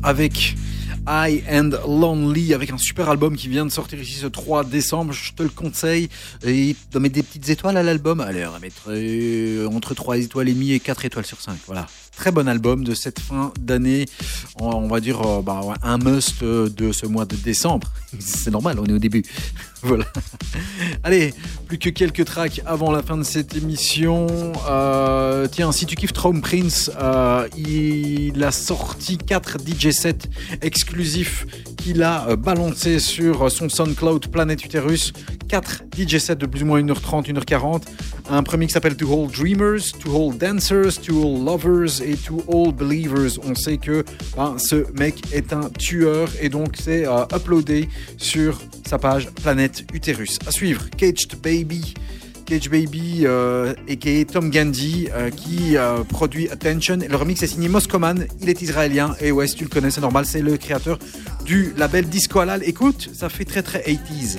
avec 0.06 0.54
I 1.08 1.42
and 1.50 1.70
Lonely 1.86 2.54
avec 2.54 2.70
un 2.70 2.78
super 2.78 3.10
album 3.10 3.36
qui 3.36 3.48
vient 3.48 3.66
de 3.66 3.70
sortir 3.70 4.00
ici 4.00 4.14
ce 4.14 4.26
3 4.26 4.64
décembre. 4.64 5.12
Je 5.12 5.32
te 5.32 5.42
le 5.42 5.48
conseille. 5.48 6.08
Et 6.44 6.70
il 6.70 6.76
doit 6.92 7.00
mettre 7.00 7.16
des 7.16 7.22
petites 7.24 7.48
étoiles 7.48 7.76
à 7.76 7.82
l'album. 7.82 8.20
Allez, 8.20 8.46
on 8.46 8.52
va 8.52 8.60
mettre 8.60 8.84
euh, 8.88 9.68
entre 9.68 9.94
3 9.94 10.18
étoiles 10.18 10.48
et 10.48 10.54
demi 10.54 10.72
et 10.72 10.80
4 10.80 11.04
étoiles 11.04 11.26
sur 11.26 11.40
5. 11.40 11.58
Voilà. 11.66 11.86
Très 12.16 12.30
bon 12.30 12.48
album 12.48 12.82
de 12.82 12.94
cette 12.94 13.20
fin 13.20 13.52
d'année. 13.60 14.06
On, 14.58 14.86
va 14.88 15.00
dire 15.00 15.20
euh, 15.20 15.42
bah, 15.42 15.60
un 15.82 15.98
must 15.98 16.42
euh, 16.42 16.68
de 16.68 16.92
ce 16.92 17.06
mois 17.06 17.24
de 17.24 17.36
décembre. 17.36 17.92
C'est 18.18 18.50
normal, 18.50 18.78
on 18.80 18.86
est 18.86 18.92
au 18.92 18.98
début. 18.98 19.24
voilà. 19.82 20.04
Allez, 21.02 21.34
plus 21.66 21.78
que 21.78 21.90
quelques 21.90 22.24
tracks 22.24 22.62
avant 22.64 22.90
la 22.90 23.02
fin 23.02 23.18
de 23.18 23.22
cette 23.22 23.54
émission. 23.56 24.26
Euh, 24.68 25.46
tiens, 25.50 25.70
si 25.72 25.84
tu 25.84 25.96
kiffes 25.96 26.12
Traum 26.12 26.40
Prince, 26.40 26.90
euh, 26.98 27.46
il 27.56 28.42
a 28.42 28.52
sorti 28.52 29.18
4 29.18 29.58
DJ 29.58 29.90
sets 29.90 30.28
exclusifs 30.62 31.46
qu'il 31.76 32.02
a 32.02 32.28
euh, 32.28 32.36
balancés 32.36 33.00
sur 33.00 33.50
son 33.50 33.68
SoundCloud 33.68 34.28
Planet 34.28 34.64
Uterus. 34.64 35.12
4 35.48 35.82
DJ 35.96 36.18
sets 36.18 36.36
de 36.36 36.46
plus 36.46 36.62
ou 36.62 36.66
moins 36.66 36.82
1h30, 36.82 37.32
1h40. 37.32 37.82
Un 38.30 38.42
premier 38.42 38.66
qui 38.66 38.72
s'appelle 38.72 38.96
To 38.96 39.12
All 39.12 39.30
Dreamers, 39.30 39.92
To 40.00 40.16
All 40.16 40.36
Dancers, 40.36 41.00
To 41.02 41.22
All 41.22 41.44
Lovers 41.44 42.02
et 42.02 42.16
To 42.16 42.42
All 42.48 42.72
Believers. 42.72 43.38
On 43.44 43.54
sait 43.54 43.76
que 43.76 44.04
ben, 44.36 44.56
ce 44.58 44.90
mec 44.98 45.22
est 45.32 45.52
un 45.52 45.68
tueur 45.70 46.28
et 46.40 46.48
donc 46.48 46.76
c'est 46.82 47.04
uploadé 47.32 47.88
sur 48.16 48.58
sa 48.86 48.98
page 48.98 49.28
Planète 49.66 49.84
Uterus. 49.92 50.38
À 50.46 50.52
suivre, 50.52 50.88
Caged 50.96 51.40
Baby. 51.42 51.94
Cage 52.44 52.70
Baby 52.70 53.22
euh, 53.24 53.74
et 53.88 54.24
Tom 54.24 54.50
Gandhi 54.50 55.08
euh, 55.12 55.30
qui 55.30 55.76
euh, 55.76 56.04
produit 56.04 56.48
Attention. 56.50 56.98
Le 57.08 57.16
remix 57.16 57.42
est 57.42 57.48
signé 57.48 57.68
Moscoman, 57.68 58.26
il 58.40 58.48
est 58.48 58.62
israélien 58.62 59.16
et 59.20 59.32
ouais, 59.32 59.46
tu 59.48 59.64
le 59.64 59.70
connais, 59.70 59.90
c'est 59.90 60.00
normal, 60.00 60.24
c'est 60.24 60.42
le 60.42 60.56
créateur 60.56 61.00
du 61.44 61.72
label 61.76 62.06
Disco 62.06 62.38
Halal. 62.38 62.62
Écoute, 62.62 63.10
ça 63.12 63.28
fait 63.28 63.44
très 63.44 63.62
très 63.62 63.80
80s. 63.80 64.38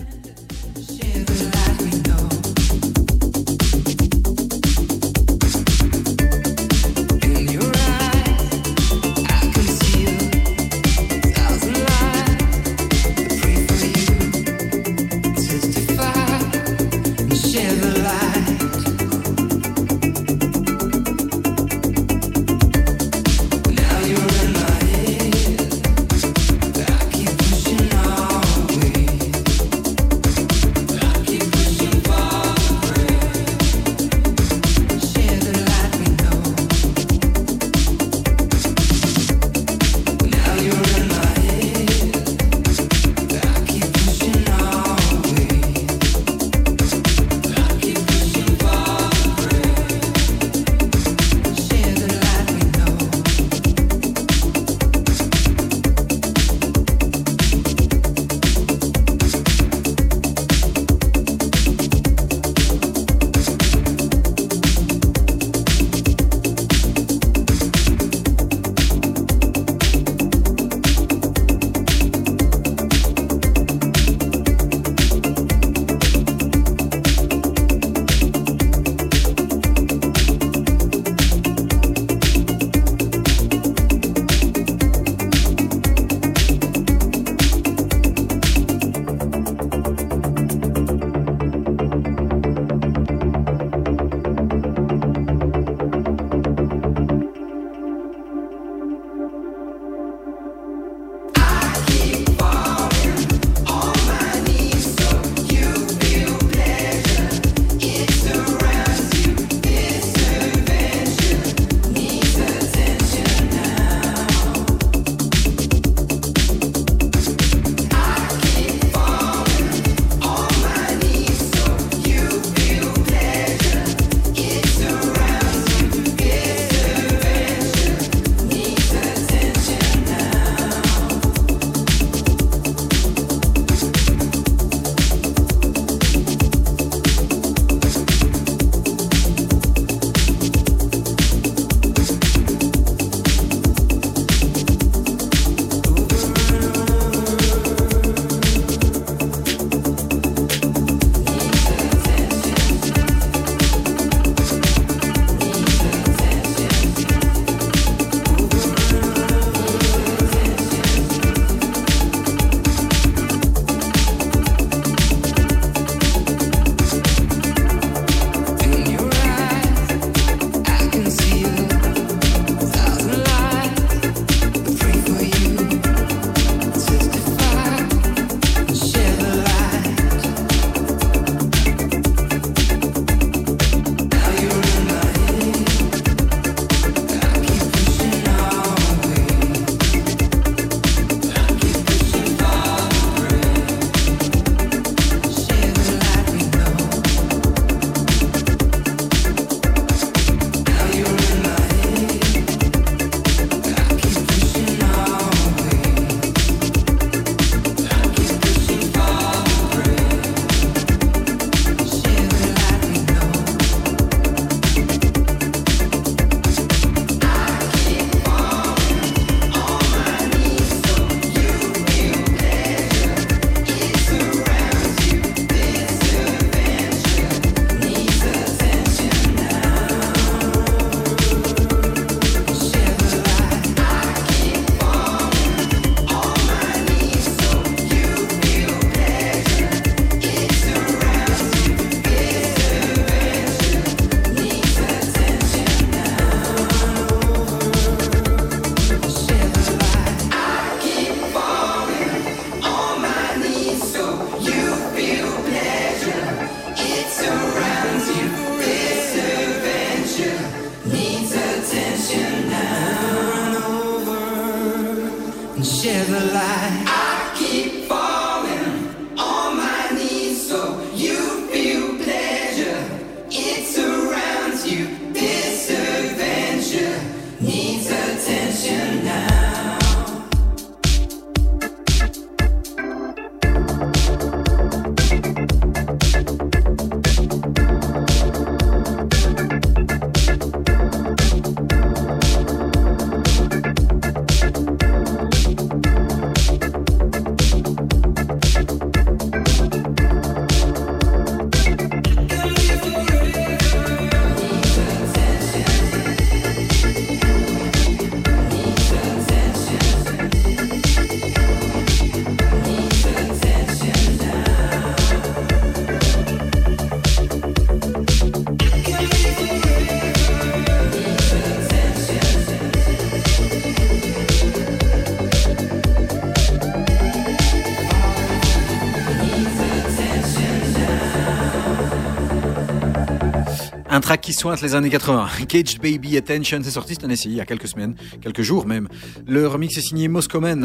Track 334.08 334.22
qui 334.22 334.32
sointe 334.32 334.62
les 334.62 334.74
années 334.74 334.90
80. 334.90 335.28
Caged 335.50 335.82
Baby 335.82 336.16
Attention, 336.16 336.62
c'est 336.64 336.72
sorti 336.72 336.94
cette 336.94 337.04
année-ci, 337.04 337.28
il 337.28 337.36
y 337.36 337.42
a 337.42 337.46
quelques 337.46 337.68
semaines, 337.68 337.94
quelques 338.22 338.42
jours 338.42 338.66
même. 338.66 338.88
Le 339.28 339.46
remix 339.46 339.78
est 339.78 339.82
signé 339.82 340.08
Moscomen. 340.08 340.62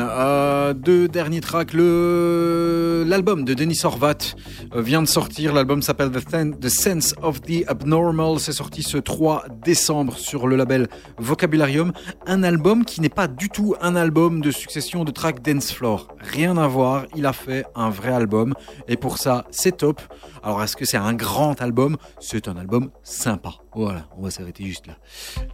Deux 0.77 1.09
derniers 1.09 1.41
tracks. 1.41 1.73
L'album 1.73 3.45
de 3.45 3.55
Denis 3.55 3.81
Horvat 3.83 4.37
euh, 4.77 4.81
vient 4.81 5.03
de 5.03 5.09
sortir. 5.09 5.53
L'album 5.55 5.83
s'appelle 5.83 6.13
The 6.13 6.69
Sense 6.69 7.17
of 7.21 7.41
the 7.41 7.65
Abnormal. 7.67 8.39
C'est 8.39 8.53
sorti 8.53 8.85
ce 8.85 8.97
3 8.97 9.47
décembre 9.65 10.17
sur 10.17 10.47
le 10.47 10.55
label 10.55 10.87
Vocabularium. 11.19 11.93
Un 12.27 12.45
album 12.45 12.85
qui 12.85 13.01
n'est 13.01 13.09
pas 13.09 13.27
du 13.27 13.49
tout 13.49 13.75
un 13.81 13.97
album 13.97 14.41
de 14.41 14.53
succession 14.53 15.03
de 15.03 15.11
tracks 15.11 15.43
dance 15.43 15.73
floor. 15.73 16.07
Rien 16.33 16.57
à 16.57 16.67
voir. 16.67 17.05
Il 17.15 17.27
a 17.27 17.35
fait 17.35 17.67
un 17.75 17.91
vrai 17.91 18.11
album 18.11 18.55
et 18.89 18.97
pour 18.97 19.19
ça, 19.19 19.45
c'est 19.51 19.77
top. 19.77 20.01
Alors, 20.43 20.63
est-ce 20.63 20.77
que 20.77 20.87
c'est 20.87 20.97
un 20.97 21.13
grand 21.13 21.61
album? 21.61 21.99
C'est 22.21 22.49
un 22.49 22.57
album 22.57 22.91
sympa. 23.03 23.51
Voilà, 23.75 24.07
on 24.17 24.23
va 24.23 24.31
s'arrêter 24.31 24.65
juste 24.65 24.87
là. 24.87 24.95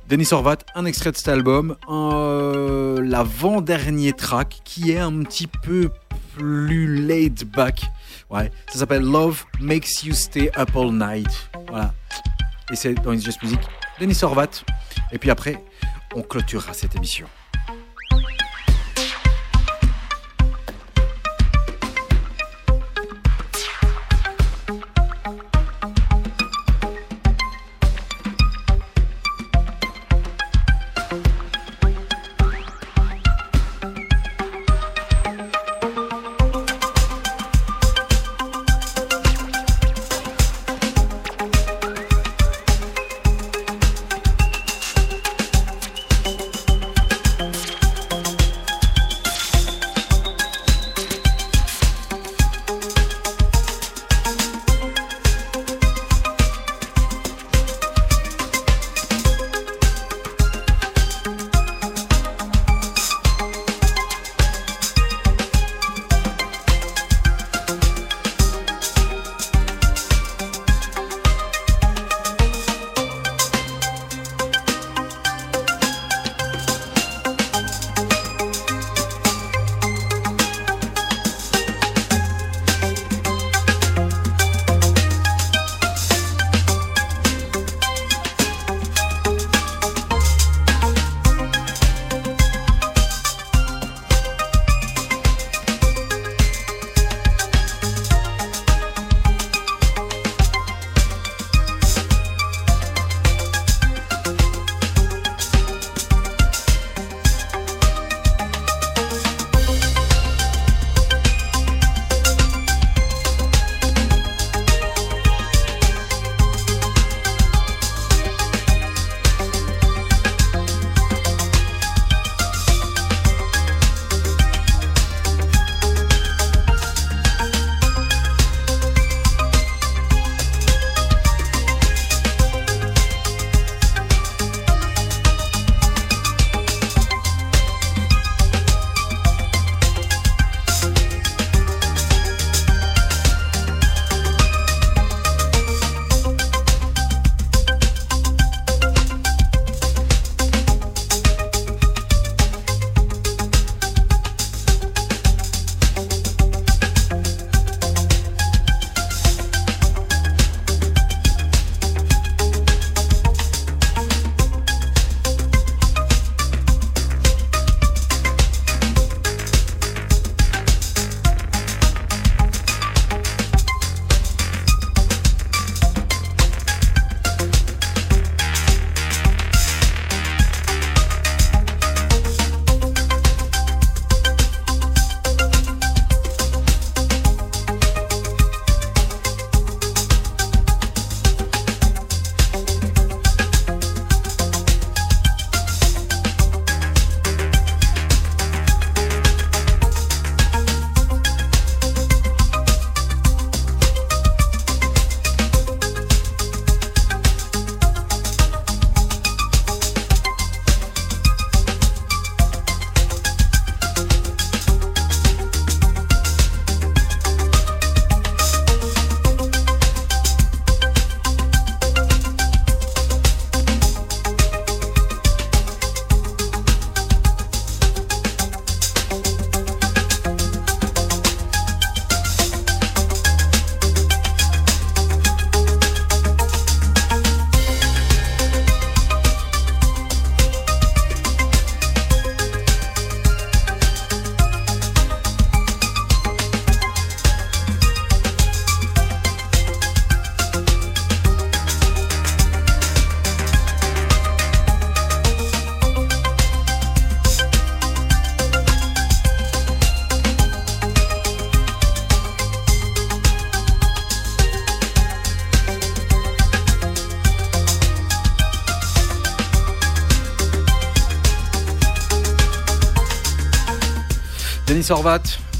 Denis 0.09 0.29
Horvat, 0.31 0.59
un 0.77 0.85
extrait 0.85 1.11
de 1.11 1.17
cet 1.17 1.29
album, 1.29 1.77
euh, 1.89 3.03
l'avant-dernier 3.03 4.13
track 4.13 4.61
qui 4.65 4.93
est 4.93 4.99
un 4.99 5.23
petit 5.25 5.49
peu 5.49 5.91
plus 6.37 7.07
laid 7.07 7.45
back. 7.45 7.85
Ouais, 8.31 8.53
ça 8.71 8.79
s'appelle 8.79 9.03
Love 9.03 9.45
Makes 9.61 10.05
You 10.05 10.15
Stay 10.15 10.51
Up 10.57 10.71
All 10.77 10.93
Night. 10.93 11.51
Voilà. 11.69 11.93
Et 12.71 12.77
c'est 12.77 12.95
dans 12.95 13.13
It's 13.13 13.25
Just 13.25 13.43
Music, 13.43 13.61
Denis 14.01 14.19
Horvat. 14.23 14.63
Et 15.11 15.19
puis 15.19 15.31
après, 15.31 15.65
on 16.15 16.23
clôturera 16.23 16.73
cette 16.73 16.95
émission. 16.95 17.27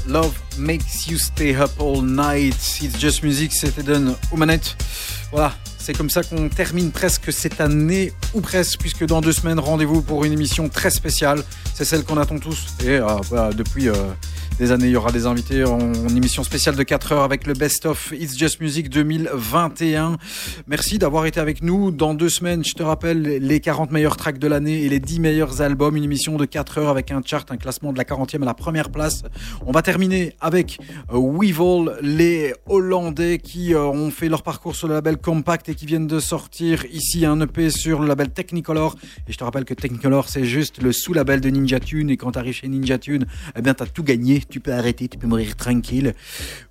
Love 0.07 0.33
Makes 0.57 1.07
You 1.07 1.19
Stay 1.19 1.55
Up 1.55 1.69
All 1.79 2.01
Night. 2.01 2.55
It's 2.81 2.99
Just 2.99 3.21
Music, 3.21 3.53
c'était 3.53 3.81
Eden 3.81 4.15
aux. 4.31 4.37
Voilà, 5.31 5.53
c'est 5.77 5.95
comme 5.95 6.09
ça 6.09 6.23
qu'on 6.23 6.49
termine 6.49 6.89
presque 6.89 7.31
cette 7.31 7.61
année, 7.61 8.11
ou 8.33 8.41
presque, 8.41 8.79
puisque 8.79 9.05
dans 9.05 9.21
deux 9.21 9.31
semaines, 9.31 9.59
rendez-vous 9.59 10.01
pour 10.01 10.25
une 10.25 10.33
émission 10.33 10.67
très 10.67 10.89
spéciale. 10.89 11.43
C'est 11.75 11.85
celle 11.85 12.05
qu'on 12.05 12.17
attend 12.17 12.39
tous. 12.39 12.73
Et 12.83 12.97
euh, 12.97 13.53
depuis 13.53 13.89
euh, 13.89 13.93
des 14.57 14.71
années, 14.71 14.87
il 14.87 14.91
y 14.91 14.97
aura 14.97 15.11
des 15.11 15.27
invités 15.27 15.63
en 15.63 15.79
émission 16.09 16.43
spéciale 16.43 16.75
de 16.75 16.83
4 16.83 17.11
heures 17.11 17.23
avec 17.23 17.45
le 17.45 17.53
Best 17.53 17.85
of 17.85 18.11
It's 18.11 18.35
Just 18.35 18.61
Music 18.61 18.89
2021. 18.89 20.17
Merci 20.69 20.99
d'avoir 20.99 21.25
été 21.25 21.39
avec 21.39 21.63
nous. 21.63 21.89
Dans 21.89 22.13
deux 22.13 22.29
semaines, 22.29 22.63
je 22.63 22.75
te 22.75 22.83
rappelle 22.83 23.23
les 23.23 23.59
40 23.59 23.89
meilleurs 23.89 24.17
tracks 24.17 24.37
de 24.37 24.45
l'année 24.45 24.83
et 24.83 24.89
les 24.89 24.99
10 24.99 25.19
meilleurs 25.19 25.63
albums. 25.63 25.97
Une 25.97 26.03
émission 26.03 26.37
de 26.37 26.45
4 26.45 26.77
heures 26.77 26.89
avec 26.89 27.09
un 27.09 27.23
chart, 27.25 27.51
un 27.51 27.57
classement 27.57 27.91
de 27.91 27.97
la 27.97 28.03
40e 28.03 28.43
à 28.43 28.45
la 28.45 28.53
première 28.53 28.91
place. 28.91 29.23
On 29.65 29.71
va 29.71 29.81
terminer 29.81 30.35
avec 30.39 30.77
Weevil, 31.17 31.93
les 32.01 32.53
Hollandais 32.67 33.39
qui 33.39 33.73
euh, 33.73 33.85
ont 33.85 34.11
fait 34.11 34.29
leur 34.29 34.43
parcours 34.43 34.75
sur 34.75 34.87
le 34.87 34.93
label 34.93 35.17
Compact 35.17 35.69
et 35.69 35.75
qui 35.75 35.85
viennent 35.85 36.07
de 36.07 36.19
sortir 36.19 36.85
ici 36.91 37.25
un 37.25 37.41
EP 37.41 37.69
sur 37.71 37.99
le 37.99 38.07
label 38.07 38.29
Technicolor. 38.29 38.95
Et 39.27 39.31
je 39.31 39.37
te 39.37 39.43
rappelle 39.43 39.65
que 39.65 39.73
Technicolor, 39.73 40.29
c'est 40.29 40.45
juste 40.45 40.81
le 40.81 40.91
sous-label 40.91 41.41
de 41.41 41.49
Ninja 41.49 41.79
Tune. 41.79 42.09
Et 42.09 42.17
quand 42.17 42.33
tu 42.33 42.39
arrives 42.39 42.53
chez 42.53 42.67
Ninja 42.67 42.97
Tune, 42.99 43.25
eh 43.57 43.61
bien, 43.61 43.73
tu 43.73 43.83
as 43.83 43.87
tout 43.87 44.03
gagné. 44.03 44.43
Tu 44.47 44.59
peux 44.59 44.73
arrêter, 44.73 45.07
tu 45.07 45.17
peux 45.17 45.27
mourir 45.27 45.55
tranquille. 45.55 46.13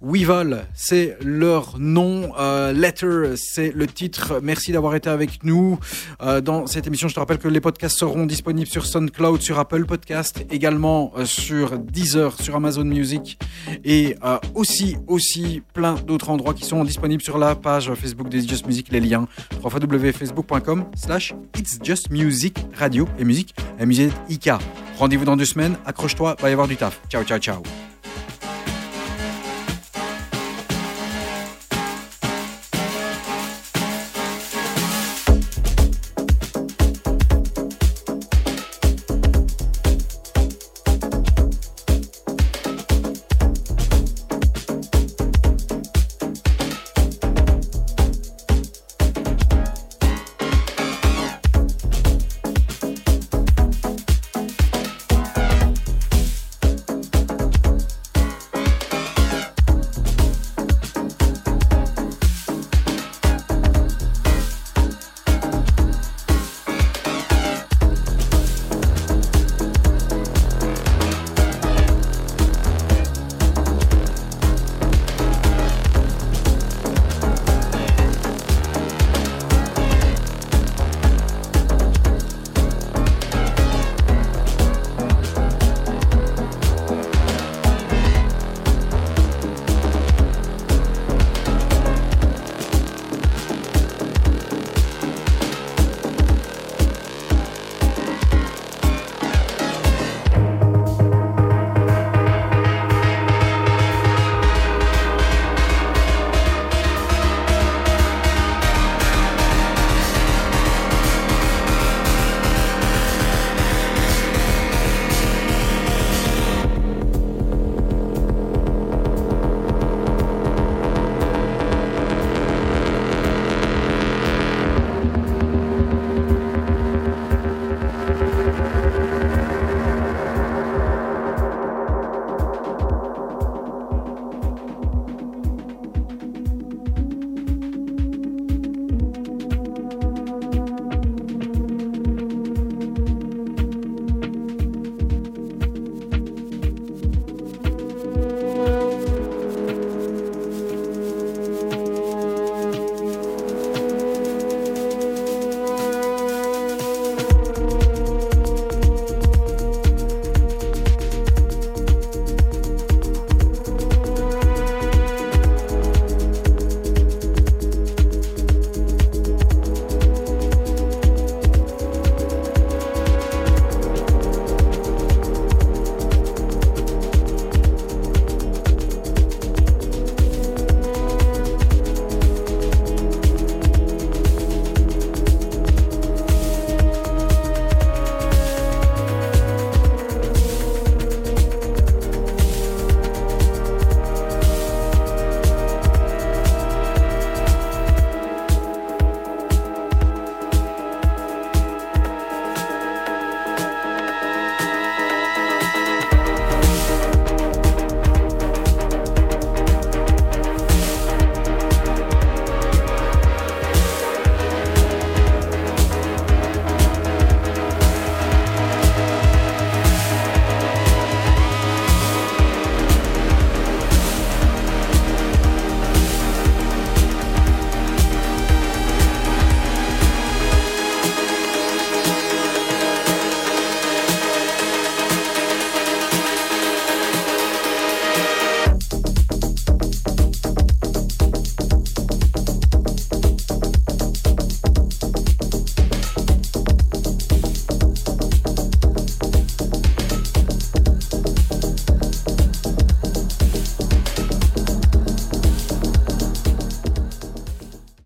Weevil, 0.00 0.64
c'est 0.74 1.16
leur 1.24 1.78
nom. 1.78 2.32
Euh, 2.38 2.72
Letter, 2.72 3.34
c'est 3.36 3.72
le 3.74 3.86
titre. 3.86 4.40
Merci 4.42 4.72
d'avoir 4.72 4.94
été 4.94 5.10
avec 5.10 5.42
nous 5.42 5.80
euh, 6.22 6.40
dans 6.40 6.66
cette 6.66 6.86
émission. 6.86 7.08
Je 7.08 7.14
te 7.14 7.20
rappelle 7.20 7.38
que 7.38 7.48
les 7.48 7.60
podcasts 7.60 7.98
seront 7.98 8.26
disponibles 8.26 8.70
sur 8.70 8.86
SoundCloud, 8.86 9.42
sur 9.42 9.58
Apple 9.58 9.84
Podcast, 9.84 10.44
également 10.50 11.12
euh, 11.16 11.24
sur 11.24 11.78
Deezer, 11.78 12.40
sur 12.40 12.54
Amazon 12.54 12.84
Music 12.84 13.38
et 13.84 14.14
euh, 14.24 14.27
aussi, 14.54 14.96
aussi 15.06 15.62
plein 15.72 15.94
d'autres 15.94 16.30
endroits 16.30 16.54
qui 16.54 16.64
sont 16.64 16.84
disponibles 16.84 17.22
sur 17.22 17.38
la 17.38 17.54
page 17.54 17.92
Facebook 17.94 18.28
des 18.28 18.46
Just 18.46 18.66
Music. 18.66 18.88
Les 18.90 19.00
liens 19.00 19.26
www.facebook.com 19.62 20.86
slash 20.94 21.34
It's 21.56 21.78
Just 21.82 22.10
Music 22.10 22.58
Radio 22.74 23.06
et 23.18 23.24
musique, 23.24 23.54
la 23.78 23.86
musique 23.86 24.12
IK. 24.28 24.50
Rendez-vous 24.98 25.24
dans 25.24 25.36
deux 25.36 25.44
semaines. 25.44 25.76
Accroche-toi, 25.86 26.36
va 26.40 26.50
y 26.50 26.52
avoir 26.52 26.68
du 26.68 26.76
taf. 26.76 27.00
Ciao, 27.08 27.24
ciao, 27.24 27.38
ciao. 27.38 27.62